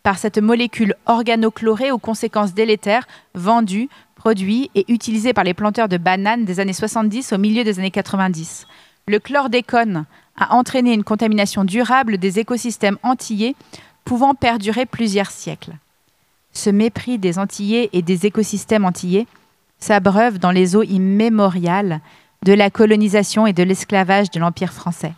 par 0.03 0.17
cette 0.17 0.37
molécule 0.37 0.95
organochlorée 1.05 1.91
aux 1.91 1.97
conséquences 1.97 2.53
délétères, 2.53 3.07
vendue, 3.33 3.87
produite 4.15 4.69
et 4.75 4.91
utilisée 4.91 5.33
par 5.33 5.45
les 5.45 5.53
planteurs 5.53 5.87
de 5.87 5.97
bananes 5.97 6.45
des 6.45 6.59
années 6.59 6.73
70 6.73 7.31
au 7.33 7.37
milieu 7.37 7.63
des 7.63 7.79
années 7.79 7.91
90. 7.91 8.67
Le 9.07 9.19
chlordécone 9.19 10.05
a 10.37 10.53
entraîné 10.55 10.93
une 10.93 11.03
contamination 11.03 11.63
durable 11.63 12.17
des 12.17 12.39
écosystèmes 12.39 12.97
antillais 13.03 13.55
pouvant 14.03 14.33
perdurer 14.33 14.85
plusieurs 14.85 15.31
siècles. 15.31 15.73
Ce 16.51 16.69
mépris 16.69 17.17
des 17.17 17.39
Antillais 17.39 17.89
et 17.93 18.01
des 18.01 18.25
écosystèmes 18.25 18.85
antillais 18.85 19.25
s'abreuve 19.79 20.37
dans 20.37 20.51
les 20.51 20.75
eaux 20.75 20.83
immémoriales 20.83 21.99
de 22.43 22.53
la 22.53 22.69
colonisation 22.69 23.47
et 23.47 23.53
de 23.53 23.63
l'esclavage 23.63 24.31
de 24.31 24.39
l'Empire 24.39 24.73
français. 24.73 25.13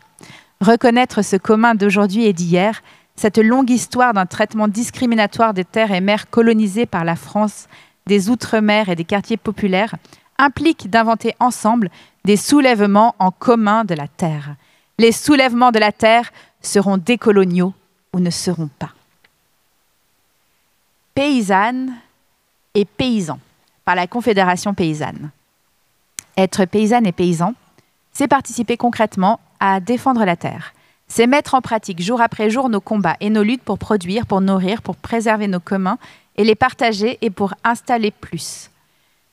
Reconnaître 0.61 1.21
ce 1.21 1.35
commun 1.35 1.75
d'aujourd'hui 1.75 2.25
et 2.25 2.33
d'hier 2.33 2.81
cette 3.15 3.37
longue 3.37 3.69
histoire 3.69 4.13
d'un 4.13 4.25
traitement 4.25 4.67
discriminatoire 4.67 5.53
des 5.53 5.63
terres 5.63 5.91
et 5.91 6.01
mers 6.01 6.29
colonisées 6.29 6.85
par 6.85 7.05
la 7.05 7.15
France, 7.15 7.67
des 8.07 8.29
outre-mer 8.29 8.89
et 8.89 8.95
des 8.95 9.05
quartiers 9.05 9.37
populaires 9.37 9.95
implique 10.37 10.89
d'inventer 10.89 11.33
ensemble 11.39 11.89
des 12.25 12.37
soulèvements 12.37 13.15
en 13.19 13.31
commun 13.31 13.85
de 13.85 13.95
la 13.95 14.07
terre. 14.07 14.55
Les 14.99 15.11
soulèvements 15.11 15.71
de 15.71 15.79
la 15.79 15.91
terre 15.91 16.31
seront 16.61 16.97
décoloniaux 16.97 17.73
ou 18.13 18.19
ne 18.19 18.29
seront 18.29 18.69
pas. 18.79 18.91
Paysanne 21.13 21.93
et 22.73 22.85
paysans 22.85 23.39
par 23.85 23.95
la 23.95 24.07
Confédération 24.07 24.73
paysanne. 24.73 25.31
Être 26.37 26.65
paysanne 26.65 27.07
et 27.07 27.11
paysan, 27.11 27.53
c'est 28.11 28.27
participer 28.27 28.75
concrètement 28.75 29.39
à 29.59 29.79
défendre 29.79 30.25
la 30.25 30.35
terre, 30.35 30.73
c'est 31.07 31.27
mettre 31.27 31.53
en 31.53 31.61
pratique 31.61 32.01
jour 32.01 32.19
après 32.19 32.49
jour 32.49 32.69
nos 32.69 32.81
combats 32.81 33.15
et 33.21 33.29
nos 33.29 33.43
luttes 33.43 33.63
pour 33.63 33.77
produire, 33.77 34.25
pour 34.25 34.41
nourrir, 34.41 34.81
pour 34.81 34.95
préserver 34.95 35.47
nos 35.47 35.59
communs 35.59 35.97
et 36.35 36.43
les 36.43 36.55
partager 36.55 37.17
et 37.21 37.29
pour 37.29 37.53
installer 37.63 38.11
plus. 38.11 38.69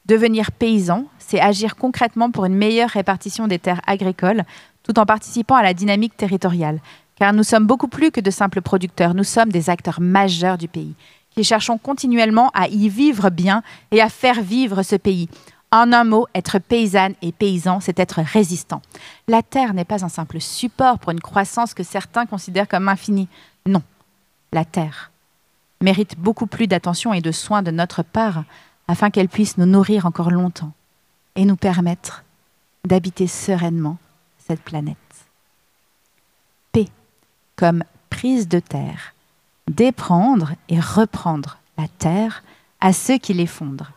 Devenir 0.06 0.52
paysan, 0.52 1.06
c'est 1.18 1.40
agir 1.40 1.76
concrètement 1.76 2.30
pour 2.30 2.44
une 2.44 2.54
meilleure 2.54 2.90
répartition 2.90 3.48
des 3.48 3.58
terres 3.58 3.80
agricoles 3.86 4.44
tout 4.82 4.98
en 4.98 5.06
participant 5.06 5.54
à 5.54 5.62
la 5.62 5.74
dynamique 5.74 6.16
territoriale. 6.16 6.80
Car 7.16 7.32
nous 7.32 7.44
sommes 7.44 7.66
beaucoup 7.66 7.88
plus 7.88 8.10
que 8.10 8.20
de 8.20 8.30
simples 8.30 8.62
producteurs, 8.62 9.14
nous 9.14 9.24
sommes 9.24 9.50
des 9.50 9.70
acteurs 9.70 10.00
majeurs 10.00 10.58
du 10.58 10.66
pays, 10.66 10.94
qui 11.30 11.44
cherchons 11.44 11.78
continuellement 11.78 12.50
à 12.52 12.68
y 12.68 12.88
vivre 12.88 13.30
bien 13.30 13.62
et 13.92 14.00
à 14.00 14.08
faire 14.08 14.40
vivre 14.42 14.82
ce 14.82 14.96
pays, 14.96 15.28
En 15.72 15.90
un 15.92 16.04
mot, 16.04 16.28
être 16.34 16.58
paysanne 16.58 17.14
et 17.22 17.32
paysan, 17.32 17.80
c'est 17.80 17.98
être 17.98 18.20
résistant. 18.20 18.82
La 19.26 19.42
terre 19.42 19.72
n'est 19.72 19.86
pas 19.86 20.04
un 20.04 20.10
simple 20.10 20.38
support 20.38 20.98
pour 20.98 21.12
une 21.12 21.20
croissance 21.20 21.72
que 21.72 21.82
certains 21.82 22.26
considèrent 22.26 22.68
comme 22.68 22.90
infinie. 22.90 23.28
Non, 23.64 23.82
la 24.52 24.66
terre 24.66 25.10
mérite 25.80 26.18
beaucoup 26.18 26.46
plus 26.46 26.66
d'attention 26.66 27.14
et 27.14 27.22
de 27.22 27.32
soins 27.32 27.62
de 27.62 27.70
notre 27.70 28.02
part 28.02 28.44
afin 28.86 29.08
qu'elle 29.10 29.30
puisse 29.30 29.56
nous 29.56 29.66
nourrir 29.66 30.04
encore 30.04 30.30
longtemps 30.30 30.72
et 31.36 31.46
nous 31.46 31.56
permettre 31.56 32.22
d'habiter 32.84 33.26
sereinement 33.26 33.96
cette 34.38 34.60
planète. 34.60 34.96
P 36.72 36.88
comme 37.56 37.84
prise 38.10 38.46
de 38.46 38.60
terre, 38.60 39.14
déprendre 39.68 40.52
et 40.68 40.78
reprendre 40.78 41.58
la 41.78 41.88
terre 41.88 42.42
à 42.80 42.92
ceux 42.92 43.18
qui 43.18 43.32
l'effondrent, 43.32 43.92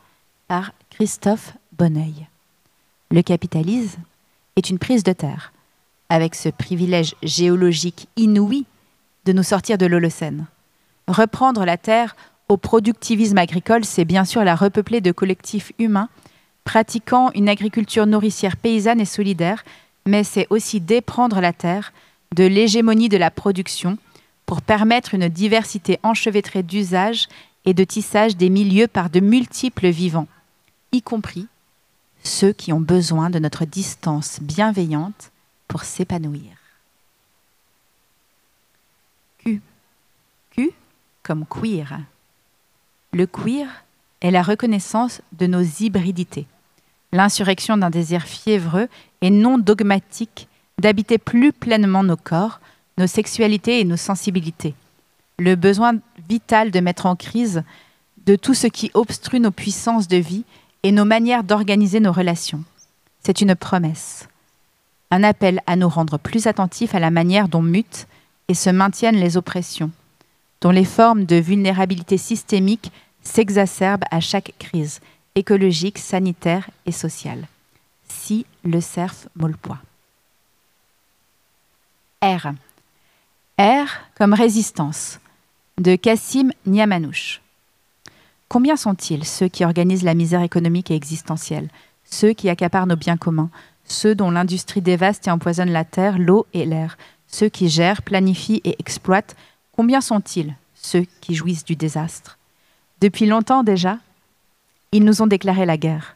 par 0.48 0.72
Christophe 0.90 1.54
Bonneuil. 1.78 2.28
Le 3.12 3.22
capitalisme 3.22 4.02
est 4.56 4.70
une 4.70 4.80
prise 4.80 5.04
de 5.04 5.12
terre, 5.12 5.52
avec 6.10 6.36
ce 6.36 6.50
privilège 6.50 7.16
géologique 7.22 8.08
inouï 8.16 8.66
de 9.26 9.34
nous 9.34 9.44
sortir 9.44 9.78
de 9.78 9.86
l'Holocène. 9.86 10.46
Reprendre 11.08 11.66
la 11.66 11.78
terre 11.78 12.16
au 12.48 12.58
productivisme 12.58 13.38
agricole, 13.38 13.84
c'est 13.84 14.06
bien 14.06 14.24
sûr 14.24 14.44
la 14.44 14.56
repeupler 14.56 15.02
de 15.02 15.12
collectifs 15.12 15.74
humains 15.78 16.10
pratiquant 16.64 17.30
une 17.36 17.50
agriculture 17.50 18.08
nourricière 18.08 18.58
paysanne 18.58 19.02
et 19.02 19.06
solidaire, 19.06 19.64
mais 20.06 20.24
c'est 20.24 20.48
aussi 20.50 20.80
déprendre 20.80 21.42
la 21.42 21.54
terre 21.54 21.92
de 22.34 22.46
l'hégémonie 22.46 23.10
de 23.10 23.18
la 23.18 23.32
production 23.32 23.98
pour 24.46 24.62
permettre 24.62 25.14
une 25.14 25.28
diversité 25.28 26.00
enchevêtrée 26.04 26.64
d'usages 26.64 27.28
et 27.66 27.74
de 27.74 27.84
tissage 27.84 28.38
des 28.38 28.50
milieux 28.50 28.88
par 28.88 29.10
de 29.10 29.20
multiples 29.20 29.90
vivants, 29.90 30.28
y 30.92 31.02
compris 31.02 31.48
ceux 32.28 32.54
qui 32.54 32.74
ont 32.74 32.80
besoin 32.80 33.30
de 33.30 33.40
notre 33.40 33.66
distance 33.66 34.40
bienveillante 34.42 35.32
pour 35.68 35.84
s'épanouir. 35.84 36.52
Q. 39.40 39.62
Q 40.52 40.72
comme 41.24 41.46
queer. 41.46 42.00
Le 43.14 43.26
queer 43.26 43.68
est 44.22 44.32
la 44.32 44.44
reconnaissance 44.44 45.22
de 45.34 45.48
nos 45.48 45.62
hybridités, 45.62 46.48
l'insurrection 47.12 47.78
d'un 47.78 47.90
désir 47.90 48.24
fiévreux 48.24 48.88
et 49.22 49.30
non 49.30 49.58
dogmatique 49.58 50.48
d'habiter 50.80 51.18
plus 51.18 51.54
pleinement 51.54 52.04
nos 52.04 52.18
corps, 52.18 52.60
nos 52.98 53.08
sexualités 53.08 53.80
et 53.80 53.86
nos 53.86 53.98
sensibilités. 53.98 54.76
Le 55.40 55.56
besoin 55.56 55.96
vital 56.30 56.72
de 56.72 56.80
mettre 56.80 57.06
en 57.06 57.16
crise 57.16 57.64
de 58.26 58.36
tout 58.36 58.54
ce 58.54 58.68
qui 58.68 58.92
obstrue 58.94 59.40
nos 59.40 59.52
puissances 59.52 60.08
de 60.08 60.18
vie 60.18 60.44
et 60.86 60.92
nos 60.92 61.04
manières 61.04 61.44
d'organiser 61.44 62.00
nos 62.00 62.12
relations. 62.12 62.64
C'est 63.24 63.42
une 63.42 63.56
promesse, 63.56 64.30
un 65.10 65.24
appel 65.24 65.60
à 65.66 65.76
nous 65.76 65.90
rendre 65.90 66.20
plus 66.20 66.46
attentifs 66.46 66.94
à 66.94 67.00
la 67.00 67.10
manière 67.10 67.48
dont 67.48 67.64
mutent 67.64 68.06
et 68.50 68.54
se 68.54 68.70
maintiennent 68.70 69.16
les 69.16 69.36
oppressions, 69.36 69.90
dont 70.62 70.70
les 70.70 70.86
formes 70.86 71.26
de 71.26 71.38
vulnérabilité 71.38 72.20
systémique 72.20 72.92
s'exacerbent 73.24 74.04
à 74.12 74.20
chaque 74.20 74.54
crise 74.60 75.02
écologique, 75.34 75.98
sanitaire 75.98 76.70
et 76.86 76.92
sociale. 76.92 77.48
Si 78.08 78.46
le 78.64 78.80
cerf 78.80 79.28
Molpois. 79.36 79.80
R. 82.22 82.52
R 83.58 83.88
comme 84.16 84.36
résistance 84.36 85.20
de 85.80 85.96
Kassim 85.96 86.52
Niamanouche. 86.68 87.42
Combien 88.56 88.78
sont-ils 88.78 89.26
ceux 89.26 89.50
qui 89.50 89.66
organisent 89.66 90.06
la 90.06 90.14
misère 90.14 90.42
économique 90.42 90.90
et 90.90 90.96
existentielle, 90.96 91.68
ceux 92.06 92.32
qui 92.32 92.48
accaparent 92.48 92.88
nos 92.88 92.96
biens 92.96 93.18
communs, 93.18 93.50
ceux 93.84 94.16
dont 94.16 94.32
l'industrie 94.32 94.82
dévaste 94.82 95.28
et 95.28 95.30
empoisonne 95.30 95.72
la 95.72 95.84
terre, 95.84 96.18
l'eau 96.18 96.46
et 96.54 96.66
l'air, 96.66 96.98
ceux 97.28 97.50
qui 97.50 97.68
gèrent, 97.68 98.02
planifient 98.02 98.62
et 98.64 98.78
exploitent. 98.80 99.36
Combien 99.74 100.00
sont-ils 100.00 100.56
ceux 100.74 101.04
qui 101.20 101.36
jouissent 101.36 101.66
du 101.66 101.76
désastre? 101.76 102.38
Depuis 103.02 103.26
longtemps 103.26 103.62
déjà, 103.62 103.98
ils 104.94 105.04
nous 105.04 105.22
ont 105.22 105.28
déclaré 105.28 105.66
la 105.66 105.76
guerre. 105.76 106.16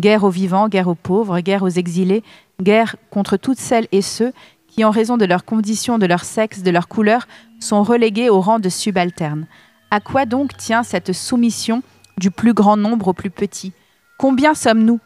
Guerre 0.00 0.24
aux 0.24 0.30
vivants, 0.30 0.68
guerre 0.68 0.88
aux 0.88 0.96
pauvres, 0.96 1.38
guerre 1.38 1.62
aux 1.62 1.68
exilés, 1.68 2.24
guerre 2.60 2.96
contre 3.10 3.36
toutes 3.36 3.60
celles 3.60 3.86
et 3.92 4.02
ceux 4.02 4.32
qui, 4.66 4.84
en 4.84 4.90
raison 4.90 5.16
de 5.16 5.26
leurs 5.26 5.44
conditions, 5.44 5.98
de 5.98 6.06
leur 6.06 6.24
sexe, 6.24 6.64
de 6.64 6.72
leur 6.72 6.88
couleur, 6.88 7.28
sont 7.60 7.84
relégués 7.84 8.30
au 8.30 8.40
rang 8.40 8.58
de 8.58 8.68
subalternes. 8.68 9.46
À 9.90 10.00
quoi 10.00 10.26
donc 10.26 10.54
tient 10.56 10.82
cette 10.82 11.14
soumission 11.14 11.82
du 12.18 12.30
plus 12.30 12.52
grand 12.52 12.76
nombre 12.76 13.08
au 13.08 13.12
plus 13.14 13.30
petit? 13.30 13.72
Combien 14.18 14.52
sommes-nous? 14.52 15.00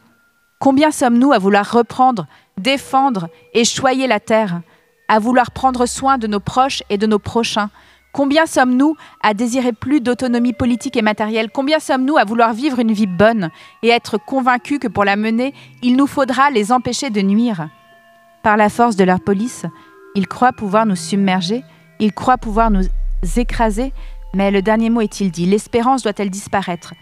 Combien 0.58 0.90
sommes-nous 0.90 1.32
à 1.32 1.38
vouloir 1.38 1.70
reprendre, 1.70 2.26
défendre 2.58 3.28
et 3.54 3.64
choyer 3.64 4.08
la 4.08 4.18
terre, 4.18 4.60
à 5.06 5.20
vouloir 5.20 5.52
prendre 5.52 5.86
soin 5.86 6.18
de 6.18 6.26
nos 6.26 6.40
proches 6.40 6.82
et 6.90 6.98
de 6.98 7.06
nos 7.06 7.20
prochains? 7.20 7.70
Combien 8.12 8.44
sommes-nous 8.44 8.96
à 9.22 9.34
désirer 9.34 9.72
plus 9.72 10.00
d'autonomie 10.00 10.52
politique 10.52 10.96
et 10.96 11.02
matérielle? 11.02 11.50
Combien 11.50 11.78
sommes-nous 11.78 12.16
à 12.16 12.24
vouloir 12.24 12.52
vivre 12.52 12.80
une 12.80 12.92
vie 12.92 13.06
bonne 13.06 13.50
et 13.82 13.88
être 13.88 14.18
convaincus 14.18 14.80
que 14.80 14.88
pour 14.88 15.04
la 15.04 15.16
mener, 15.16 15.54
il 15.82 15.96
nous 15.96 16.08
faudra 16.08 16.50
les 16.50 16.72
empêcher 16.72 17.10
de 17.10 17.22
nuire? 17.22 17.68
Par 18.42 18.56
la 18.56 18.68
force 18.68 18.96
de 18.96 19.04
leur 19.04 19.20
police, 19.20 19.64
ils 20.16 20.26
croient 20.26 20.52
pouvoir 20.52 20.86
nous 20.86 20.96
submerger, 20.96 21.62
ils 22.00 22.12
croient 22.12 22.36
pouvoir 22.36 22.70
nous 22.70 22.82
écraser, 23.36 23.92
mais 24.34 24.50
le 24.50 24.62
dernier 24.62 24.90
mot 24.90 25.00
est-il 25.00 25.30
dit 25.30 25.46
L'espérance 25.46 26.02
doit-elle 26.02 26.30
disparaître? 26.30 26.94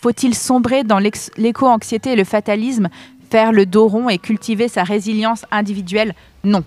Faut-il 0.00 0.34
sombrer 0.34 0.84
dans 0.84 0.98
l'éco-anxiété 0.98 2.12
et 2.12 2.16
le 2.16 2.24
fatalisme, 2.24 2.88
faire 3.30 3.52
le 3.52 3.66
dos 3.66 3.86
rond 3.88 4.08
et 4.08 4.18
cultiver 4.18 4.68
sa 4.68 4.82
résilience 4.82 5.44
individuelle? 5.50 6.14
Non. 6.44 6.64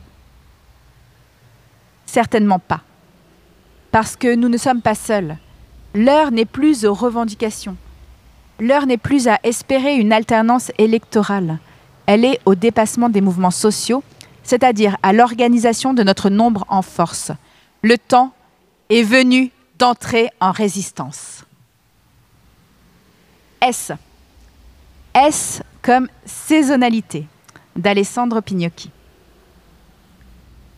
Certainement 2.06 2.60
pas. 2.60 2.82
Parce 3.92 4.16
que 4.16 4.36
nous 4.36 4.50
ne 4.50 4.58
sommes 4.58 4.82
pas 4.82 4.96
seuls. 4.96 5.38
L'heure 5.94 6.32
n'est 6.32 6.46
plus 6.46 6.86
aux 6.86 6.94
revendications. 6.94 7.76
L'heure 8.60 8.86
n'est 8.86 8.98
plus 8.98 9.28
à 9.28 9.40
espérer 9.44 9.96
une 9.96 10.14
alternance 10.14 10.72
électorale. 10.78 11.60
Elle 12.06 12.24
est 12.24 12.40
au 12.46 12.56
dépassement 12.56 13.10
des 13.10 13.22
mouvements 13.22 13.52
sociaux, 13.52 14.04
c'est-à-dire 14.44 14.98
à, 15.04 15.12
l'organisation 15.12 15.94
de 15.94 16.04
notre 16.04 16.30
nombre 16.30 16.66
en 16.70 16.82
force. 16.82 17.32
Le 17.82 17.98
temps 17.98 18.32
est 18.90 19.04
venu 19.04 19.52
d'entrer 19.80 20.30
en 20.40 20.52
résistance. 20.52 21.44
S. 23.62 23.92
S 25.14 25.62
comme 25.82 26.08
saisonnalité 26.26 27.28
d'Alessandro 27.76 28.42
Pignocchi. 28.42 28.92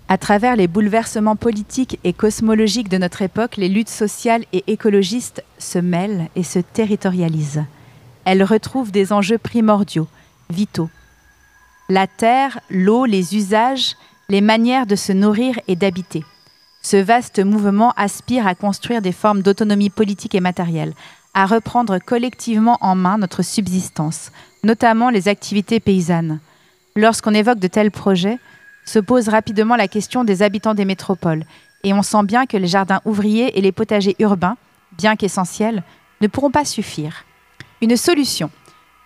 À 0.10 0.18
travers 0.18 0.56
les 0.56 0.68
bouleversements 0.68 1.36
politiques 1.36 2.00
et 2.06 2.14
cosmologiques 2.14 2.88
de 2.88 2.98
notre 2.98 3.22
époque, 3.22 3.58
les 3.58 3.68
luttes 3.68 3.90
sociales 3.90 4.46
et 4.54 4.64
écologistes 4.68 5.44
se 5.58 5.80
mêlent 5.80 6.30
et 6.36 6.44
se 6.44 6.60
territorialisent. 6.60 7.66
Elles 8.24 8.44
retrouvent 8.44 8.92
des 8.92 9.12
enjeux 9.12 9.38
primordiaux, 9.38 10.08
vitaux. 10.50 10.90
La 11.90 12.08
terre, 12.08 12.60
l'eau, 12.70 13.06
les 13.06 13.36
usages, 13.36 13.96
les 14.30 14.42
manières 14.42 14.88
de 14.88 14.96
se 14.96 15.12
nourrir 15.12 15.60
et 15.68 15.76
d'habiter. 15.76 16.24
Ce 16.90 16.96
vaste 16.96 17.44
mouvement 17.44 17.92
aspire 17.98 18.48
à 18.48 18.56
construire 18.56 19.02
des 19.02 19.12
formes 19.12 19.42
d'autonomie 19.42 19.90
politique 19.90 20.36
et 20.36 20.40
matérielle, 20.40 20.94
à 21.34 21.46
reprendre 21.46 22.00
collectivement 22.00 22.78
en 22.80 22.96
main 22.96 23.18
notre 23.18 23.44
subsistance, 23.44 24.32
notamment 24.64 25.10
les 25.10 25.28
activités 25.28 25.82
paysannes. 25.82 26.40
Lorsqu'on 26.96 27.34
évoque 27.34 27.60
de 27.60 27.68
tels 27.68 27.92
projets, 27.92 28.40
se 28.86 29.00
pose 29.00 29.28
rapidement 29.28 29.76
la 29.76 29.90
question 29.90 30.24
des 30.24 30.44
habitants 30.44 30.76
des 30.76 30.86
métropoles, 30.86 31.44
et 31.84 31.92
on 31.92 32.04
sent 32.04 32.24
bien 32.24 32.46
que 32.46 32.56
les 32.56 32.68
jardins 32.68 33.02
ouvriers 33.04 33.60
et 33.60 33.62
les 33.62 33.74
potagers 33.74 34.16
urbains, 34.20 34.56
bien 34.98 35.18
qu'essentiels, 35.18 35.84
ne 36.22 36.28
pourront 36.28 36.52
pas 36.52 36.64
suffire. 36.64 37.26
Une 37.82 37.98
solution 37.98 38.50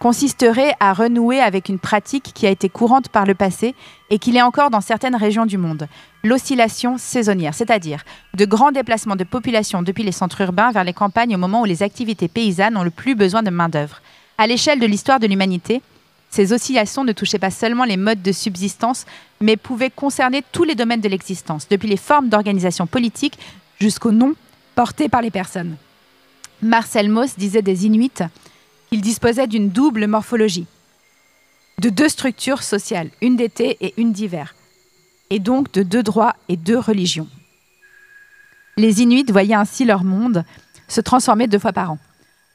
consisterait 0.02 0.74
à 0.80 0.93
renouer 0.93 1.39
avec 1.39 1.70
une 1.70 1.78
pratique 1.78 2.32
qui 2.34 2.47
a 2.47 2.49
été 2.49 2.70
courante 2.70 3.10
par 3.10 3.28
le 3.28 3.36
passé 3.36 3.76
et 4.10 4.18
qui 4.18 4.32
l'est 4.32 4.41
encore 4.41 4.72
dans 4.72 4.82
certaines 4.82 5.16
régions 5.16 5.45
du 5.45 5.60
monde, 5.60 5.88
l'oscillation 6.24 6.97
saisonnière, 6.97 7.54
c'est-à-dire 7.54 8.04
de 8.34 8.45
grands 8.45 8.72
déplacements 8.72 9.16
de 9.16 9.24
population 9.24 9.84
depuis 9.84 10.02
les 10.02 10.12
centres 10.12 10.41
urbains 10.41 10.72
vers 10.72 10.84
les 10.84 10.93
campagnes 10.93 11.36
au 11.36 11.38
moment 11.38 11.62
où 11.62 11.66
les 11.66 11.84
activités 11.84 12.28
paysannes 12.28 12.78
ont 12.78 12.84
le 12.84 12.89
plus 12.89 13.14
besoin 13.14 13.43
de 13.43 13.52
main-d'œuvre. 13.52 14.02
À 14.39 14.47
l'échelle 14.47 14.80
de 14.80 14.88
l'histoire 14.88 15.20
de 15.20 15.28
l'humanité, 15.28 15.84
ces 16.32 16.52
oscillations 16.52 17.04
ne 17.04 17.12
touchaient 17.12 17.38
pas 17.38 17.52
seulement 17.52 17.84
les 17.84 17.97
modes 17.97 18.24
de 18.24 18.32
subsistance, 18.32 19.06
mais 19.39 19.56
pouvaient 19.56 19.91
concerner 19.91 20.43
tous 20.52 20.64
les 20.64 20.74
domaines 20.74 21.02
de 21.02 21.10
l'existence, 21.10 21.68
depuis 21.70 21.89
les 21.89 21.95
formes 21.95 22.28
d'organisation 22.28 22.88
politique 22.88 23.38
jusqu'aux 23.80 24.12
noms 24.12 24.34
portés 24.74 25.10
par 25.10 25.22
les 25.22 25.30
personnes. 25.30 25.76
Marcel 26.64 27.08
Mauss 27.08 27.38
disait 27.38 27.62
des 27.62 27.86
Inuits 27.86 28.12
il 28.92 29.02
disposait 29.02 29.48
d'une 29.48 29.70
double 29.70 30.06
morphologie, 30.08 30.68
de 31.80 31.89
deux 31.89 32.10
structures 32.10 32.62
sociales, 32.62 33.10
une 33.22 33.38
d'été 33.38 33.78
et 33.80 33.94
une 33.98 34.12
d'hiver, 34.12 34.54
et 35.30 35.39
donc 35.39 35.72
de 35.72 35.84
deux 35.84 36.04
droits 36.04 36.36
et 36.50 36.58
deux 36.58 36.78
religions. 36.78 37.28
Les 38.78 39.02
Inuits 39.02 39.32
voyaient 39.32 39.56
ainsi 39.56 39.86
leur 39.86 40.04
monde 40.04 40.44
se 40.88 41.02
transformer 41.02 41.48
deux 41.48 41.60
fois 41.60 41.74
par 41.74 41.92
an. 41.92 42.00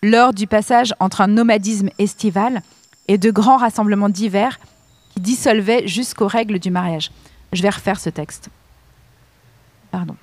Lors 0.02 0.34
du 0.34 0.46
passage 0.46 0.94
entre 1.00 1.22
un 1.22 1.26
nomadisme 1.26 1.88
estival, 1.98 2.62
et 3.08 3.18
de 3.18 3.30
grands 3.30 3.56
rassemblements 3.56 4.08
divers 4.08 4.58
qui 5.14 5.20
dissolvaient 5.20 5.86
jusqu'aux 5.86 6.26
règles 6.26 6.58
du 6.58 6.70
mariage. 6.70 7.10
Je 7.52 7.62
vais 7.62 7.70
refaire 7.70 8.00
ce 8.00 8.10
texte. 8.10 8.48
Pardon. 9.90 10.16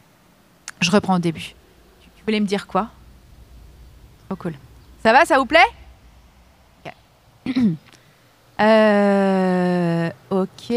Je 0.82 0.92
reprends 0.92 1.16
au 1.16 1.20
début. 1.20 1.56
Tu 2.18 2.24
voulais 2.26 2.40
me 2.40 2.46
dire 2.46 2.68
quoi? 2.68 2.90
Oh 4.30 4.36
cool. 4.36 4.54
Ça 5.02 5.14
va, 5.14 5.26
ça 5.26 5.38
vous 5.38 5.46
plaît? 5.46 5.60
Euh, 8.62 10.10
ok. 10.30 10.76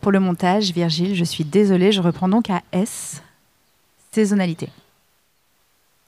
Pour 0.00 0.12
le 0.12 0.18
montage, 0.18 0.72
Virgile, 0.72 1.14
je 1.14 1.22
suis 1.22 1.44
désolée, 1.44 1.92
je 1.92 2.00
reprends 2.00 2.28
donc 2.28 2.48
à 2.48 2.62
S. 2.72 3.22
Saisonnalité. 4.12 4.70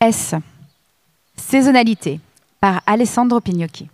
S. 0.00 0.34
Saisonnalité 1.36 2.20
par 2.58 2.82
Alessandro 2.86 3.40
Pignocchi. 3.40 3.88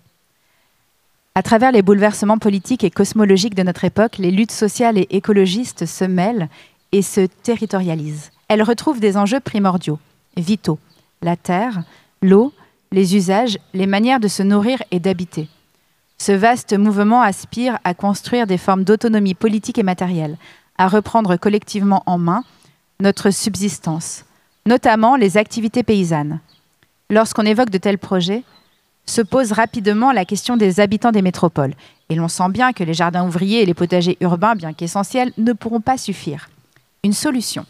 À 1.34 1.42
travers 1.42 1.72
les 1.72 1.82
bouleversements 1.82 2.38
politiques 2.38 2.84
et 2.84 2.90
cosmologiques 2.90 3.56
de 3.56 3.62
notre 3.62 3.84
époque, 3.84 4.18
les 4.18 4.30
luttes 4.30 4.52
sociales 4.52 4.96
et 4.96 5.08
écologistes 5.10 5.84
se 5.84 6.04
mêlent 6.04 6.48
et 6.92 7.02
se 7.02 7.26
territorialisent. 7.42 8.30
Elles 8.48 8.62
retrouvent 8.62 9.00
des 9.00 9.16
enjeux 9.16 9.40
primordiaux, 9.40 9.98
vitaux, 10.36 10.78
la 11.22 11.36
terre, 11.36 11.82
l'eau, 12.22 12.52
les 12.92 13.16
usages, 13.16 13.58
les 13.74 13.86
manières 13.86 14.20
de 14.20 14.28
se 14.28 14.42
nourrir 14.42 14.82
et 14.90 15.00
d'habiter. 15.00 15.48
Ce 16.18 16.32
vaste 16.32 16.72
mouvement 16.72 17.20
aspire 17.20 17.78
à 17.84 17.94
construire 17.94 18.46
des 18.46 18.58
formes 18.58 18.84
d'autonomie 18.84 19.34
politique 19.34 19.78
et 19.78 19.82
matérielle, 19.82 20.38
à 20.78 20.88
reprendre 20.88 21.36
collectivement 21.36 22.02
en 22.06 22.18
main 22.18 22.42
notre 23.00 23.30
subsistance, 23.30 24.24
notamment 24.64 25.16
les 25.16 25.36
activités 25.36 25.82
paysannes. 25.82 26.40
Lorsqu'on 27.10 27.44
évoque 27.44 27.70
de 27.70 27.78
tels 27.78 27.98
projets, 27.98 28.42
se 29.04 29.22
pose 29.22 29.52
rapidement 29.52 30.12
la 30.12 30.24
question 30.24 30.56
des 30.56 30.80
habitants 30.80 31.12
des 31.12 31.22
métropoles. 31.22 31.74
Et 32.08 32.16
l'on 32.16 32.28
sent 32.28 32.48
bien 32.50 32.72
que 32.72 32.82
les 32.84 32.94
jardins 32.94 33.26
ouvriers 33.26 33.62
et 33.62 33.66
les 33.66 33.74
potagers 33.74 34.16
urbains, 34.20 34.56
bien 34.56 34.72
qu'essentiels, 34.72 35.32
ne 35.38 35.52
pourront 35.52 35.80
pas 35.80 35.98
suffire. 35.98 36.48
Une 37.04 37.12
solution 37.12 37.66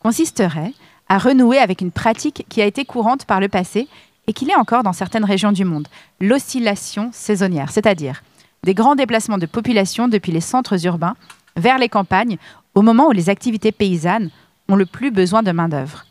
consisterait 0.00 0.72
à 1.08 1.18
renouer 1.18 1.58
avec 1.58 1.80
une 1.80 1.90
pratique 1.90 2.44
qui 2.48 2.60
a 2.60 2.66
été 2.66 2.84
courante 2.84 3.24
par 3.24 3.40
le 3.40 3.48
passé 3.48 3.88
et 4.26 4.32
qu'il 4.32 4.50
est 4.50 4.56
encore 4.56 4.82
dans 4.82 4.92
certaines 4.92 5.24
régions 5.24 5.52
du 5.52 5.64
monde, 5.64 5.88
l'oscillation 6.20 7.10
saisonnière, 7.12 7.70
c'est-à-dire 7.70 8.22
des 8.62 8.74
grands 8.74 8.94
déplacements 8.94 9.38
de 9.38 9.46
population 9.46 10.08
depuis 10.08 10.32
les 10.32 10.40
centres 10.40 10.86
urbains 10.86 11.16
vers 11.56 11.78
les 11.78 11.88
campagnes 11.88 12.38
au 12.74 12.82
moment 12.82 13.08
où 13.08 13.12
les 13.12 13.28
activités 13.28 13.72
paysannes 13.72 14.30
ont 14.68 14.76
le 14.76 14.86
plus 14.86 15.10
besoin 15.10 15.42
de 15.42 15.52
main-d'œuvre. 15.52 16.06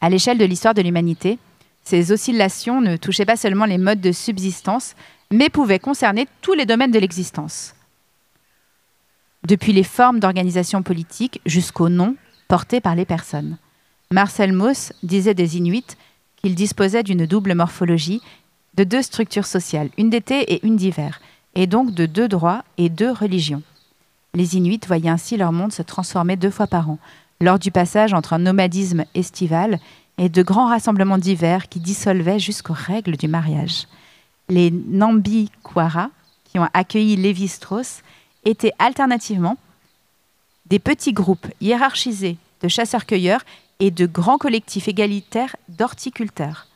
À 0.00 0.08
l'échelle 0.08 0.38
de 0.38 0.44
l'histoire 0.44 0.74
de 0.74 0.82
l'humanité, 0.82 1.38
ces 1.84 2.12
oscillations 2.12 2.80
ne 2.80 2.96
touchaient 2.96 3.26
pas 3.26 3.36
seulement 3.36 3.64
les 3.64 3.78
modes 3.78 4.00
de 4.00 4.12
subsistance, 4.12 4.94
mais 5.30 5.48
pouvaient 5.48 5.78
concerner 5.78 6.28
tous 6.40 6.54
les 6.54 6.66
domaines 6.66 6.92
de 6.92 6.98
l'existence. 6.98 7.74
Depuis 9.46 9.72
les 9.72 9.84
formes 9.84 10.20
d'organisation 10.20 10.82
politique 10.82 11.40
jusqu'aux 11.46 11.88
noms 11.88 12.16
portés 12.48 12.80
par 12.80 12.94
les 12.94 13.04
personnes. 13.04 13.58
Marcel 14.12 14.52
Mauss 14.52 14.92
disait 15.02 15.34
des 15.34 15.56
Inuits 15.56 15.96
qu'ils 16.42 16.54
disposaient 16.54 17.02
d'une 17.02 17.26
double 17.26 17.54
morphologie, 17.54 18.22
de 18.74 18.84
deux 18.84 19.02
structures 19.02 19.46
sociales, 19.46 19.90
une 19.98 20.10
d'été 20.10 20.52
et 20.52 20.66
une 20.66 20.76
d'hiver, 20.76 21.20
et 21.54 21.66
donc 21.66 21.92
de 21.92 22.06
deux 22.06 22.28
droits 22.28 22.64
et 22.78 22.88
deux 22.88 23.10
religions. 23.10 23.62
Les 24.34 24.56
Inuits 24.56 24.80
voyaient 24.86 25.10
ainsi 25.10 25.36
leur 25.36 25.52
monde 25.52 25.72
se 25.72 25.82
transformer 25.82 26.36
deux 26.36 26.50
fois 26.50 26.66
par 26.66 26.88
an, 26.88 26.98
lors 27.40 27.58
du 27.58 27.70
passage 27.70 28.14
entre 28.14 28.32
un 28.32 28.38
nomadisme 28.38 29.04
estival 29.14 29.80
et 30.18 30.28
de 30.28 30.42
grands 30.42 30.68
rassemblements 30.68 31.18
d'hiver 31.18 31.68
qui 31.68 31.80
dissolvaient 31.80 32.38
jusqu'aux 32.38 32.74
règles 32.74 33.16
du 33.16 33.26
mariage. 33.26 33.88
Les 34.48 34.70
Nambi 34.70 35.50
Kwara, 35.62 36.10
qui 36.44 36.58
ont 36.58 36.68
accueilli 36.74 37.16
Lévi-Strauss, 37.16 38.02
étaient 38.44 38.72
alternativement 38.78 39.56
des 40.66 40.78
petits 40.78 41.12
groupes 41.12 41.46
hiérarchisés 41.60 42.36
de 42.62 42.68
chasseurs-cueilleurs 42.68 43.42
et 43.80 43.90
de 43.90 44.06
grands 44.06 44.38
collectifs 44.38 44.88
égalitaires 44.88 45.56
d'horticulteurs. 45.68 46.66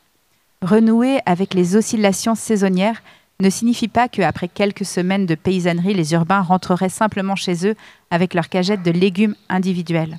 Renouer 0.62 1.20
avec 1.26 1.55
les 1.55 1.76
oscillations 1.76 2.34
saisonnières 2.34 3.02
ne 3.40 3.50
signifie 3.50 3.88
pas 3.88 4.09
qu'après 4.09 4.48
quelques 4.48 4.86
semaines 4.86 5.26
de 5.26 5.34
paysannerie, 5.34 5.94
les 5.94 6.12
urbains 6.14 6.40
rentreraient 6.40 6.88
simplement 6.88 7.36
chez 7.36 7.66
eux 7.66 7.76
avec 8.11 8.32
leurs 8.32 8.48
cagettes 8.48 8.82
de 8.82 8.90
légumes 8.90 9.36
individuels. 9.48 10.18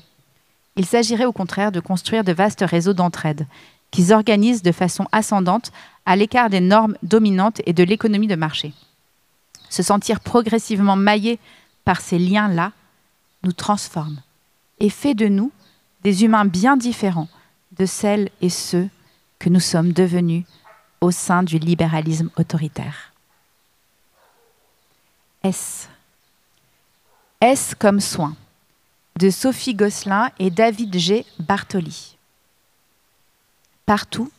Il 0.76 0.86
s'agirait 0.86 1.26
au 1.26 1.32
contraire 1.32 1.72
de 1.72 1.80
construire 1.80 2.24
de 2.24 2.34
vastes 2.34 2.64
réseaux 2.66 2.94
d'entraide 2.94 3.48
qui 3.92 4.04
s'organisent 4.04 4.62
de 4.62 4.74
façon 4.74 5.08
ascendante 5.12 5.72
à 6.06 6.16
l'écart 6.16 6.50
des 6.50 6.60
normes 6.60 6.98
dominantes 7.02 7.62
et 7.66 7.74
de 7.74 7.84
l'économie 7.84 8.28
de 8.28 8.36
marché. 8.36 8.74
Se 9.70 9.82
sentir 9.82 10.20
progressivement 10.20 10.98
maillé 10.98 11.40
par 11.86 12.02
ces 12.02 12.20
liens-là 12.20 12.74
nous 13.44 13.54
transforme 13.54 14.18
et 14.80 14.90
fait 14.90 15.14
de 15.14 15.28
nous 15.28 15.52
des 16.06 16.24
humains 16.24 16.46
bien 16.46 16.78
différents 16.78 17.30
de 17.80 17.88
celles 17.88 18.30
et 18.40 18.52
ceux 18.52 18.88
que 19.40 19.50
nous 19.50 19.60
sommes 19.60 19.92
devenus 19.92 20.46
au 21.02 21.10
sein 21.10 21.42
du 21.42 21.58
libéralisme 21.58 22.30
autoritaire. 22.38 23.12
S. 25.42 25.90
S 27.42 27.74
comme 27.74 28.00
soin 28.00 28.36
de 29.18 29.32
Sophie 29.32 29.74
Gosselin 29.74 30.30
et 30.38 30.52
David 30.52 30.96
G. 30.96 31.26
Bartoli. 31.40 32.18
Partout, 33.88 34.32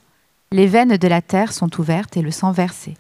les 0.53 0.69
veines 0.69 0.97
de 0.97 1.09
la 1.09 1.21
terre 1.21 1.53
sont 1.53 1.81
ouvertes 1.81 2.17
et 2.17 2.23
le 2.23 2.31
sang 2.31 2.53
versé. 2.53 2.97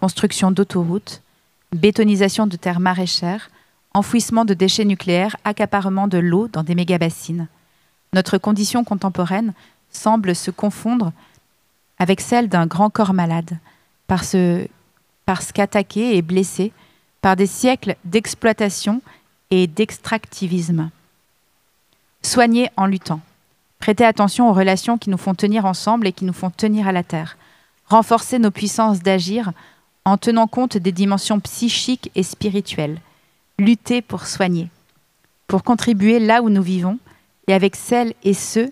Construction 0.00 0.50
d'autoroutes, 0.50 1.22
bétonisation 1.70 2.48
de 2.48 2.56
terres 2.56 2.80
maraîchères, 2.80 3.50
enfouissement 3.92 4.44
de 4.44 4.54
déchets 4.54 4.84
nucléaires, 4.84 5.36
accaparement 5.44 6.08
de 6.08 6.18
l'eau 6.18 6.48
dans 6.48 6.64
des 6.64 6.74
mégabassines 6.74 7.46
notre 8.14 8.38
condition 8.38 8.84
contemporaine 8.84 9.52
semble 9.90 10.34
se 10.34 10.50
confondre 10.50 11.12
avec 11.98 12.20
celle 12.20 12.48
d'un 12.48 12.66
grand 12.66 12.88
corps 12.88 13.12
malade, 13.12 13.58
parce, 14.06 14.36
qu'attaqué 15.52 16.16
et 16.16 16.22
blessé 16.22 16.72
par 17.20 17.36
des 17.36 17.46
siècles 17.46 17.96
d'exploitation 18.04 19.02
et 19.50 19.66
d'extractivisme. 19.66 20.90
Soigner 22.22 22.70
en 22.76 22.86
luttant. 22.86 23.20
Prêter 23.78 24.04
attention 24.04 24.48
aux 24.48 24.54
relations 24.54 24.96
qui 24.96 25.10
nous 25.10 25.18
font 25.18 25.34
tenir 25.34 25.66
ensemble 25.66 26.06
et 26.06 26.12
qui 26.12 26.24
nous 26.24 26.32
font 26.32 26.50
tenir 26.50 26.88
à 26.88 26.92
la 26.92 27.02
terre. 27.02 27.36
Renforcer 27.86 28.38
nos 28.38 28.50
puissances 28.50 29.00
d'agir 29.00 29.52
en 30.04 30.16
tenant 30.16 30.46
compte 30.46 30.76
des 30.76 30.92
dimensions 30.92 31.40
psychiques 31.40 32.10
et 32.14 32.22
spirituelles. 32.22 33.00
Lutter 33.58 34.02
pour 34.02 34.26
soigner. 34.26 34.68
Pour 35.46 35.62
contribuer 35.64 36.18
là 36.18 36.42
où 36.42 36.48
nous 36.48 36.62
vivons 36.62 36.98
et 37.48 37.54
avec 37.54 37.76
celles 37.76 38.14
et 38.22 38.34
ceux 38.34 38.70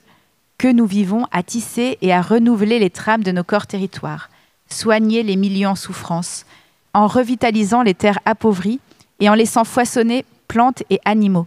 que 0.59 0.69
nous 0.69 0.87
vivons 0.87 1.27
à 1.33 1.43
tisser 1.43 1.99
et 2.03 2.13
à 2.13 2.23
renouveler 2.23 2.79
les 2.79 2.91
trames 2.91 3.25
de 3.25 3.33
nos 3.33 3.45
corps 3.45 3.67
territoires, 3.67 4.31
soigner 4.69 5.23
les 5.23 5.37
millions 5.37 5.71
en 5.71 5.75
souffrance, 5.75 6.47
en 6.95 7.07
revitalisant 7.07 7.83
les 7.83 7.95
terres 7.95 8.21
appauvries 8.25 8.81
et 9.21 9.29
en 9.29 9.35
laissant 9.35 9.65
foisonner 9.65 10.25
plantes 10.49 10.83
et 10.91 11.01
animaux, 11.05 11.47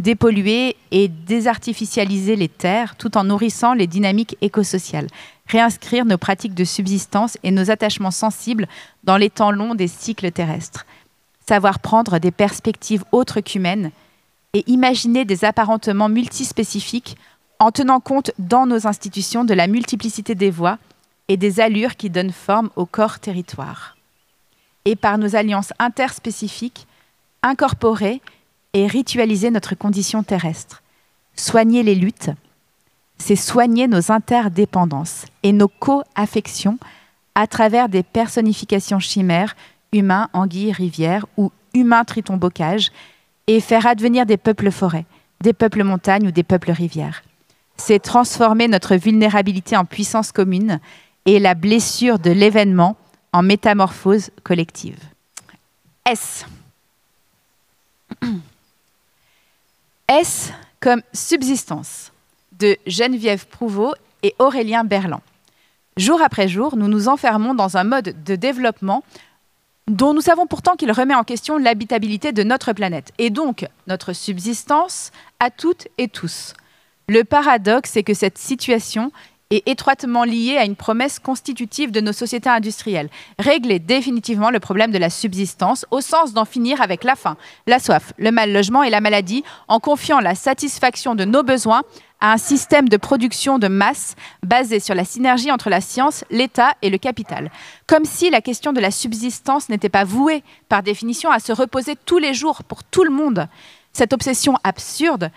dépolluer 0.00 0.76
et 0.90 1.08
désartificialiser 1.08 2.36
les 2.36 2.48
terres 2.48 2.96
tout 2.96 3.16
en 3.16 3.24
nourrissant 3.24 3.74
les 3.74 3.86
dynamiques 3.86 4.36
écosociales, 4.40 5.08
réinscrire 5.46 6.04
nos 6.04 6.18
pratiques 6.18 6.54
de 6.54 6.64
subsistance 6.64 7.38
et 7.42 7.50
nos 7.50 7.70
attachements 7.70 8.10
sensibles 8.10 8.68
dans 9.04 9.16
les 9.16 9.30
temps 9.30 9.50
longs 9.50 9.74
des 9.74 9.88
cycles 9.88 10.30
terrestres, 10.32 10.86
savoir 11.48 11.80
prendre 11.80 12.18
des 12.18 12.30
perspectives 12.30 13.04
autres 13.12 13.40
qu'humaines 13.40 13.90
et 14.54 14.64
imaginer 14.70 15.24
des 15.24 15.44
apparentements 15.44 16.08
multispécifiques 16.08 17.16
en 17.58 17.70
tenant 17.70 18.00
compte 18.00 18.32
dans 18.38 18.66
nos 18.66 18.86
institutions 18.86 19.44
de 19.44 19.54
la 19.54 19.66
multiplicité 19.66 20.34
des 20.34 20.50
voies 20.50 20.78
et 21.28 21.36
des 21.36 21.60
allures 21.60 21.96
qui 21.96 22.10
donnent 22.10 22.32
forme 22.32 22.70
au 22.74 22.86
corps 22.86 23.20
territoire. 23.20 23.96
Et 24.84 24.96
par 24.96 25.18
nos 25.18 25.36
alliances 25.36 25.72
interspécifiques, 25.78 26.86
incorporer 27.42 28.20
et 28.72 28.86
ritualiser 28.86 29.50
notre 29.50 29.74
condition 29.74 30.22
terrestre. 30.22 30.82
Soigner 31.36 31.82
les 31.82 31.94
luttes, 31.94 32.30
c'est 33.18 33.36
soigner 33.36 33.86
nos 33.86 34.10
interdépendances 34.10 35.26
et 35.42 35.52
nos 35.52 35.68
co-affections 35.68 36.78
à 37.34 37.46
travers 37.46 37.88
des 37.88 38.02
personnifications 38.02 38.98
chimères, 38.98 39.54
humains, 39.92 40.28
anguilles, 40.32 40.72
rivières 40.72 41.26
ou 41.36 41.52
humains 41.74 42.04
triton 42.04 42.36
bocage, 42.36 42.90
et 43.50 43.58
faire 43.58 43.84
advenir 43.88 44.26
des 44.26 44.36
peuples 44.36 44.70
forêts, 44.70 45.06
des 45.40 45.52
peuples 45.52 45.82
montagnes 45.82 46.28
ou 46.28 46.30
des 46.30 46.44
peuples 46.44 46.70
rivières. 46.70 47.24
C'est 47.76 47.98
transformer 47.98 48.68
notre 48.68 48.94
vulnérabilité 48.94 49.76
en 49.76 49.84
puissance 49.84 50.30
commune 50.30 50.78
et 51.26 51.40
la 51.40 51.54
blessure 51.54 52.20
de 52.20 52.30
l'événement 52.30 52.96
en 53.32 53.42
métamorphose 53.42 54.30
collective. 54.44 55.00
S. 56.08 56.46
S 60.06 60.52
comme 60.78 61.02
subsistance 61.12 62.12
de 62.52 62.76
Geneviève 62.86 63.48
Prouveau 63.48 63.94
et 64.22 64.32
Aurélien 64.38 64.84
Berland. 64.84 65.22
Jour 65.96 66.22
après 66.22 66.46
jour, 66.46 66.76
nous 66.76 66.86
nous 66.86 67.08
enfermons 67.08 67.54
dans 67.54 67.76
un 67.76 67.84
mode 67.84 68.14
de 68.22 68.36
développement 68.36 69.02
dont 69.90 70.14
nous 70.14 70.20
savons 70.20 70.46
pourtant 70.46 70.76
qu'il 70.76 70.92
remet 70.92 71.16
en 71.16 71.24
question 71.24 71.58
l'habitabilité 71.58 72.30
de 72.32 72.44
notre 72.44 72.72
planète, 72.72 73.12
et 73.18 73.28
donc 73.28 73.66
notre 73.88 74.12
subsistance 74.12 75.10
à 75.40 75.50
toutes 75.50 75.88
et 75.98 76.06
tous. 76.06 76.54
Le 77.08 77.24
paradoxe, 77.24 77.90
c'est 77.90 78.04
que 78.04 78.14
cette 78.14 78.38
situation 78.38 79.10
est 79.50 79.66
étroitement 79.66 80.22
liée 80.22 80.56
à 80.56 80.64
une 80.64 80.76
promesse 80.76 81.18
constitutive 81.18 81.90
de 81.90 82.00
nos 82.00 82.12
sociétés 82.12 82.48
industrielles. 82.48 83.10
Régler 83.40 83.80
définitivement 83.80 84.50
le 84.50 84.60
problème 84.60 84.92
de 84.92 84.98
la 84.98 85.10
subsistance 85.10 85.84
au 85.90 86.00
sens 86.00 86.32
d'en 86.32 86.44
finir 86.44 86.80
avec 86.80 87.02
la 87.02 87.16
faim, 87.16 87.36
la 87.66 87.80
soif, 87.80 88.12
le 88.16 88.30
mal 88.30 88.52
logement 88.52 88.84
et 88.84 88.90
la 88.90 89.00
maladie 89.00 89.42
en 89.66 89.80
confiant 89.80 90.20
la 90.20 90.36
satisfaction 90.36 91.16
de 91.16 91.24
nos 91.24 91.42
besoins 91.42 91.82
à 92.20 92.32
un 92.32 92.36
système 92.38 92.88
de 92.88 92.96
production 92.96 93.58
de 93.58 93.68
masse 93.68 94.14
basé 94.44 94.80
sur 94.80 94.94
la 94.94 95.04
synergie 95.04 95.50
entre 95.50 95.70
la 95.70 95.80
science, 95.80 96.24
l'État 96.30 96.74
et 96.82 96.90
le 96.90 96.98
capital. 96.98 97.50
Comme 97.86 98.04
si 98.04 98.30
la 98.30 98.40
question 98.40 98.72
de 98.72 98.80
la 98.80 98.90
subsistance 98.90 99.68
n'était 99.68 99.88
pas 99.88 100.04
vouée, 100.04 100.42
par 100.68 100.82
définition, 100.82 101.30
à 101.30 101.38
se 101.38 101.52
reposer 101.52 101.96
tous 102.04 102.18
les 102.18 102.34
jours 102.34 102.64
pour 102.64 102.84
tout 102.84 103.04
le 103.04 103.10
monde. 103.10 103.48
Cette 103.92 104.12
obsession 104.12 104.56
absurde 104.64 105.30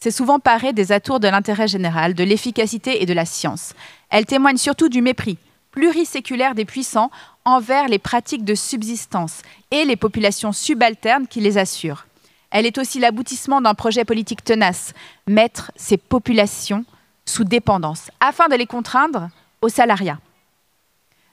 c'est 0.00 0.12
souvent 0.12 0.38
paré 0.38 0.72
des 0.72 0.92
atours 0.92 1.18
de 1.18 1.26
l'intérêt 1.26 1.66
général, 1.66 2.14
de 2.14 2.22
l'efficacité 2.22 3.02
et 3.02 3.06
de 3.06 3.12
la 3.12 3.24
science. 3.24 3.74
Elle 4.10 4.26
témoigne 4.26 4.56
surtout 4.56 4.88
du 4.88 5.02
mépris 5.02 5.38
pluriséculaire 5.70 6.56
des 6.56 6.64
puissants 6.64 7.10
envers 7.44 7.86
les 7.86 8.00
pratiques 8.00 8.44
de 8.44 8.56
subsistance 8.56 9.42
et 9.70 9.84
les 9.84 9.94
populations 9.94 10.50
subalternes 10.50 11.28
qui 11.28 11.40
les 11.40 11.56
assurent. 11.56 12.07
Elle 12.50 12.66
est 12.66 12.78
aussi 12.78 12.98
l'aboutissement 12.98 13.60
d'un 13.60 13.74
projet 13.74 14.04
politique 14.04 14.42
tenace, 14.42 14.94
mettre 15.26 15.70
ces 15.76 15.96
populations 15.96 16.84
sous 17.26 17.44
dépendance, 17.44 18.10
afin 18.20 18.48
de 18.48 18.54
les 18.54 18.66
contraindre 18.66 19.28
au 19.60 19.68
salariat. 19.68 20.18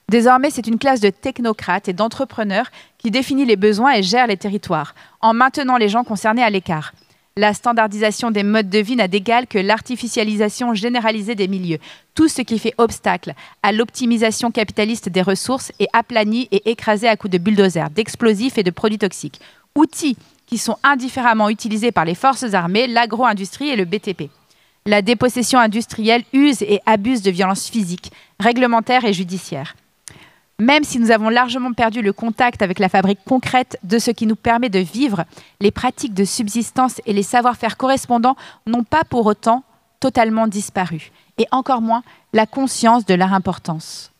Désormais, 0.08 0.50
c'est 0.50 0.66
une 0.66 0.78
classe 0.78 1.00
de 1.00 1.10
technocrates 1.10 1.88
et 1.88 1.92
d'entrepreneurs 1.92 2.70
qui 2.98 3.10
définit 3.10 3.44
les 3.44 3.56
besoins 3.56 3.92
et 3.92 4.02
gère 4.02 4.28
les 4.28 4.36
territoires, 4.36 4.94
en 5.20 5.34
maintenant 5.34 5.78
les 5.78 5.88
gens 5.88 6.04
concernés 6.04 6.44
à 6.44 6.50
l'écart. 6.50 6.92
La 7.38 7.52
standardisation 7.52 8.30
des 8.30 8.44
modes 8.44 8.70
de 8.70 8.78
vie 8.78 8.96
n'a 8.96 9.08
d'égal 9.08 9.46
que 9.46 9.58
l'artificialisation 9.58 10.74
généralisée 10.74 11.34
des 11.34 11.48
milieux. 11.48 11.78
Tout 12.14 12.28
ce 12.28 12.40
qui 12.40 12.58
fait 12.58 12.72
obstacle 12.78 13.34
à 13.62 13.72
l'optimisation 13.72 14.50
capitaliste 14.50 15.10
des 15.10 15.20
ressources 15.20 15.70
est 15.78 15.88
aplani 15.92 16.48
et 16.50 16.70
écrasé 16.70 17.08
à 17.08 17.16
coups 17.16 17.32
de 17.32 17.38
bulldozers, 17.38 17.90
d'explosifs 17.90 18.56
et 18.56 18.62
de 18.62 18.70
produits 18.70 18.98
toxiques. 18.98 19.40
Outils 19.74 20.16
qui 20.46 20.58
sont 20.58 20.76
indifféremment 20.82 21.48
utilisés 21.48 21.92
par 21.92 22.04
les 22.04 22.14
forces 22.14 22.54
armées, 22.54 22.86
l'agro-industrie 22.86 23.68
et 23.68 23.76
le 23.76 23.84
BTP. 23.84 24.30
La 24.86 25.02
dépossession 25.02 25.58
industrielle 25.58 26.24
use 26.32 26.62
et 26.62 26.80
abuse 26.86 27.22
de 27.22 27.30
violences 27.30 27.68
physiques, 27.68 28.12
réglementaires 28.38 29.04
et 29.04 29.12
judiciaires. 29.12 29.74
Même 30.58 30.84
si 30.84 30.98
nous 30.98 31.10
avons 31.10 31.28
largement 31.28 31.72
perdu 31.72 32.00
le 32.00 32.14
contact 32.14 32.62
avec 32.62 32.78
la 32.78 32.88
fabrique 32.88 33.18
concrète 33.26 33.78
de 33.82 33.98
ce 33.98 34.10
qui 34.10 34.26
nous 34.26 34.36
permet 34.36 34.70
de 34.70 34.78
vivre, 34.78 35.24
les 35.60 35.70
pratiques 35.70 36.14
de 36.14 36.24
subsistance 36.24 37.00
et 37.04 37.12
les 37.12 37.22
savoir-faire 37.22 37.76
correspondants 37.76 38.36
n'ont 38.66 38.84
pas 38.84 39.04
pour 39.04 39.26
autant 39.26 39.64
totalement 40.00 40.46
disparu, 40.46 41.10
et 41.36 41.46
encore 41.50 41.82
moins 41.82 42.02
la 42.32 42.46
conscience 42.46 43.04
de 43.04 43.14
leur 43.14 43.32
importance. 43.32 44.12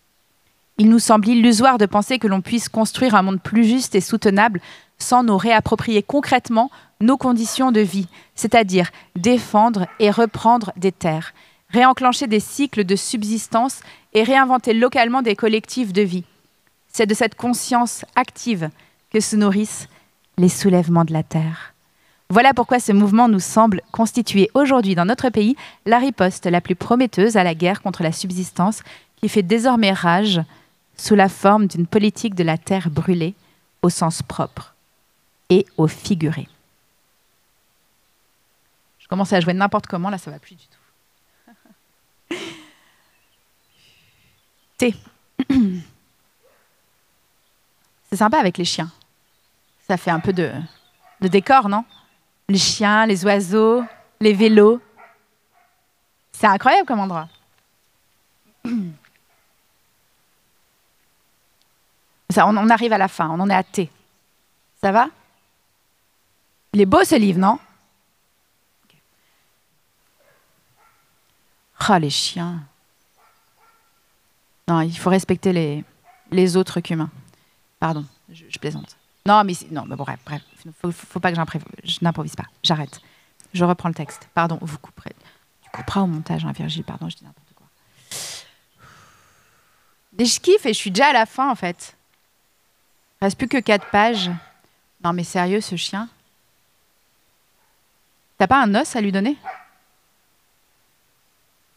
Il 0.79 0.91
nous 0.91 0.99
semble 0.99 1.29
illusoire 1.29 1.79
de 1.79 1.87
penser 1.87 2.19
que 2.19 2.27
l'on 2.27 2.43
puisse 2.43 2.69
construire 2.69 3.15
un 3.15 3.23
monde 3.23 3.41
plus 3.41 3.65
juste 3.65 3.95
et 3.95 4.03
soutenable 4.03 4.61
sans 4.99 5.23
nous 5.23 5.37
réapproprier 5.37 6.03
concrètement 6.03 6.71
nos 7.01 7.17
conditions 7.17 7.73
de 7.73 7.81
vie, 7.81 8.09
c'est-à-dire 8.35 8.91
défendre 9.17 9.87
et 9.99 10.11
reprendre 10.11 10.73
des 10.77 10.93
terres, 10.93 11.35
réenclencher 11.71 12.27
des 12.27 12.41
cycles 12.41 12.85
de 12.85 12.97
subsistance 12.97 13.81
et 14.15 14.23
réinventer 14.23 14.73
localement 14.73 15.23
des 15.23 15.37
collectifs 15.37 15.93
de 15.93 16.03
vie. 16.03 16.25
C'est 16.89 17.07
de 17.07 17.15
cette 17.15 17.35
conscience 17.35 18.05
active 18.15 18.71
que 19.11 19.21
se 19.21 19.37
nourrissent 19.37 19.89
les 20.39 20.49
soulèvements 20.49 21.05
de 21.05 21.13
la 21.13 21.23
terre. 21.23 21.75
Voilà 22.29 22.55
pourquoi 22.55 22.81
ce 22.81 22.93
mouvement 22.93 23.29
nous 23.29 23.41
semble 23.41 23.83
constituer 23.93 24.51
aujourd'hui 24.55 24.95
dans 24.95 25.05
notre 25.05 25.29
pays 25.29 25.57
la 25.85 25.99
riposte 25.99 26.47
la 26.47 26.61
plus 26.61 26.75
prometteuse 26.75 27.37
à 27.37 27.45
la 27.45 27.55
guerre 27.55 27.83
contre 27.83 28.03
la 28.03 28.13
subsistance 28.13 28.83
qui 29.17 29.29
fait 29.29 29.43
désormais 29.43 29.93
rage 29.93 30.41
sous 30.97 31.15
la 31.15 31.29
forme 31.29 31.67
d'une 31.67 31.87
politique 31.87 32.35
de 32.35 32.43
la 32.43 32.59
terre 32.59 32.91
brûlée 32.91 33.35
au 33.83 33.91
sens 33.91 34.23
propre 34.23 34.76
et 35.49 35.67
au 35.77 35.87
figuré. 35.87 36.49
Je 38.99 39.09
commence 39.09 39.33
à 39.33 39.41
jouer 39.41 39.55
n'importe 39.55 39.87
comment, 39.87 40.11
là 40.11 40.19
ça 40.19 40.31
va 40.31 40.39
plus 40.39 40.57
du 40.57 40.65
tout. 40.67 42.37
T. 44.79 44.95
C'est 48.11 48.17
sympa 48.17 48.39
avec 48.39 48.57
les 48.59 48.65
chiens. 48.65 48.91
Ça 49.87 49.97
fait 49.97 50.11
un 50.11 50.21
peu 50.21 50.33
de, 50.33 50.53
décor, 51.21 51.69
non? 51.69 51.85
Les 52.49 52.59
chiens, 52.59 53.07
les 53.07 53.25
oiseaux, 53.25 53.85
les 54.21 54.33
vélos. 54.33 54.81
C'est 56.33 56.47
incroyable 56.47 56.87
comme 56.87 57.01
endroit. 57.01 57.29
Ça, 62.31 62.47
on, 62.47 62.69
arrive 62.69 62.93
à 62.93 62.99
la 62.99 63.09
fin, 63.09 63.29
on 63.31 63.39
en 63.41 63.49
est 63.49 63.55
à 63.55 63.63
T. 63.63 63.89
Ça 64.83 64.91
va? 64.93 65.09
Il 66.77 66.83
est 66.83 66.85
beau 66.85 67.03
ce 67.05 67.15
livre, 67.15 67.39
non 67.39 67.59
Ah, 71.79 71.99
les 71.99 72.11
chiens. 72.11 72.63
Non, 74.69 74.83
il 74.83 74.95
faut 74.95 75.09
respecter 75.09 75.55
les, 75.55 75.85
les 76.31 76.55
autres 76.55 76.81
qu'humains. 76.81 77.09
Pardon, 77.81 78.05
je, 78.31 78.59
plaisante. 78.59 78.99
Non, 79.25 79.43
mais 79.43 79.55
non, 79.71 79.87
mais 79.87 79.97
bon, 79.97 80.05
bref, 80.05 80.21
bref. 80.27 80.43
Faut, 80.79 80.93
faut 80.93 81.19
pas 81.19 81.33
que 81.33 81.39
je 81.83 81.99
n'improvise 82.03 82.37
pas. 82.37 82.45
J'arrête. 82.63 83.01
Je 83.55 83.65
reprends 83.65 83.89
le 83.89 83.95
texte. 83.95 84.29
Pardon, 84.35 84.59
vous 84.61 84.77
couperez. 84.77 85.17
Tu 85.63 85.71
couperas 85.71 86.03
au 86.03 86.07
montage, 86.07 86.45
hein, 86.45 86.53
Virgile. 86.53 86.85
Pardon, 86.85 87.09
je 87.09 87.17
dis 87.17 87.25
n'importe 87.25 87.55
quoi. 87.55 87.69
je 90.19 90.41
kiffe 90.41 90.67
et 90.67 90.75
je 90.75 90.79
suis 90.79 90.91
déjà 90.91 91.07
à 91.07 91.13
la 91.15 91.25
fin, 91.25 91.51
en 91.51 91.55
fait. 91.55 91.97
Il 93.23 93.25
reste 93.25 93.39
plus 93.39 93.49
que 93.49 93.61
quatre 93.61 93.89
pages. 93.91 94.31
Non, 95.03 95.15
mais 95.15 95.25
sérieux, 95.25 95.63
ce 95.63 95.77
chien? 95.77 96.11
T'as 98.39 98.47
pas 98.47 98.63
un 98.63 98.75
os 98.75 98.97
à 98.97 99.01
lui 99.01 99.13
donner? 99.13 99.37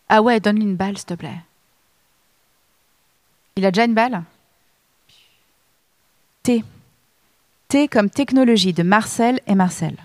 Ah 0.09 0.21
ouais, 0.21 0.39
donne-lui 0.39 0.63
une 0.63 0.75
balle, 0.75 0.97
s'il 0.97 1.05
te 1.05 1.13
plaît. 1.13 1.39
Il 3.55 3.65
a 3.65 3.71
déjà 3.71 3.85
une 3.85 3.93
balle? 3.93 4.23
T. 6.43 6.63
T 7.67 7.87
comme 7.87 8.09
technologie 8.09 8.73
de 8.73 8.83
Marcel 8.83 9.39
et 9.45 9.55
Marcel. 9.55 9.95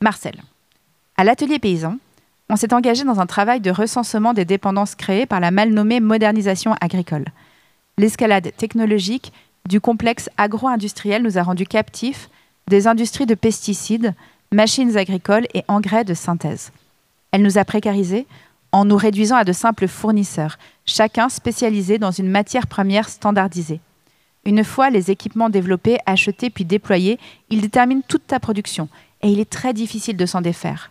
Marcel. 0.00 0.40
À 1.16 1.24
l'atelier 1.24 1.58
paysan, 1.58 1.98
on 2.50 2.56
s'est 2.56 2.74
engagé 2.74 3.04
dans 3.04 3.20
un 3.20 3.26
travail 3.26 3.60
de 3.60 3.70
recensement 3.70 4.34
des 4.34 4.44
dépendances 4.44 4.94
créées 4.94 5.26
par 5.26 5.40
la 5.40 5.50
mal 5.50 5.70
nommée 5.70 6.00
modernisation 6.00 6.74
agricole. 6.80 7.24
L'escalade 7.96 8.52
technologique 8.56 9.32
du 9.66 9.80
complexe 9.80 10.28
agro-industriel 10.36 11.22
nous 11.22 11.38
a 11.38 11.42
rendus 11.42 11.66
captifs 11.66 12.28
des 12.68 12.86
industries 12.86 13.26
de 13.26 13.34
pesticides, 13.34 14.14
machines 14.52 14.96
agricoles 14.96 15.46
et 15.54 15.64
engrais 15.68 16.04
de 16.04 16.14
synthèse. 16.14 16.72
Elle 17.32 17.42
nous 17.42 17.58
a 17.58 17.64
précarisés 17.64 18.26
en 18.74 18.84
nous 18.84 18.96
réduisant 18.96 19.36
à 19.36 19.44
de 19.44 19.52
simples 19.52 19.86
fournisseurs, 19.86 20.58
chacun 20.84 21.28
spécialisé 21.28 21.98
dans 21.98 22.10
une 22.10 22.28
matière 22.28 22.66
première 22.66 23.08
standardisée. 23.08 23.80
Une 24.44 24.64
fois 24.64 24.90
les 24.90 25.12
équipements 25.12 25.48
développés, 25.48 25.98
achetés 26.06 26.50
puis 26.50 26.64
déployés, 26.64 27.20
ils 27.50 27.60
déterminent 27.60 28.02
toute 28.08 28.26
ta 28.26 28.40
production 28.40 28.88
et 29.22 29.28
il 29.28 29.38
est 29.38 29.48
très 29.48 29.72
difficile 29.72 30.16
de 30.16 30.26
s'en 30.26 30.40
défaire. 30.40 30.90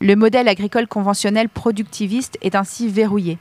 Le 0.00 0.14
modèle 0.14 0.46
agricole 0.46 0.86
conventionnel 0.86 1.48
productiviste 1.48 2.36
est 2.42 2.54
ainsi 2.54 2.86
verrouillé. 2.88 3.38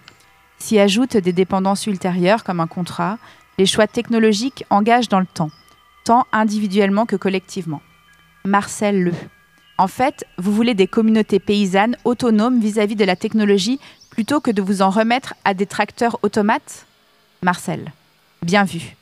S'y 0.58 0.80
ajoutent 0.80 1.18
des 1.18 1.34
dépendances 1.34 1.86
ultérieures 1.86 2.46
comme 2.46 2.62
un 2.62 2.68
contrat, 2.68 3.18
les 3.58 3.66
choix 3.66 3.88
technologiques 3.88 4.64
engagent 4.70 5.10
dans 5.10 5.20
le 5.20 5.26
temps, 5.26 5.52
tant 6.06 6.26
individuellement 6.32 7.06
que 7.06 7.18
collectivement. 7.18 7.82
Marcel 8.46 9.04
Le. 9.04 9.12
En 9.78 9.88
fait, 9.88 10.26
vous 10.38 10.54
voulez 10.54 10.74
des 10.74 10.88
communautés 10.88 11.40
paysannes 11.40 11.98
autonomes 12.06 12.60
vis-à-vis 12.60 12.96
de 12.96 13.04
la 13.04 13.18
technologie 13.18 13.80
plutôt 14.10 14.40
que 14.40 14.52
de 14.52 14.62
vous 14.62 14.82
en 14.82 14.90
remettre 14.90 15.34
à 15.44 15.54
des 15.54 15.66
tracteurs 15.66 16.18
automates? 16.24 16.86
Marcel, 17.42 17.92
bien 18.42 18.64
vu. 18.64 18.96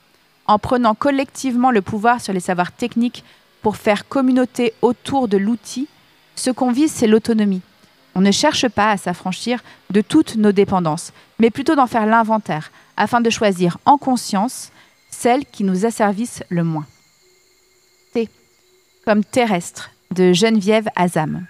En 0.46 0.58
prenant 0.58 0.94
collectivement 0.94 1.70
le 1.70 1.80
pouvoir 1.80 2.20
sur 2.20 2.32
les 2.32 2.40
savoirs 2.40 2.72
techniques 2.72 3.22
pour 3.62 3.76
faire 3.76 4.08
communauté 4.08 4.74
autour 4.82 5.28
de 5.28 5.36
l'outil, 5.36 5.86
ce 6.34 6.50
qu'on 6.50 6.72
vise, 6.72 6.92
c'est 6.92 7.06
l'autonomie. 7.06 7.62
On 8.16 8.20
ne 8.20 8.32
cherche 8.32 8.68
pas 8.68 8.90
à 8.90 8.96
s'affranchir 8.96 9.62
de 9.90 10.00
toutes 10.00 10.36
nos 10.36 10.52
dépendances, 10.52 11.12
mais 11.38 11.50
plutôt 11.50 11.76
d'en 11.76 11.86
faire 11.86 12.06
l'inventaire, 12.06 12.72
afin 12.96 13.20
de 13.20 13.30
choisir 13.30 13.78
en 13.86 13.96
conscience 13.96 14.70
celles 15.08 15.46
qui 15.46 15.62
nous 15.62 15.86
asservissent 15.86 16.42
le 16.48 16.64
moins. 16.64 16.86
T, 18.12 18.28
comme 19.04 19.24
terrestre, 19.24 19.90
de 20.14 20.32
Geneviève 20.32 20.88
Azam. 20.96 21.44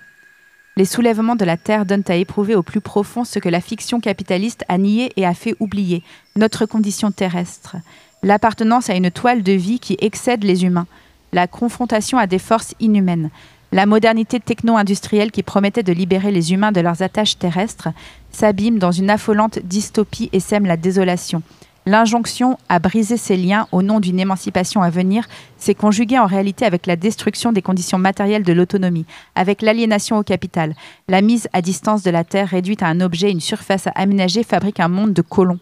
Les 0.77 0.87
soulèvements 0.87 1.37
de 1.37 1.45
la 1.45 1.57
Terre 1.57 1.87
donnent 1.87 2.05
à 2.09 2.17
éprouver 2.17 2.57
au 2.57 2.63
plus 2.63 2.81
profond 2.81 3.25
ce 3.25 3.39
que 3.39 3.49
la 3.49 3.61
fiction 3.61 4.01
capitaliste 4.01 4.65
a 4.69 4.79
nié 4.79 5.13
et 5.17 5.27
a 5.27 5.35
fait 5.35 5.55
oublier, 5.61 6.03
notre 6.35 6.67
condition 6.67 7.13
terrestre. 7.13 7.77
l'appartenance 8.23 8.89
à 8.89 8.95
une 8.95 9.11
toile 9.11 9.43
de 9.43 9.53
vie 9.53 9.79
qui 9.79 9.99
excède 10.01 10.45
les 10.45 10.65
humains, 10.65 10.87
la 11.35 11.47
confrontation 11.47 12.17
à 12.17 12.27
des 12.27 12.39
forces 12.39 12.75
inhumaines, 12.81 13.29
la 13.71 13.85
modernité 13.85 14.41
techno-industrielle 14.41 15.31
qui 15.31 15.43
promettait 15.43 15.83
de 15.83 15.93
libérer 15.93 16.33
les 16.33 16.53
humains 16.55 16.73
de 16.73 16.81
leurs 16.81 17.03
attaches 17.03 17.39
terrestres 17.39 17.89
s'abîme 18.31 18.79
dans 18.79 18.93
une 18.93 19.11
affolante 19.11 19.59
dystopie 19.59 20.31
et 20.33 20.41
sème 20.41 20.65
la 20.65 20.79
désolation. 20.79 21.43
L'injonction 21.87 22.59
à 22.71 22.79
briser 22.79 23.19
ces 23.19 23.37
liens 23.37 23.69
au 23.71 23.83
nom 23.83 24.01
d'une 24.01 24.19
émancipation 24.19 24.81
à 24.81 24.89
venir 24.89 25.27
s'est 25.59 25.75
conjuguée 25.75 26.19
en 26.19 26.25
réalité 26.25 26.65
avec 26.65 26.87
la 26.87 26.97
destruction 26.97 27.53
des 27.53 27.61
conditions 27.61 27.99
matérielles 27.99 28.43
de 28.43 28.55
l'autonomie, 28.55 29.05
avec 29.35 29.61
l'aliénation 29.61 30.17
au 30.17 30.23
capital. 30.23 30.75
La 31.09 31.21
mise 31.21 31.47
à 31.53 31.61
distance 31.61 32.03
de 32.03 32.11
la 32.11 32.25
Terre 32.25 32.49
réduite 32.49 32.83
à 32.83 32.87
un 32.87 33.03
objet, 33.03 33.31
une 33.31 33.41
surface 33.41 33.87
à 33.87 33.93
aménager, 33.97 34.45
fabrique 34.45 34.81
un 34.81 34.89
monde 34.89 35.13
de 35.13 35.21
colons, 35.21 35.59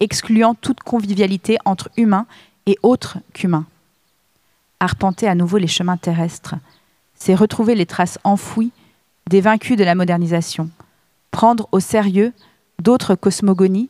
excluant 0.00 0.54
toute 0.54 0.80
convivialité 0.80 1.56
entre 1.64 1.90
humains 1.96 2.26
et 2.66 2.76
autres 2.82 3.18
qu'humains. 3.32 3.64
Arpenter 4.78 5.26
à 5.26 5.34
nouveau 5.34 5.56
les 5.56 5.68
chemins 5.68 5.96
terrestres, 5.96 6.56
c'est 7.14 7.34
retrouver 7.34 7.74
les 7.74 7.86
traces 7.86 8.18
enfouies 8.24 8.72
des 9.30 9.40
vaincus 9.40 9.78
de 9.78 9.84
la 9.84 9.94
modernisation, 9.94 10.68
prendre 11.30 11.66
au 11.72 11.80
sérieux 11.80 12.34
d'autres 12.80 13.14
cosmogonies, 13.14 13.88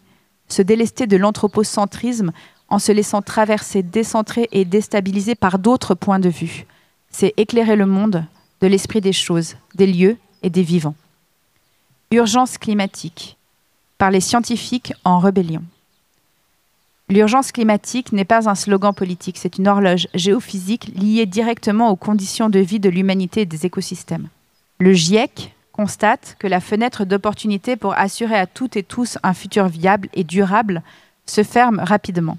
se 0.53 0.63
délester 0.63 1.07
de 1.07 1.17
l'anthropocentrisme 1.17 2.33
en 2.69 2.79
se 2.79 2.93
laissant 2.93 3.23
traverser, 3.23 3.83
décentrer 3.83 4.49
et 4.53 4.65
déstabiliser 4.65 5.35
par 5.35 5.59
d'autres 5.59 5.95
points 5.95 6.21
de 6.21 6.29
vue. 6.29 6.67
C'est 7.11 7.35
éclairer 7.37 7.77
le 7.77 7.87
monde 7.87 8.25
de 8.61 8.67
l'esprit 8.67 9.01
des 9.01 9.13
choses, 9.13 9.57
des 9.75 9.87
lieux 9.87 10.17
et 10.43 10.51
des 10.51 10.63
vivants. 10.63 10.95
Urgence 12.11 12.59
climatique, 12.59 13.37
par 13.99 14.11
les 14.11 14.21
scientifiques 14.21 14.93
en 15.05 15.19
rébellion. 15.19 15.63
L'urgence 17.09 17.53
climatique 17.53 18.13
n'est 18.13 18.25
pas 18.25 18.49
un 18.49 18.55
slogan 18.55 18.95
politique, 18.95 19.37
c'est 19.39 19.59
une 19.59 19.69
horloge 19.69 20.09
géophysique 20.15 20.93
liée 20.95 21.27
directement 21.27 21.91
aux 21.91 21.97
conditions 21.97 22.49
de 22.49 22.59
vie 22.59 22.81
de 22.81 22.89
l'humanité 22.89 23.43
et 23.43 23.47
des 23.47 23.67
écosystèmes. 23.67 24.29
Le 24.79 24.93
GIEC 24.93 25.55
constate 25.73 26.37
que 26.39 26.47
la 26.47 26.61
fenêtre 26.61 27.05
d'opportunité 27.05 27.77
pour 27.77 27.99
assurer 27.99 28.37
à 28.37 28.47
toutes 28.47 28.77
et 28.77 28.83
tous 28.83 29.19
un 29.23 29.35
futur 29.35 29.69
viable 29.69 30.09
et 30.13 30.25
durable 30.25 30.83
se 31.27 31.43
ferme 31.43 31.81
rapidement. 31.81 32.39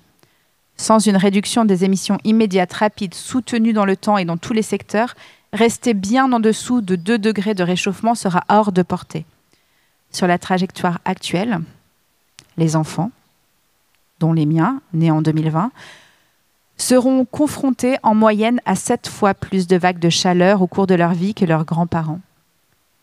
Sans 0.77 0.99
une 0.99 1.17
réduction 1.17 1.65
des 1.65 1.83
émissions 1.83 2.17
immédiates, 2.23 2.73
rapides, 2.73 3.13
soutenues 3.13 3.73
dans 3.73 3.85
le 3.85 3.97
temps 3.97 4.17
et 4.17 4.25
dans 4.25 4.37
tous 4.37 4.53
les 4.53 4.61
secteurs, 4.61 5.15
rester 5.51 5.93
bien 5.93 6.31
en 6.31 6.39
dessous 6.39 6.81
de 6.81 6.95
2 6.95 7.17
degrés 7.17 7.53
de 7.53 7.63
réchauffement 7.63 8.15
sera 8.15 8.43
hors 8.49 8.71
de 8.71 8.81
portée. 8.81 9.25
Sur 10.11 10.27
la 10.27 10.37
trajectoire 10.37 10.99
actuelle, 11.05 11.59
les 12.57 12.75
enfants, 12.75 13.11
dont 14.19 14.33
les 14.33 14.45
miens, 14.45 14.81
nés 14.93 15.11
en 15.11 15.21
2020, 15.21 15.71
seront 16.77 17.25
confrontés 17.25 17.97
en 18.03 18.15
moyenne 18.15 18.59
à 18.65 18.75
sept 18.75 19.07
fois 19.07 19.33
plus 19.33 19.67
de 19.67 19.77
vagues 19.77 19.99
de 19.99 20.09
chaleur 20.09 20.61
au 20.61 20.67
cours 20.67 20.87
de 20.87 20.95
leur 20.95 21.13
vie 21.13 21.33
que 21.33 21.45
leurs 21.45 21.65
grands-parents. 21.65 22.19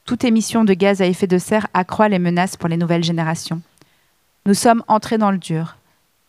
Toute 0.05 0.25
émission 0.25 0.65
de 0.65 0.75
gaz 0.75 1.01
à 1.03 1.07
effet 1.07 1.27
de 1.27 1.39
serre 1.39 1.69
accroît 1.75 2.09
les 2.09 2.19
menaces 2.19 2.57
pour 2.57 2.69
les 2.69 2.77
nouvelles 2.77 3.05
générations. 3.05 3.61
Nous 4.47 4.55
sommes 4.55 4.83
entrés 4.89 5.19
dans 5.19 5.31
le 5.31 5.39
dur 5.39 5.77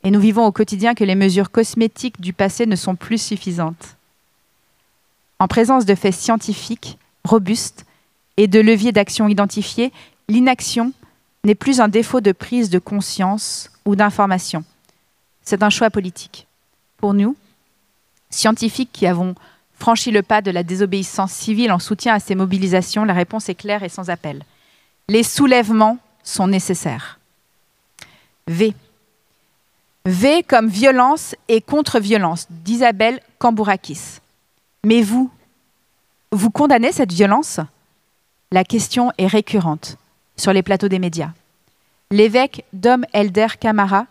et 0.04 0.12
nous 0.12 0.20
vivons 0.20 0.46
au 0.46 0.52
quotidien 0.52 0.94
que 0.94 1.04
les 1.04 1.16
mesures 1.16 1.52
cosmétiques 1.52 2.22
du 2.22 2.34
passé 2.34 2.66
ne 2.66 2.76
sont 2.76 2.96
plus 2.96 3.22
suffisantes. 3.22 3.96
En 5.40 5.48
présence 5.48 5.86
de 5.86 5.96
faits 5.96 6.14
scientifiques, 6.14 6.98
robustes 7.24 7.86
et 8.38 8.48
de 8.48 8.60
leviers 8.60 8.92
d'action 8.92 9.28
identifiés, 9.28 9.92
l'inaction 10.28 10.94
n'est 11.44 11.56
plus 11.56 11.80
un 11.80 11.88
défaut 11.88 12.22
de 12.22 12.32
prise 12.32 12.70
de 12.70 12.80
conscience 12.80 13.72
ou 13.86 13.96
d'information. 13.96 14.64
C'est 15.44 15.64
un 15.64 15.70
choix 15.70 15.90
politique. 15.90 16.48
Pour 16.98 17.14
nous, 17.14 17.36
scientifiques 18.30 18.92
qui 18.94 19.08
avons 19.08 19.36
franchi 19.82 20.12
le 20.12 20.22
pas 20.22 20.44
de 20.44 20.52
la 20.52 20.62
désobéissance 20.62 21.32
civile 21.32 21.72
en 21.72 21.80
soutien 21.80 22.14
à 22.14 22.20
ces 22.20 22.36
mobilisations, 22.36 23.04
la 23.04 23.14
réponse 23.14 23.50
est 23.50 23.56
claire 23.56 23.82
et 23.82 23.90
sans 23.90 24.12
appel. 24.12 24.44
Les 25.10 25.24
soulèvements 25.24 25.98
sont 26.24 26.48
nécessaires. 26.48 27.20
V. 28.48 28.76
V 30.06 30.44
comme 30.44 30.68
violence 30.68 31.36
et 31.48 31.62
contre-violence 31.62 32.46
d'Isabelle 32.50 33.22
Kambourakis. 33.40 34.20
Mais 34.86 35.02
vous, 35.02 35.32
vous 36.32 36.52
condamnez 36.52 36.92
cette 36.92 37.12
violence? 37.12 37.60
La 38.52 38.64
question 38.64 39.12
est 39.18 39.28
récurrente 39.28 39.98
sur 40.38 40.54
les 40.54 40.62
plateaux 40.62 40.90
des 40.90 41.00
médias. 41.00 41.32
L'évêque 42.12 42.66
Dom 42.72 43.04
Elder 43.14 43.48
Camara 43.60 44.06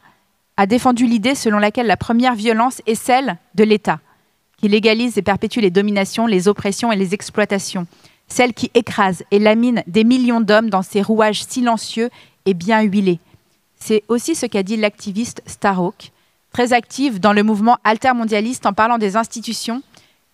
a 0.57 0.66
défendu 0.66 1.07
l'idée 1.07 1.37
selon 1.37 1.61
laquelle 1.61 1.87
la 1.87 1.97
première 1.97 2.35
violence 2.35 2.83
est 2.87 2.97
celle 2.97 3.37
de 3.55 3.62
l'État, 3.62 4.01
qui 4.61 4.69
légalise 4.69 5.17
et 5.17 5.23
perpétue 5.23 5.61
les 5.61 5.71
dominations, 5.71 6.27
les 6.27 6.47
oppressions 6.47 6.93
et 6.93 6.97
les 6.97 7.15
exploitations, 7.15 7.87
celle 8.29 8.53
qui 8.53 8.71
écrase 8.75 9.25
et 9.31 9.39
lamine 9.39 9.83
des 9.87 10.05
millions 10.05 10.41
d'hommes 10.41 10.71
dans 10.71 10.83
ses 10.83 11.03
rouages 11.03 11.45
silencieux 11.45 12.11
et 12.47 12.55
bien 12.55 12.83
huilés. 12.83 13.21
C'est 13.79 14.03
aussi 14.09 14.35
ce 14.35 14.47
qu'a 14.47 14.63
dit 14.63 14.77
l'activiste 14.77 15.43
Starhawk, 15.47 16.13
très 16.53 16.73
active 16.73 17.21
dans 17.21 17.33
le 17.33 17.43
mouvement 17.43 17.79
altermondialiste 17.85 18.67
en 18.67 18.73
parlant 18.73 18.99
des 18.99 19.17
institutions 19.17 19.83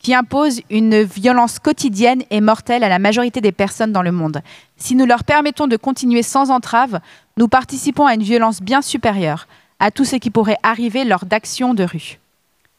qui 0.00 0.14
imposent 0.14 0.60
une 0.70 1.02
violence 1.02 1.58
quotidienne 1.58 2.22
et 2.30 2.40
mortelle 2.40 2.84
à 2.84 2.88
la 2.88 2.98
majorité 2.98 3.40
des 3.40 3.52
personnes 3.52 3.92
dans 3.92 4.02
le 4.02 4.12
monde. 4.12 4.42
Si 4.76 4.94
nous 4.94 5.06
leur 5.06 5.24
permettons 5.24 5.66
de 5.66 5.76
continuer 5.76 6.22
sans 6.22 6.50
entrave, 6.50 7.00
nous 7.36 7.48
participons 7.48 8.06
à 8.06 8.14
une 8.14 8.22
violence 8.22 8.60
bien 8.60 8.82
supérieure, 8.82 9.46
à 9.78 9.90
tout 9.90 10.04
ce 10.04 10.16
qui 10.16 10.30
pourrait 10.30 10.58
arriver 10.62 11.04
lors 11.04 11.24
d'actions 11.24 11.74
de 11.74 11.84
rue. 11.84 12.18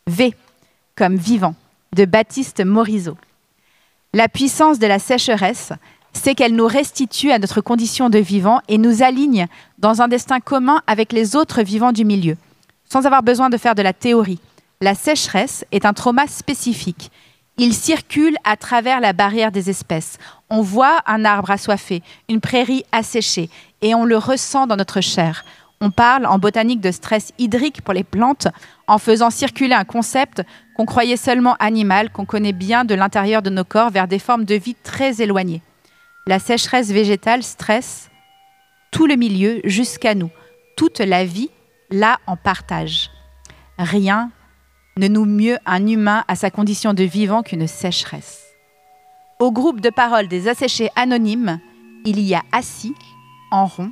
V, 0.08 0.34
comme 0.98 1.16
vivant, 1.16 1.56
de 1.96 2.06
Baptiste 2.06 2.66
Morisot. 2.66 3.18
La 4.14 4.28
puissance 4.28 4.80
de 4.80 4.88
la 4.88 5.00
sécheresse, 5.00 5.72
c'est 6.12 6.34
qu'elle 6.34 6.56
nous 6.56 6.66
restitue 6.66 7.32
à 7.32 7.40
notre 7.40 7.62
condition 7.62 8.10
de 8.10 8.18
vivant 8.18 8.62
et 8.68 8.80
nous 8.80 9.04
aligne 9.04 9.46
dans 9.78 10.02
un 10.02 10.08
destin 10.08 10.40
commun 10.40 10.82
avec 10.88 11.14
les 11.14 11.36
autres 11.36 11.62
vivants 11.62 11.92
du 11.92 12.04
milieu, 12.04 12.36
sans 12.90 13.06
avoir 13.06 13.22
besoin 13.22 13.50
de 13.50 13.58
faire 13.58 13.76
de 13.76 13.84
la 13.84 13.94
théorie. 13.94 14.40
La 14.82 14.96
sécheresse 14.96 15.66
est 15.72 15.86
un 15.86 15.94
trauma 15.94 16.26
spécifique. 16.28 17.12
Il 17.58 17.74
circule 17.74 18.36
à 18.44 18.58
travers 18.58 19.00
la 19.00 19.14
barrière 19.14 19.52
des 19.52 19.70
espèces. 19.70 20.18
On 20.50 20.62
voit 20.62 21.02
un 21.06 21.26
arbre 21.26 21.52
assoiffé, 21.52 22.02
une 22.30 22.42
prairie 22.42 22.86
asséchée, 22.92 23.50
et 23.82 23.94
on 23.94 24.06
le 24.06 24.18
ressent 24.18 24.66
dans 24.66 24.76
notre 24.76 25.02
chair. 25.02 25.46
On 25.80 25.92
parle 25.92 26.26
en 26.26 26.40
botanique 26.40 26.82
de 26.82 26.92
stress 26.92 27.32
hydrique 27.38 27.82
pour 27.84 27.94
les 27.94 28.04
plantes 28.04 28.48
en 28.88 28.98
faisant 28.98 29.30
circuler 29.30 29.76
un 29.76 29.84
concept 29.84 30.42
qu'on 30.76 30.86
croyait 30.86 31.18
seulement 31.18 31.56
animal, 31.60 32.12
qu'on 32.12 32.26
connaît 32.26 32.54
bien 32.54 32.84
de 32.84 32.96
l'intérieur 32.96 33.42
de 33.42 33.50
nos 33.50 33.64
corps 33.64 33.92
vers 33.92 34.08
des 34.08 34.20
formes 34.20 34.46
de 34.46 34.56
vie 34.56 34.76
très 34.76 35.22
éloignées. 35.22 35.62
La 36.26 36.40
sécheresse 36.40 36.92
végétale 36.92 37.44
stresse 37.44 38.10
tout 38.92 39.06
le 39.06 39.16
milieu 39.16 39.62
jusqu'à 39.64 40.16
nous. 40.16 40.32
Toute 40.76 41.00
la 41.00 41.26
vie, 41.26 41.50
là, 41.92 42.18
en 42.26 42.36
partage. 42.36 43.12
Rien 43.78 44.32
ne 44.98 45.08
nous 45.08 45.26
mieux 45.26 45.58
un 45.66 45.86
humain 45.86 46.24
à 46.28 46.36
sa 46.36 46.50
condition 46.50 46.94
de 46.94 47.04
vivant 47.04 47.44
qu'une 47.44 47.68
sécheresse. 47.68 48.44
Au 49.40 49.52
groupe 49.52 49.82
de 49.82 49.92
parole 49.92 50.28
des 50.28 50.48
asséchés 50.48 50.90
anonymes, 50.96 51.60
il 52.06 52.20
y 52.20 52.34
a 52.34 52.42
assis, 52.52 52.96
en 53.52 53.68
rond, 53.68 53.92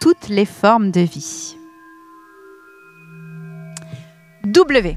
toutes 0.00 0.28
les 0.28 0.44
formes 0.44 0.90
de 0.90 1.00
vie. 1.00 1.56
W. 4.44 4.96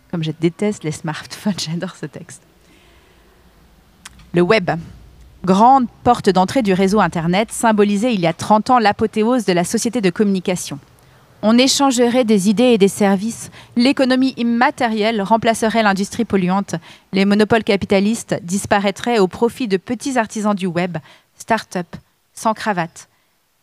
Comme 0.09 0.23
je 0.23 0.31
déteste 0.31 0.83
les 0.83 0.91
smartphones, 0.91 1.53
j'adore 1.59 1.95
ce 1.95 2.05
texte. 2.05 2.41
Le 4.33 4.41
web, 4.41 4.71
grande 5.43 5.87
porte 6.03 6.29
d'entrée 6.29 6.61
du 6.61 6.73
réseau 6.73 6.99
Internet, 6.99 7.51
symbolisait 7.51 8.13
il 8.13 8.21
y 8.21 8.27
a 8.27 8.33
30 8.33 8.69
ans 8.69 8.79
l'apothéose 8.79 9.45
de 9.45 9.53
la 9.53 9.63
société 9.63 10.01
de 10.01 10.09
communication. 10.09 10.79
On 11.43 11.57
échangerait 11.57 12.23
des 12.23 12.49
idées 12.49 12.73
et 12.73 12.77
des 12.77 12.87
services. 12.87 13.49
L'économie 13.75 14.35
immatérielle 14.37 15.23
remplacerait 15.23 15.81
l'industrie 15.81 16.23
polluante. 16.23 16.75
Les 17.13 17.25
monopoles 17.25 17.63
capitalistes 17.63 18.35
disparaîtraient 18.43 19.17
au 19.17 19.27
profit 19.27 19.67
de 19.67 19.77
petits 19.77 20.19
artisans 20.19 20.53
du 20.53 20.67
web, 20.67 20.99
start-up, 21.39 21.87
sans 22.35 22.53
cravate. 22.53 23.09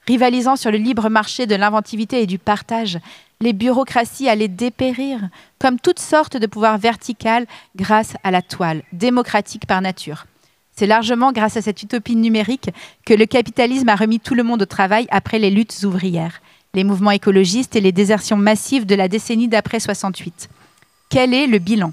Rivalisant 0.09 0.57
sur 0.57 0.73
le 0.73 0.79
libre 0.79 1.09
marché 1.09 1.47
de 1.47 1.55
l'inventivité 1.55 2.21
et 2.21 2.27
du 2.27 2.39
partage, 2.39 2.99
les 3.41 3.53
bureaucraties 3.53 4.29
allaient 4.29 4.49
dépérir, 4.49 5.29
comme 5.61 5.79
toutes 5.79 6.01
sortes 6.01 6.37
de 6.37 6.47
pouvoirs 6.49 6.79
verticales 6.79 7.47
grâce 7.77 8.15
à 8.25 8.33
la 8.33 8.43
toile, 8.43 8.83
démocratique 8.93 9.67
par 9.67 9.83
nature. 9.83 10.27
C'est 10.75 10.87
largement 10.87 11.31
grâce 11.31 11.57
à 11.57 11.63
cette 11.63 11.83
utopie 11.83 12.17
numérique 12.17 12.71
que 13.07 13.15
le 13.15 13.27
capitalisme 13.27 13.89
a 13.89 13.95
remis 13.95 14.19
tout 14.19 14.35
le 14.35 14.43
monde 14.43 14.63
au 14.63 14.67
travail 14.67 15.07
après 15.11 15.39
les 15.39 15.51
luttes 15.51 15.85
ouvrières 15.85 16.41
les 16.75 16.85
mouvements 16.85 17.11
écologistes 17.11 17.77
et 17.77 17.81
les 17.81 17.93
désertions 17.93 18.37
massives 18.37 18.87
de 18.87 18.95
la 18.95 19.09
décennie 19.09 19.49
d'après 19.49 19.81
68. 19.81 20.49
Quel 21.11 21.33
est 21.35 21.47
le 21.47 21.59
bilan 21.59 21.93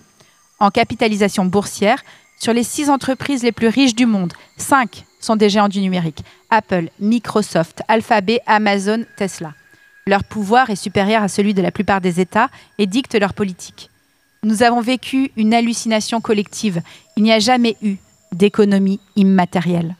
En 0.60 0.70
capitalisation 0.70 1.46
boursière, 1.46 2.04
sur 2.40 2.54
les 2.54 2.64
six 2.64 2.90
entreprises 2.90 3.44
les 3.44 3.52
plus 3.52 3.70
riches 3.70 3.96
du 3.96 4.06
monde, 4.06 4.34
cinq 4.58 5.06
sont 5.20 5.36
des 5.36 5.50
géants 5.50 5.70
du 5.70 5.82
numérique. 5.82 6.20
Apple, 6.50 6.90
Microsoft, 7.00 7.82
Alphabet, 7.88 8.42
Amazon, 8.46 9.06
Tesla. 9.18 9.54
Leur 10.06 10.24
pouvoir 10.24 10.70
est 10.70 10.76
supérieur 10.76 11.24
à 11.24 11.28
celui 11.28 11.54
de 11.54 11.62
la 11.62 11.72
plupart 11.72 12.02
des 12.02 12.20
États 12.20 12.50
et 12.78 12.86
dicte 12.86 13.16
leur 13.20 13.34
politique. 13.34 13.90
Nous 14.44 14.62
avons 14.62 14.82
vécu 14.82 15.32
une 15.38 15.54
hallucination 15.54 16.22
collective. 16.22 16.82
Il 17.18 17.24
n'y 17.24 17.34
a 17.34 17.40
jamais 17.40 17.76
eu 17.82 17.96
d'économie 18.32 19.00
immatérielle. 19.16 19.96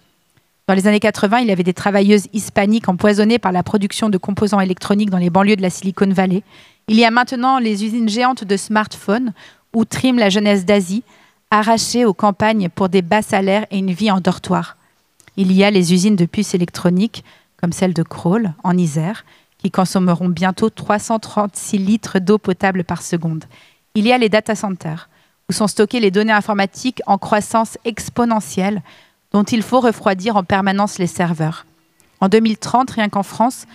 Dans 0.68 0.74
les 0.74 0.88
années 0.88 1.00
80, 1.00 1.40
il 1.40 1.48
y 1.48 1.52
avait 1.52 1.62
des 1.62 1.76
travailleuses 1.76 2.28
hispaniques 2.34 2.90
empoisonnées 2.90 3.38
par 3.38 3.52
la 3.52 3.62
production 3.62 4.10
de 4.10 4.18
composants 4.18 4.60
électroniques 4.60 5.12
dans 5.12 5.20
les 5.20 5.30
banlieues 5.30 5.56
de 5.56 5.62
la 5.62 5.70
Silicon 5.70 6.10
Valley. 6.10 6.42
Il 6.88 6.96
y 6.96 7.06
a 7.06 7.12
maintenant 7.12 7.60
les 7.60 7.86
usines 7.86 8.10
géantes 8.10 8.44
de 8.44 8.58
smartphones 8.58 9.34
où 9.76 9.86
trime 9.86 10.18
la 10.18 10.30
jeunesse 10.30 10.66
d'Asie, 10.66 11.04
arrachée 11.52 12.04
aux 12.04 12.16
campagnes 12.16 12.70
pour 12.70 12.90
des 12.90 13.04
bas 13.04 13.22
salaires 13.22 13.68
et 13.70 13.78
une 13.78 13.92
vie 13.92 14.10
en 14.10 14.22
dortoir. 14.22 14.76
Il 15.38 15.52
y 15.52 15.64
a 15.64 15.70
les 15.70 15.94
usines 15.94 16.16
de 16.16 16.26
puces 16.26 16.56
électroniques, 16.56 17.24
comme 17.62 17.72
celle 17.72 17.94
de 17.94 18.02
Kroll, 18.02 18.54
en 18.64 18.76
Isère, 18.76 19.24
qui 19.60 19.70
consommeront 19.70 20.30
bientôt 20.30 20.72
336 20.72 21.78
litres 21.78 22.18
d'eau 22.18 22.40
potable 22.40 22.84
par 22.84 23.04
seconde. 23.04 23.46
Il 23.94 24.08
y 24.08 24.12
a 24.12 24.18
les 24.18 24.30
data 24.30 24.56
centers, 24.56 25.10
où 25.48 25.54
sont 25.54 25.68
stockées 25.68 26.00
les 26.00 26.10
données 26.10 26.34
informatiques 26.34 27.04
en 27.06 27.20
croissance 27.20 27.78
exponentielle 27.86 28.82
dont 29.36 29.44
il 29.44 29.64
faut 29.64 29.82
refroidir 29.82 30.38
en 30.38 30.46
permanence 30.46 30.98
les 30.98 31.08
serveurs. 31.08 31.66
En 32.22 32.30
2030, 32.30 32.92
rien 32.92 33.10
qu'en 33.10 33.22
France, 33.22 33.66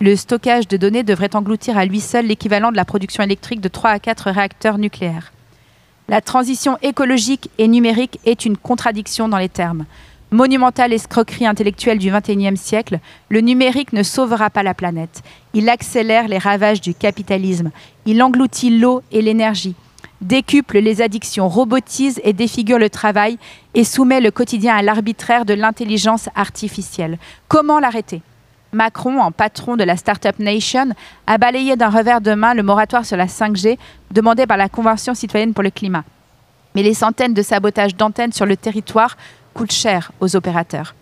le 0.00 0.14
stockage 0.14 0.68
de 0.68 0.76
données 0.76 1.02
devrait 1.02 1.34
engloutir 1.34 1.76
à 1.76 1.86
lui 1.86 1.98
seul 1.98 2.26
l'équivalent 2.26 2.70
de 2.70 2.76
la 2.76 2.84
production 2.84 3.24
électrique 3.24 3.60
de 3.60 3.66
3 3.66 3.90
à 3.90 3.98
4 3.98 4.30
réacteurs 4.30 4.78
nucléaires. 4.78 5.32
La 6.06 6.20
transition 6.20 6.78
écologique 6.82 7.50
et 7.58 7.66
numérique 7.66 8.20
est 8.26 8.44
une 8.44 8.56
contradiction 8.56 9.28
dans 9.28 9.38
les 9.38 9.48
termes. 9.48 9.86
Monumentale 10.30 10.92
escroquerie 10.92 11.46
intellectuelle 11.46 11.98
du 11.98 12.12
XXIe 12.12 12.56
siècle, 12.56 13.00
le 13.28 13.40
numérique 13.40 13.92
ne 13.92 14.04
sauvera 14.04 14.50
pas 14.50 14.62
la 14.62 14.74
planète. 14.74 15.22
Il 15.52 15.68
accélère 15.68 16.28
les 16.28 16.38
ravages 16.38 16.80
du 16.80 16.94
capitalisme. 16.94 17.72
Il 18.06 18.22
engloutit 18.22 18.78
l'eau 18.78 19.02
et 19.10 19.20
l'énergie 19.20 19.74
décuple 20.20 20.78
les 20.78 21.00
addictions, 21.02 21.48
robotise 21.48 22.20
et 22.24 22.32
défigure 22.32 22.78
le 22.78 22.90
travail 22.90 23.38
et 23.74 23.84
soumet 23.84 24.20
le 24.20 24.30
quotidien 24.30 24.76
à 24.76 24.82
l'arbitraire 24.82 25.44
de 25.44 25.54
l'intelligence 25.54 26.28
artificielle. 26.34 27.18
Comment 27.48 27.78
l'arrêter? 27.78 28.22
Macron, 28.72 29.18
en 29.20 29.32
patron 29.32 29.76
de 29.76 29.84
la 29.84 29.96
Startup 29.96 30.38
Nation, 30.38 30.90
a 31.26 31.38
balayé 31.38 31.76
d'un 31.76 31.88
revers 31.88 32.20
de 32.20 32.34
main 32.34 32.54
le 32.54 32.62
moratoire 32.62 33.06
sur 33.06 33.16
la 33.16 33.26
5G 33.26 33.78
demandé 34.10 34.46
par 34.46 34.56
la 34.56 34.68
Convention 34.68 35.14
citoyenne 35.14 35.54
pour 35.54 35.62
le 35.62 35.70
climat. 35.70 36.04
Mais 36.74 36.82
les 36.82 36.94
centaines 36.94 37.34
de 37.34 37.42
sabotages 37.42 37.96
d'antennes 37.96 38.32
sur 38.32 38.44
le 38.44 38.56
territoire 38.56 39.16
coûtent 39.54 39.72
cher 39.72 40.12
aux 40.20 40.36
opérateurs. 40.36 40.94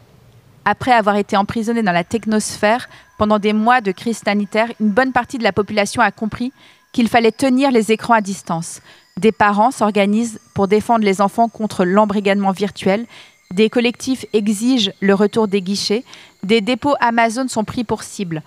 Après 0.65 0.93
avoir 0.93 1.17
été 1.17 1.37
emprisonné 1.37 1.83
dans 1.83 1.93
la 1.93 2.05
technosphère 2.05 2.89
pendant 3.19 3.39
des 3.39 3.53
mois 3.53 3.81
de 3.81 3.93
crise 3.93 4.19
sanitaire, 4.25 4.69
une 4.81 4.91
bonne 4.91 5.13
partie 5.13 5.39
de 5.39 5.45
la 5.45 5.53
population 5.53 6.03
a 6.03 6.11
compris 6.11 6.53
qu'il 6.93 7.09
fallait 7.09 7.33
tenir 7.33 7.71
les 7.71 7.93
écrans 7.93 8.15
à 8.15 8.21
distance, 8.21 8.81
des 9.19 9.33
parents 9.33 9.71
s'organisent 9.71 10.41
pour 10.55 10.69
défendre 10.69 11.05
les 11.05 11.21
enfants 11.21 11.49
contre 11.49 11.85
l'embrigadement 11.85 12.53
virtuel. 12.53 13.07
Des 13.51 13.71
collectifs 13.71 14.27
exigent 14.33 14.93
le 15.01 15.15
retour 15.15 15.49
des 15.49 15.63
guichets. 15.63 16.05
Des 16.43 16.61
dépôts 16.61 16.97
Amazon 17.01 17.49
sont 17.49 17.65
pris 17.65 17.83
pour 17.83 18.03
cible. 18.03 18.43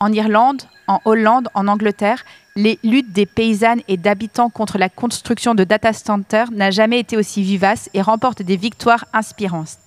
En 0.00 0.12
Irlande, 0.12 0.62
en 0.88 1.00
Hollande, 1.04 1.48
en 1.54 1.68
Angleterre, 1.68 2.24
les 2.56 2.78
luttes 2.82 3.12
des 3.12 3.26
paysannes 3.26 3.82
et 3.86 3.96
d'habitants 3.96 4.48
contre 4.48 4.78
la 4.78 4.88
construction 4.88 5.54
de 5.54 5.64
data 5.64 5.92
centers 5.92 6.50
n'a 6.52 6.70
jamais 6.70 7.00
été 7.00 7.16
aussi 7.16 7.42
vivace 7.42 7.90
et 7.92 8.00
remporte 8.00 8.42
des 8.42 8.56
victoires 8.56 9.04
inspirantes. 9.12 9.78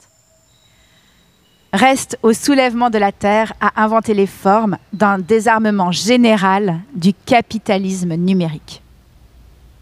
Reste 1.73 2.17
au 2.23 2.33
soulèvement 2.33 2.89
de 2.89 2.97
la 2.97 3.11
Terre 3.11 3.53
à 3.59 3.83
inventer 3.83 4.13
les 4.13 4.27
formes 4.27 4.77
d'un 4.93 5.17
désarmement 5.17 5.91
général 5.91 6.79
du 6.93 7.13
capitalisme 7.13 8.15
numérique. 8.15 8.81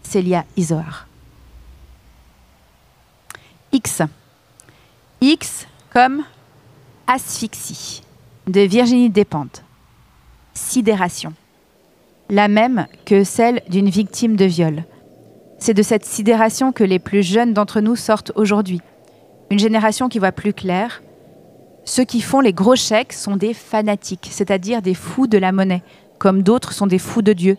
Célia 0.06 0.44
Isoar. 0.56 1.08
X. 3.72 4.02
X 5.20 5.66
comme 5.92 6.22
asphyxie 7.08 8.02
de 8.46 8.60
Virginie 8.60 9.10
Despentes. 9.10 9.64
Sidération. 10.54 11.34
La 12.30 12.46
même 12.46 12.86
que 13.04 13.24
celle 13.24 13.62
d'une 13.68 13.88
victime 13.90 14.36
de 14.36 14.44
viol. 14.44 14.84
C'est 15.58 15.74
de 15.74 15.82
cette 15.82 16.04
sidération 16.04 16.70
que 16.70 16.84
les 16.84 17.00
plus 17.00 17.24
jeunes 17.24 17.52
d'entre 17.52 17.80
nous 17.80 17.96
sortent 17.96 18.30
aujourd'hui. 18.36 18.80
Une 19.50 19.58
génération 19.58 20.08
qui 20.08 20.20
voit 20.20 20.32
plus 20.32 20.52
clair. 20.52 21.02
Ceux 21.84 22.04
qui 22.04 22.20
font 22.20 22.40
les 22.40 22.52
gros 22.52 22.76
chèques 22.76 23.12
sont 23.12 23.36
des 23.36 23.54
fanatiques, 23.54 24.28
c'est-à-dire 24.30 24.82
des 24.82 24.94
fous 24.94 25.26
de 25.26 25.38
la 25.38 25.50
monnaie, 25.50 25.82
comme 26.18 26.44
d'autres 26.44 26.72
sont 26.72 26.86
des 26.86 27.00
fous 27.00 27.22
de 27.22 27.32
Dieu, 27.32 27.58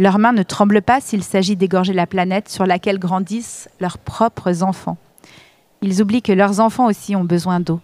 leurs 0.00 0.18
mains 0.18 0.32
ne 0.32 0.42
tremblent 0.42 0.80
pas 0.80 1.02
s'il 1.02 1.22
s'agit 1.22 1.56
d'égorger 1.56 1.92
la 1.92 2.06
planète 2.06 2.48
sur 2.48 2.64
laquelle 2.64 2.98
grandissent 2.98 3.68
leurs 3.80 3.98
propres 3.98 4.62
enfants. 4.62 4.96
Ils 5.82 6.00
oublient 6.00 6.22
que 6.22 6.32
leurs 6.32 6.58
enfants 6.58 6.86
aussi 6.86 7.14
ont 7.14 7.24
besoin 7.24 7.60
d'eau 7.60 7.80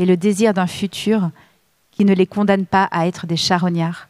et 0.00 0.04
le 0.04 0.16
désir 0.16 0.54
d'un 0.54 0.66
futur 0.66 1.30
qui 1.92 2.04
ne 2.04 2.14
les 2.14 2.26
condamne 2.26 2.66
pas 2.66 2.88
à 2.90 3.06
être 3.06 3.28
des 3.28 3.36
charognards. 3.36 4.08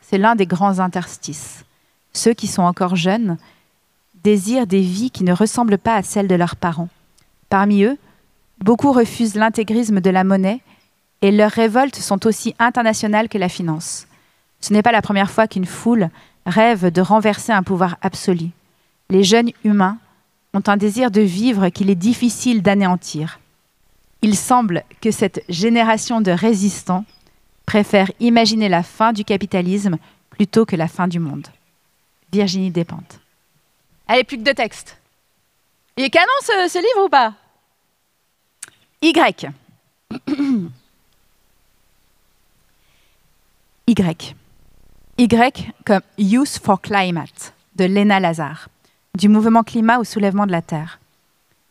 C'est 0.00 0.18
l'un 0.18 0.34
des 0.34 0.46
grands 0.46 0.80
interstices. 0.80 1.64
Ceux 2.12 2.34
qui 2.34 2.48
sont 2.48 2.64
encore 2.64 2.96
jeunes 2.96 3.38
désirent 4.24 4.66
des 4.66 4.80
vies 4.80 5.12
qui 5.12 5.22
ne 5.22 5.32
ressemblent 5.32 5.78
pas 5.78 5.94
à 5.94 6.02
celles 6.02 6.26
de 6.26 6.34
leurs 6.34 6.56
parents. 6.56 6.88
Parmi 7.50 7.84
eux, 7.84 7.98
beaucoup 8.64 8.90
refusent 8.90 9.36
l'intégrisme 9.36 10.00
de 10.00 10.10
la 10.10 10.24
monnaie 10.24 10.60
et 11.22 11.30
leurs 11.30 11.52
révoltes 11.52 11.94
sont 11.94 12.26
aussi 12.26 12.56
internationales 12.58 13.28
que 13.28 13.38
la 13.38 13.48
finance. 13.48 14.08
Ce 14.60 14.72
n'est 14.72 14.82
pas 14.82 14.92
la 14.92 15.02
première 15.02 15.30
fois 15.30 15.46
qu'une 15.46 15.66
foule 15.66 16.10
rêvent 16.46 16.90
de 16.90 17.00
renverser 17.00 17.52
un 17.52 17.62
pouvoir 17.62 17.96
absolu. 18.02 18.50
Les 19.08 19.24
jeunes 19.24 19.50
humains 19.64 19.98
ont 20.54 20.62
un 20.66 20.76
désir 20.76 21.10
de 21.10 21.20
vivre 21.20 21.68
qu'il 21.68 21.90
est 21.90 21.94
difficile 21.94 22.62
d'anéantir. 22.62 23.40
Il 24.22 24.36
semble 24.36 24.84
que 25.00 25.10
cette 25.10 25.42
génération 25.48 26.20
de 26.20 26.30
résistants 26.30 27.04
préfère 27.66 28.10
imaginer 28.20 28.68
la 28.68 28.82
fin 28.82 29.12
du 29.12 29.24
capitalisme 29.24 29.96
plutôt 30.30 30.66
que 30.66 30.76
la 30.76 30.88
fin 30.88 31.08
du 31.08 31.18
monde. 31.18 31.46
Virginie 32.32 32.70
Despentes. 32.70 33.20
Allez, 34.08 34.24
plus 34.24 34.38
que 34.38 34.42
deux 34.42 34.54
textes. 34.54 34.96
Il 35.96 36.04
est 36.04 36.10
canon 36.10 36.26
ce, 36.40 36.68
ce 36.68 36.78
livre 36.78 37.06
ou 37.06 37.08
pas? 37.08 37.34
Y. 39.02 39.12
y. 43.86 44.34
Y 45.20 45.28
comme 45.84 46.00
Youth 46.16 46.58
for 46.62 46.80
Climate 46.80 47.52
de 47.76 47.84
Lena 47.84 48.20
Lazare, 48.20 48.70
du 49.14 49.28
mouvement 49.28 49.62
climat 49.62 49.98
au 49.98 50.04
soulèvement 50.04 50.46
de 50.46 50.50
la 50.50 50.62
Terre. 50.62 50.98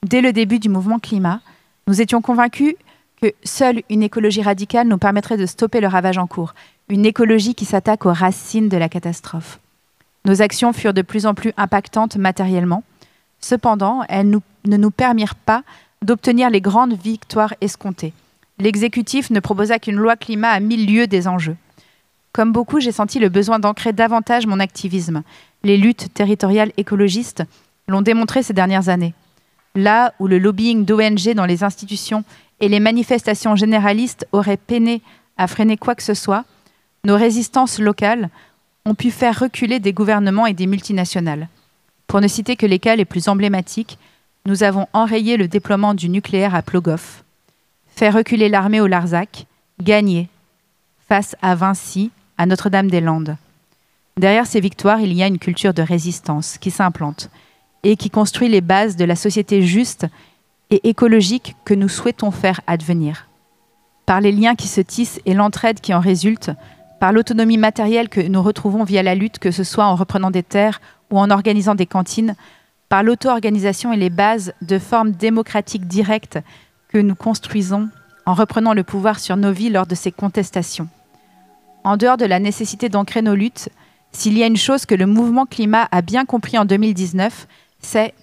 Dès 0.05 0.21
le 0.21 0.31
début 0.31 0.59
du 0.59 0.69
mouvement 0.69 0.99
climat, 0.99 1.41
nous 1.87 1.99
étions 1.99 2.21
convaincus 2.21 2.75
que 3.19 3.33
seule 3.43 3.81
une 3.89 4.03
écologie 4.03 4.43
radicale 4.43 4.87
nous 4.87 4.99
permettrait 4.99 5.35
de 5.35 5.47
stopper 5.47 5.81
le 5.81 5.87
ravage 5.87 6.19
en 6.19 6.27
cours, 6.27 6.53
une 6.89 7.07
écologie 7.07 7.55
qui 7.55 7.65
s'attaque 7.65 8.05
aux 8.05 8.13
racines 8.13 8.69
de 8.69 8.77
la 8.77 8.87
catastrophe. 8.87 9.59
Nos 10.25 10.43
actions 10.43 10.71
furent 10.71 10.93
de 10.93 11.01
plus 11.01 11.25
en 11.25 11.33
plus 11.33 11.51
impactantes 11.57 12.17
matériellement. 12.17 12.83
Cependant, 13.39 14.03
elles 14.09 14.29
ne 14.29 14.77
nous 14.77 14.91
permirent 14.91 15.33
pas 15.33 15.63
d'obtenir 16.03 16.51
les 16.51 16.61
grandes 16.61 16.93
victoires 16.93 17.55
escomptées. 17.61 18.13
L'exécutif 18.59 19.31
ne 19.31 19.39
proposa 19.39 19.79
qu'une 19.79 19.95
loi 19.95 20.17
climat 20.17 20.49
à 20.49 20.59
mille 20.59 20.85
lieues 20.85 21.07
des 21.07 21.27
enjeux. 21.27 21.57
Comme 22.31 22.51
beaucoup, 22.51 22.79
j'ai 22.79 22.91
senti 22.91 23.19
le 23.19 23.29
besoin 23.29 23.59
d'ancrer 23.59 23.93
davantage 23.93 24.45
mon 24.45 24.59
activisme. 24.59 25.23
Les 25.63 25.77
luttes 25.77 26.13
territoriales 26.13 26.71
écologistes 26.77 27.43
l'ont 27.87 28.01
démontré 28.01 28.43
ces 28.43 28.53
dernières 28.53 28.89
années. 28.89 29.13
Là 29.75 30.13
où 30.19 30.27
le 30.27 30.39
lobbying 30.39 30.85
d'ONG 30.85 31.33
dans 31.35 31.45
les 31.45 31.63
institutions 31.63 32.23
et 32.59 32.69
les 32.69 32.79
manifestations 32.79 33.55
généralistes 33.55 34.27
auraient 34.31 34.57
peiné 34.57 35.01
à 35.37 35.47
freiner 35.47 35.77
quoi 35.77 35.95
que 35.95 36.03
ce 36.03 36.13
soit, 36.13 36.45
nos 37.03 37.15
résistances 37.15 37.79
locales 37.79 38.29
ont 38.85 38.95
pu 38.95 39.11
faire 39.11 39.39
reculer 39.39 39.79
des 39.79 39.93
gouvernements 39.93 40.45
et 40.45 40.53
des 40.53 40.67
multinationales. 40.67 41.47
Pour 42.07 42.21
ne 42.21 42.27
citer 42.27 42.55
que 42.55 42.65
les 42.65 42.79
cas 42.79 42.95
les 42.95 43.05
plus 43.05 43.27
emblématiques, 43.27 43.97
nous 44.45 44.63
avons 44.63 44.87
enrayé 44.93 45.37
le 45.37 45.47
déploiement 45.47 45.93
du 45.93 46.09
nucléaire 46.09 46.55
à 46.55 46.61
Plogoff, 46.61 47.23
fait 47.87 48.09
reculer 48.09 48.49
l'armée 48.49 48.81
au 48.81 48.87
Larzac, 48.87 49.45
gagné 49.81 50.29
face 51.07 51.35
à 51.41 51.55
Vinci, 51.55 52.11
à 52.39 52.45
Notre-Dame-des-Landes. 52.45 53.35
Derrière 54.17 54.47
ces 54.47 54.61
victoires, 54.61 55.01
il 55.01 55.13
y 55.13 55.21
a 55.21 55.27
une 55.27 55.39
culture 55.39 55.73
de 55.73 55.81
résistance 55.81 56.57
qui 56.57 56.71
s'implante 56.71 57.29
et 57.83 57.97
qui 57.97 58.09
construit 58.09 58.47
les 58.47 58.61
bases 58.61 58.95
de 58.95 59.03
la 59.03 59.17
société 59.17 59.61
juste 59.61 60.07
et 60.69 60.87
écologique 60.87 61.57
que 61.65 61.73
nous 61.73 61.89
souhaitons 61.89 62.31
faire 62.31 62.61
advenir. 62.65 63.27
Par 64.05 64.21
les 64.21 64.31
liens 64.31 64.55
qui 64.55 64.69
se 64.69 64.79
tissent 64.79 65.19
et 65.25 65.33
l'entraide 65.33 65.81
qui 65.81 65.93
en 65.93 65.99
résulte, 65.99 66.51
par 67.01 67.11
l'autonomie 67.11 67.57
matérielle 67.57 68.07
que 68.07 68.21
nous 68.21 68.41
retrouvons 68.41 68.85
via 68.85 69.03
la 69.03 69.15
lutte, 69.15 69.39
que 69.39 69.51
ce 69.51 69.65
soit 69.65 69.85
en 69.85 69.95
reprenant 69.95 70.31
des 70.31 70.43
terres 70.43 70.79
ou 71.11 71.19
en 71.19 71.31
organisant 71.31 71.75
des 71.75 71.85
cantines, 71.85 72.35
par 72.87 73.03
l'auto-organisation 73.03 73.91
et 73.91 73.97
les 73.97 74.09
bases 74.09 74.53
de 74.61 74.79
formes 74.79 75.11
démocratiques 75.11 75.87
directes 75.87 76.39
que 76.87 76.99
nous 76.99 77.15
construisons 77.15 77.89
en 78.25 78.33
reprenant 78.33 78.73
le 78.73 78.83
pouvoir 78.83 79.19
sur 79.19 79.35
nos 79.35 79.51
vies 79.51 79.69
lors 79.69 79.87
de 79.87 79.95
ces 79.95 80.11
contestations. 80.11 80.87
En 81.83 81.97
dehors 81.97 82.17
de 82.17 82.25
la 82.25 82.39
nécessité 82.39 82.89
d'ancrer 82.89 83.21
nos 83.21 83.35
luttes, 83.35 83.69
s'il 84.11 84.37
y 84.37 84.43
a 84.43 84.47
une 84.47 84.57
chose 84.57 84.85
que 84.85 84.95
le 84.95 85.05
mouvement 85.05 85.45
climat 85.45 85.87
a 85.91 86.01
bien 86.01 86.25
compris 86.25 86.57
en 86.57 86.65
2019, 86.65 87.47
c'est 87.79 88.13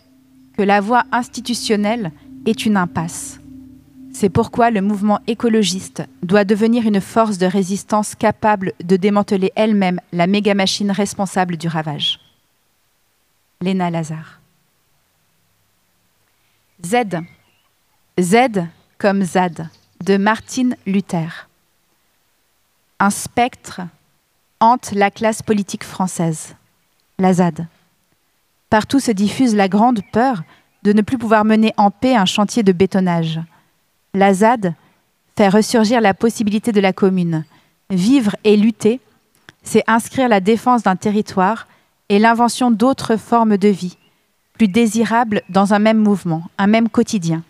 que 0.56 0.62
la 0.62 0.80
voie 0.80 1.04
institutionnelle 1.12 2.12
est 2.44 2.66
une 2.66 2.76
impasse. 2.76 3.40
C'est 4.12 4.30
pourquoi 4.30 4.70
le 4.70 4.80
mouvement 4.80 5.20
écologiste 5.26 6.02
doit 6.22 6.44
devenir 6.44 6.86
une 6.86 7.02
force 7.02 7.36
de 7.36 7.46
résistance 7.46 8.14
capable 8.14 8.72
de 8.82 8.96
démanteler 8.96 9.52
elle-même 9.56 10.00
la 10.12 10.26
méga-machine 10.26 10.90
responsable 10.90 11.58
du 11.58 11.68
ravage. 11.68 12.18
Léna 13.60 13.90
Lazare. 13.90 14.40
Z. 16.84 17.20
Z 18.18 18.36
comme 18.98 19.22
Zad 19.22 19.68
de 20.02 20.16
Martine 20.16 20.76
Luther. 20.86 21.48
Un 22.98 23.10
spectre 23.10 23.82
hante 24.58 24.92
la 24.92 25.10
classe 25.10 25.42
politique 25.42 25.84
française, 25.84 26.56
la 27.18 27.34
ZAD. 27.34 27.66
Partout 28.70 29.00
se 29.00 29.10
diffuse 29.10 29.54
la 29.54 29.68
grande 29.68 30.00
peur 30.12 30.42
de 30.82 30.94
ne 30.94 31.02
plus 31.02 31.18
pouvoir 31.18 31.44
mener 31.44 31.74
en 31.76 31.90
paix 31.90 32.16
un 32.16 32.24
chantier 32.24 32.62
de 32.62 32.72
bétonnage. 32.72 33.38
La 34.14 34.32
ZAD 34.32 34.72
fait 35.36 35.48
ressurgir 35.50 36.00
la 36.00 36.14
possibilité 36.14 36.72
de 36.72 36.80
la 36.80 36.94
commune. 36.94 37.44
Vivre 37.90 38.34
et 38.44 38.56
lutter, 38.56 39.00
c'est 39.62 39.84
inscrire 39.86 40.30
la 40.30 40.40
défense 40.40 40.82
d'un 40.82 40.96
territoire 40.96 41.68
et 42.08 42.18
l'invention 42.18 42.70
d'autres 42.70 43.16
formes 43.16 43.58
de 43.58 43.68
vie, 43.68 43.98
plus 44.54 44.68
désirables 44.68 45.42
dans 45.50 45.74
un 45.74 45.78
même 45.78 45.98
mouvement, 45.98 46.44
un 46.56 46.66
même 46.66 46.88
quotidien. 46.88 47.42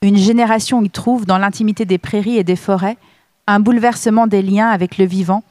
Une 0.00 0.16
génération 0.16 0.82
y 0.82 0.88
trouve, 0.88 1.26
dans 1.26 1.36
l'intimité 1.36 1.84
des 1.84 1.98
prairies 1.98 2.38
et 2.38 2.44
des 2.44 2.56
forêts, 2.56 2.96
un 3.46 3.60
bouleversement 3.60 4.26
des 4.26 4.42
liens 4.42 4.68
avec 4.68 4.98
le 4.98 5.04
vivant, 5.04 5.42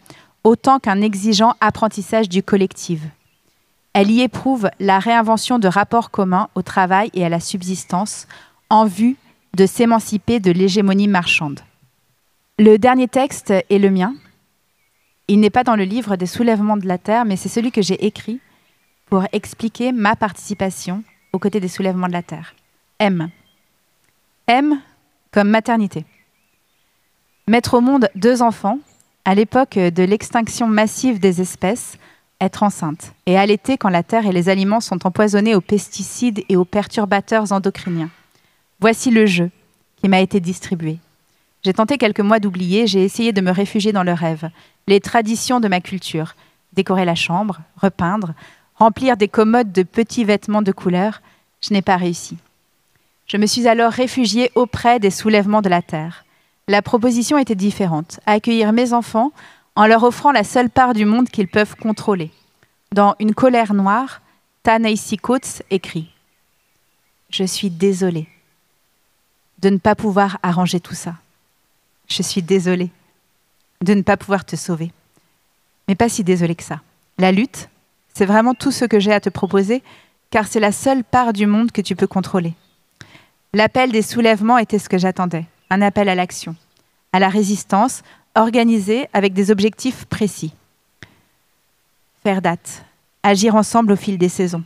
autant 0.44 0.80
qu'un 0.80 1.02
exigeant 1.02 1.56
apprentissage 1.60 2.30
du 2.30 2.44
collectif. 2.44 3.02
Elle 3.94 4.12
y 4.12 4.22
éprouve 4.22 4.70
la 4.80 5.00
réinvention 5.00 5.58
de 5.58 5.68
rapports 5.68 6.12
communs 6.12 6.50
au 6.56 6.62
travail 6.62 7.10
et 7.14 7.26
à 7.26 7.30
la 7.30 7.40
subsistance 7.40 8.28
en 8.70 8.86
vue 8.86 9.16
de 9.56 9.66
s'émanciper 9.66 10.40
de 10.40 10.52
l'hégémonie 10.52 11.08
marchande. 11.08 11.62
Le 12.60 12.78
dernier 12.78 13.08
texte 13.08 13.52
est 13.52 13.80
le 13.80 13.90
mien. 13.90 14.14
Il 15.28 15.40
n'est 15.40 15.50
pas 15.50 15.64
dans 15.64 15.76
le 15.76 15.86
livre 15.86 16.18
des 16.18 16.26
soulèvements 16.26 16.78
de 16.78 16.88
la 16.88 16.98
Terre, 16.98 17.26
mais 17.26 17.38
c'est 17.38 17.50
celui 17.50 17.72
que 17.72 17.82
j'ai 17.82 18.06
écrit 18.06 18.40
pour 19.08 19.26
expliquer 19.32 19.92
ma 19.92 20.16
participation 20.16 21.04
aux 21.32 21.40
côtés 21.40 21.60
des 21.60 21.68
soulèvements 21.68 22.08
de 22.08 22.14
la 22.14 22.24
Terre. 22.24 22.54
M. 23.00 23.30
M 24.48 24.80
comme 25.32 25.50
maternité. 25.50 26.06
Mettre 27.48 27.76
au 27.76 27.82
monde 27.82 28.10
deux 28.16 28.42
enfants, 28.42 28.80
à 29.24 29.36
l'époque 29.36 29.78
de 29.78 30.02
l'extinction 30.02 30.66
massive 30.66 31.20
des 31.20 31.42
espèces, 31.42 32.00
être 32.42 32.64
enceinte 32.64 33.14
et 33.28 33.38
allaiter 33.38 33.78
quand 33.78 33.90
la 33.90 34.02
terre 34.02 34.26
et 34.26 34.32
les 34.32 34.50
aliments 34.50 34.80
sont 34.80 35.06
empoisonnés 35.06 35.54
aux 35.54 35.62
pesticides 35.62 36.44
et 36.50 36.56
aux 36.56 36.66
perturbateurs 36.66 37.52
endocriniens. 37.52 38.10
Voici 38.80 39.12
le 39.12 39.28
jeu 39.28 39.52
qui 39.98 40.10
m'a 40.10 40.22
été 40.22 40.40
distribué. 40.40 40.98
J'ai 41.64 41.74
tenté 41.74 42.00
quelques 42.00 42.20
mois 42.20 42.40
d'oublier, 42.40 42.88
j'ai 42.88 43.04
essayé 43.04 43.32
de 43.32 43.42
me 43.42 43.52
réfugier 43.52 43.92
dans 43.92 44.04
le 44.04 44.14
rêve, 44.14 44.50
les 44.88 45.00
traditions 45.00 45.60
de 45.60 45.68
ma 45.68 45.82
culture, 45.82 46.36
décorer 46.74 47.06
la 47.06 47.16
chambre, 47.16 47.60
repeindre, 47.78 48.34
remplir 48.74 49.18
des 49.18 49.28
commodes 49.28 49.72
de 49.72 49.84
petits 49.84 50.26
vêtements 50.26 50.64
de 50.64 50.72
couleur. 50.72 51.22
Je 51.62 51.76
n'ai 51.76 51.84
pas 51.84 51.98
réussi. 51.98 52.38
Je 53.28 53.38
me 53.38 53.46
suis 53.46 53.68
alors 53.68 53.92
réfugiée 53.92 54.52
auprès 54.56 55.00
des 55.00 55.12
soulèvements 55.12 55.62
de 55.62 55.70
la 55.70 55.84
terre. 55.84 56.25
La 56.68 56.82
proposition 56.82 57.38
était 57.38 57.54
différente, 57.54 58.20
accueillir 58.26 58.74
mes 58.74 58.94
enfants 58.94 59.32
en 59.76 59.86
leur 59.86 60.04
offrant 60.04 60.32
la 60.32 60.44
seule 60.44 60.72
part 60.72 60.94
du 60.94 61.06
monde 61.06 61.30
qu'ils 61.30 61.48
peuvent 61.48 61.76
contrôler. 61.76 62.32
Dans 62.92 63.14
Une 63.20 63.36
colère 63.36 63.76
noire, 63.76 64.22
Ta-Nehisi 64.64 65.18
Coates 65.18 65.62
écrit 65.70 66.10
Je 67.30 67.44
suis 67.44 67.70
désolée 67.70 68.28
de 69.60 69.70
ne 69.70 69.78
pas 69.78 69.94
pouvoir 69.94 70.40
arranger 70.42 70.80
tout 70.80 70.96
ça. 70.96 71.16
Je 72.08 72.24
suis 72.24 72.42
désolée 72.42 72.90
de 73.82 73.94
ne 73.94 74.02
pas 74.02 74.18
pouvoir 74.18 74.44
te 74.44 74.56
sauver. 74.56 74.92
Mais 75.88 75.96
pas 75.96 76.10
si 76.10 76.24
désolée 76.24 76.56
que 76.56 76.64
ça. 76.64 76.82
La 77.20 77.32
lutte, 77.32 77.70
c'est 78.14 78.26
vraiment 78.26 78.56
tout 78.56 78.72
ce 78.72 78.86
que 78.86 79.00
j'ai 79.00 79.14
à 79.14 79.20
te 79.20 79.30
proposer, 79.30 79.84
car 80.32 80.48
c'est 80.48 80.60
la 80.60 80.72
seule 80.72 81.04
part 81.04 81.32
du 81.32 81.46
monde 81.46 81.72
que 81.72 81.82
tu 81.82 81.96
peux 81.96 82.08
contrôler. 82.08 82.56
L'appel 83.54 83.92
des 83.92 84.02
soulèvements 84.02 84.58
était 84.58 84.80
ce 84.80 84.90
que 84.90 84.98
j'attendais, 84.98 85.46
un 85.70 85.82
appel 85.82 86.10
à 86.10 86.16
l'action, 86.16 86.56
à 87.14 87.20
la 87.20 87.30
résistance, 87.30 88.04
organisée 88.36 89.08
avec 89.14 89.34
des 89.34 89.52
objectifs 89.52 90.06
précis. 90.06 90.54
Faire 92.24 92.42
date, 92.42 92.86
agir 93.24 93.56
ensemble 93.56 93.92
au 93.94 93.96
fil 93.96 94.18
des 94.18 94.30
saisons. 94.30 94.64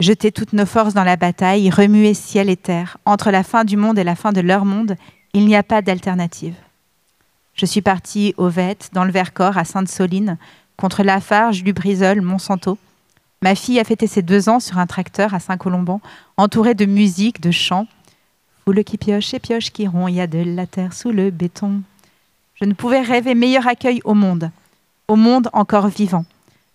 Jeter 0.00 0.32
toutes 0.32 0.52
nos 0.52 0.66
forces 0.66 0.94
dans 0.94 1.04
la 1.04 1.16
bataille, 1.16 1.70
remuer 1.70 2.14
ciel 2.14 2.50
et 2.50 2.56
terre. 2.56 2.98
Entre 3.04 3.30
la 3.30 3.44
fin 3.44 3.64
du 3.64 3.76
monde 3.76 3.98
et 3.98 4.04
la 4.04 4.16
fin 4.16 4.32
de 4.32 4.40
leur 4.40 4.64
monde, 4.64 4.96
il 5.32 5.46
n'y 5.46 5.56
a 5.56 5.62
pas 5.62 5.82
d'alternative. 5.82 6.56
Je 7.54 7.66
suis 7.66 7.80
partie 7.82 8.34
au 8.36 8.48
VET, 8.48 8.90
dans 8.92 9.04
le 9.04 9.12
Vercors, 9.12 9.56
à 9.56 9.64
Sainte-Soline, 9.64 10.36
contre 10.76 11.04
Lafarge, 11.04 11.62
Lubrizol, 11.62 12.20
Monsanto. 12.20 12.78
Ma 13.42 13.54
fille 13.54 13.78
a 13.78 13.84
fêté 13.84 14.06
ses 14.06 14.22
deux 14.22 14.48
ans 14.48 14.58
sur 14.58 14.78
un 14.78 14.86
tracteur 14.86 15.34
à 15.34 15.40
Saint-Colomban, 15.40 16.00
entourée 16.36 16.74
de 16.74 16.86
musique, 16.86 17.40
de 17.40 17.52
chants. 17.52 17.86
Foule 18.64 18.82
qui 18.82 18.96
pioche 18.96 19.34
et 19.34 19.38
pioche 19.38 19.70
qui 19.70 19.86
rompt, 19.86 20.10
il 20.10 20.16
y 20.16 20.20
a 20.22 20.26
de 20.26 20.38
la 20.38 20.66
terre 20.66 20.94
sous 20.94 21.10
le 21.10 21.30
béton. 21.30 21.82
Je 22.54 22.64
ne 22.64 22.72
pouvais 22.72 23.02
rêver 23.02 23.34
meilleur 23.34 23.66
accueil 23.66 24.00
au 24.04 24.14
monde, 24.14 24.50
au 25.06 25.16
monde 25.16 25.50
encore 25.52 25.88
vivant, 25.88 26.24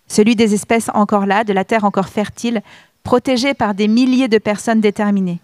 celui 0.06 0.36
des 0.36 0.54
espèces 0.54 0.88
encore 0.94 1.26
là, 1.26 1.42
de 1.42 1.52
la 1.52 1.64
terre 1.64 1.84
encore 1.84 2.08
fertile, 2.08 2.62
protégée 3.02 3.54
par 3.54 3.74
des 3.74 3.88
milliers 3.88 4.28
de 4.28 4.38
personnes 4.38 4.80
déterminées. 4.80 5.40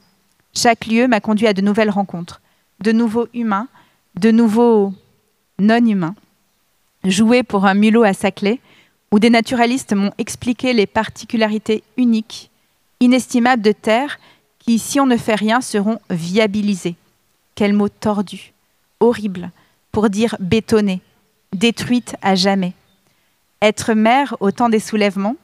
Chaque 0.54 0.86
lieu 0.86 1.08
m'a 1.08 1.18
conduit 1.18 1.48
à 1.48 1.52
de 1.52 1.62
nouvelles 1.62 1.90
rencontres, 1.90 2.40
de 2.80 2.92
nouveaux 2.92 3.26
humains, 3.34 3.66
de 4.14 4.30
nouveaux 4.30 4.94
non-humains. 5.58 6.14
Jouer 7.04 7.42
pour 7.42 7.66
un 7.66 7.74
mulot 7.74 8.04
à 8.04 8.12
Saclay, 8.12 8.60
où 9.10 9.18
des 9.18 9.30
naturalistes 9.30 9.94
m'ont 9.94 10.12
expliqué 10.16 10.72
les 10.72 10.86
particularités 10.86 11.82
uniques, 11.96 12.50
inestimables 13.00 13.62
de 13.62 13.72
terre 13.72 14.18
qui, 14.66 14.78
si 14.78 14.98
on 14.98 15.06
ne 15.06 15.16
fait 15.16 15.34
rien, 15.34 15.60
seront 15.60 16.00
viabilisées. 16.10 16.96
Quel 17.54 17.72
mot 17.72 17.88
tordu, 17.88 18.52
horrible, 19.00 19.50
pour 19.92 20.10
dire 20.10 20.36
bétonnée, 20.40 21.00
détruite 21.52 22.16
à 22.20 22.34
jamais. 22.34 22.72
Être 23.62 23.94
mère 23.94 24.36
au 24.40 24.50
temps 24.50 24.68
des 24.68 24.80
soulèvements, 24.80 25.36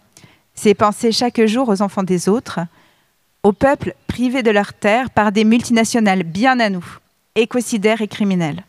c'est 0.54 0.74
penser 0.74 1.12
chaque 1.12 1.44
jour 1.46 1.68
aux 1.68 1.80
enfants 1.80 2.02
des 2.02 2.28
autres, 2.28 2.60
aux 3.42 3.52
peuples 3.52 3.94
privés 4.06 4.42
de 4.42 4.50
leur 4.50 4.74
terre 4.74 5.10
par 5.10 5.32
des 5.32 5.44
multinationales 5.44 6.22
bien 6.22 6.60
à 6.60 6.68
nous, 6.68 6.84
écocidaires 7.34 8.02
et 8.02 8.08
criminels. 8.08 8.64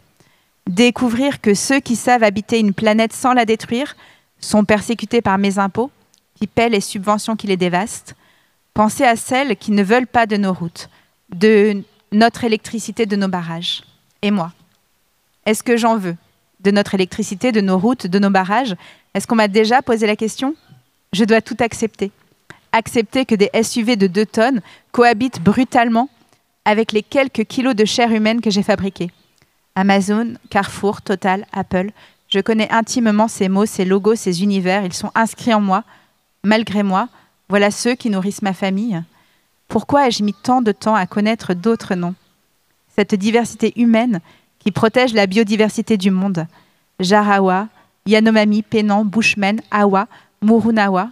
Découvrir 0.68 1.42
que 1.42 1.54
ceux 1.54 1.80
qui 1.80 1.96
savent 1.96 2.24
habiter 2.24 2.60
une 2.60 2.74
planète 2.74 3.12
sans 3.12 3.34
la 3.34 3.46
détruire 3.46 3.96
sont 4.40 4.64
persécutés 4.64 5.22
par 5.22 5.38
mes 5.38 5.60
impôts, 5.60 5.92
qui 6.36 6.48
paient 6.48 6.70
les 6.70 6.80
subventions 6.80 7.36
qui 7.36 7.48
les 7.48 7.58
dévastent. 7.58 8.16
Pensez 8.74 9.04
à 9.04 9.16
celles 9.16 9.56
qui 9.56 9.72
ne 9.72 9.84
veulent 9.84 10.08
pas 10.08 10.26
de 10.26 10.38
nos 10.38 10.54
routes, 10.54 10.90
de 11.30 11.84
notre 12.12 12.44
électricité, 12.44 13.06
de 13.06 13.16
nos 13.16 13.28
barrages. 13.28 13.84
Et 14.22 14.32
moi, 14.32 14.52
est-ce 15.45 15.64
que 15.64 15.78
j'en 15.78 15.98
veux 15.98 16.16
de 16.62 16.72
notre 16.72 16.95
électricité, 16.95 17.52
de 17.52 17.62
nos 17.62 17.78
routes, 17.78 18.08
de 18.08 18.20
nos 18.20 18.30
barrages? 18.30 18.76
Est-ce 19.14 19.28
qu'on 19.28 19.36
m'a 19.36 19.48
déjà 19.48 19.82
posé 19.82 20.08
la 20.08 20.16
question? 20.16 20.56
Je 21.12 21.24
dois 21.24 21.41
tout 21.41 21.58
accepter. 21.60 22.12
Accepter 22.72 23.26
que 23.26 23.36
des 23.36 23.52
SUV 23.62 23.95
de 23.95 24.08
2 24.08 24.26
tonnes 24.26 24.62
cohabitent 24.91 25.41
brutalement 25.41 26.10
avec 26.66 26.91
les 26.94 27.04
quelques 27.04 27.45
kilos 27.45 27.76
de 27.76 27.86
chair 27.86 28.12
humaine 28.12 28.41
que 28.41 28.50
j'ai 28.50 28.64
fabriqués. 28.64 29.12
Amazon, 29.76 30.36
Carrefour, 30.50 31.02
Total, 31.02 31.45
Apple, 31.52 31.91
je 32.30 32.40
connais 32.40 32.72
intimement 32.72 33.28
ces 33.28 33.50
mots, 33.50 33.66
ces 33.66 33.86
logos, 33.86 34.16
ces 34.16 34.41
univers. 34.41 34.86
Ils 34.86 34.94
sont 34.94 35.12
inscrits 35.14 35.54
en 35.54 35.62
moi, 35.62 35.84
malgré 36.44 36.82
moi. 36.82 37.10
Voilà 37.54 37.70
ceux 37.70 37.94
qui 37.94 38.10
nourrissent 38.10 38.42
ma 38.42 38.54
famille. 38.54 39.00
Pourquoi 39.68 40.08
ai-je 40.08 40.24
mis 40.24 40.34
tant 40.34 40.64
de 40.64 40.72
temps 40.72 40.96
à 40.96 41.06
connaître 41.06 41.54
d'autres 41.54 41.94
noms? 41.94 42.16
Cette 42.96 43.14
diversité 43.14 43.80
humaine 43.80 44.22
qui 44.58 44.72
protège 44.72 45.14
la 45.14 45.28
biodiversité 45.28 45.96
du 45.96 46.10
monde. 46.10 46.48
Jarawa, 47.00 47.68
Yanomami, 48.08 48.64
Pénan, 48.64 49.06
Bushman, 49.06 49.62
Awa, 49.70 50.08
Murunawa. 50.42 51.10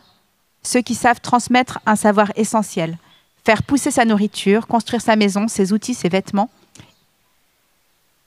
Ceux 0.64 0.82
qui 0.82 0.96
savent 0.96 1.22
transmettre 1.22 1.78
un 1.86 1.96
savoir 1.96 2.32
essentiel, 2.36 2.98
faire 3.46 3.62
pousser 3.62 3.92
sa 3.92 4.04
nourriture, 4.04 4.66
construire 4.66 5.04
sa 5.04 5.16
maison, 5.16 5.48
ses 5.48 5.74
outils, 5.74 5.94
ses 5.94 6.10
vêtements 6.10 6.50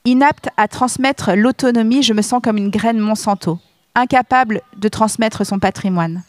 Inapte 0.04 0.50
à 0.56 0.68
transmettre 0.68 1.32
l'autonomie, 1.34 2.04
je 2.04 2.12
me 2.12 2.22
sens 2.22 2.40
comme 2.40 2.58
une 2.58 2.70
graine 2.70 3.00
Monsanto, 3.00 3.58
incapable 3.96 4.62
de 4.76 4.88
transmettre 4.88 5.44
son 5.44 5.58
patrimoine. 5.58 6.22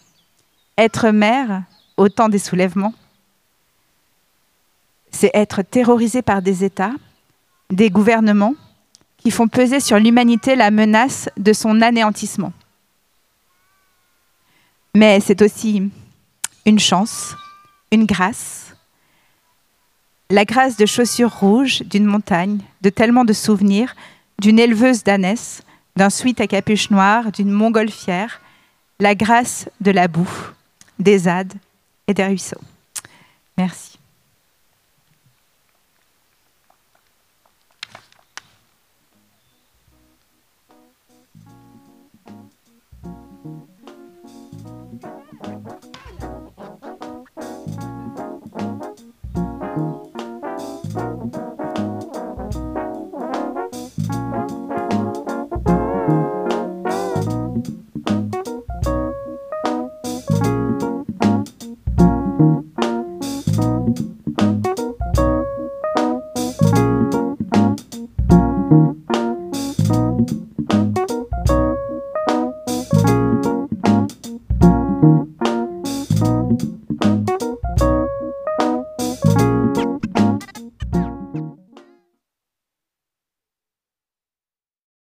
Être 0.80 1.12
mère, 1.12 1.62
au 1.98 2.10
temps 2.10 2.30
des 2.30 2.40
soulèvements, 2.40 2.94
c'est 5.12 5.32
être 5.34 5.62
terrorisé 5.62 6.22
par 6.22 6.42
des 6.42 6.64
États 6.64 6.94
des 7.70 7.90
gouvernements 7.90 8.54
qui 9.18 9.32
font 9.32 9.48
peser 9.48 9.80
sur 9.80 9.98
l'humanité 9.98 10.56
la 10.56 10.72
menace 10.72 11.30
de 11.38 11.54
son 11.54 11.82
anéantissement. 11.82 12.54
Mais 14.94 15.20
c'est 15.20 15.42
aussi 15.42 15.90
une 16.66 16.80
chance, 16.80 17.36
une 17.92 18.06
grâce, 18.06 18.76
la 20.30 20.46
grâce 20.46 20.78
de 20.78 20.86
chaussures 20.86 21.34
rouges, 21.34 21.82
d'une 21.84 22.06
montagne, 22.06 22.60
de 22.82 22.90
tellement 22.90 23.26
de 23.26 23.34
souvenirs, 23.34 23.96
d'une 24.40 24.60
éleveuse 24.60 25.04
d'ânesse, 25.04 25.64
d'un 25.96 26.10
suite 26.10 26.42
à 26.42 26.48
capuche 26.48 26.90
noire, 26.90 27.32
d'une 27.32 27.52
montgolfière, 27.52 28.42
la 29.00 29.16
grâce 29.16 29.70
de 29.82 29.92
la 29.92 30.08
boue, 30.08 30.30
des 31.00 31.28
ades 31.28 31.54
et 32.08 32.14
des 32.14 32.26
ruisseaux. 32.26 32.62
Merci. 33.58 33.95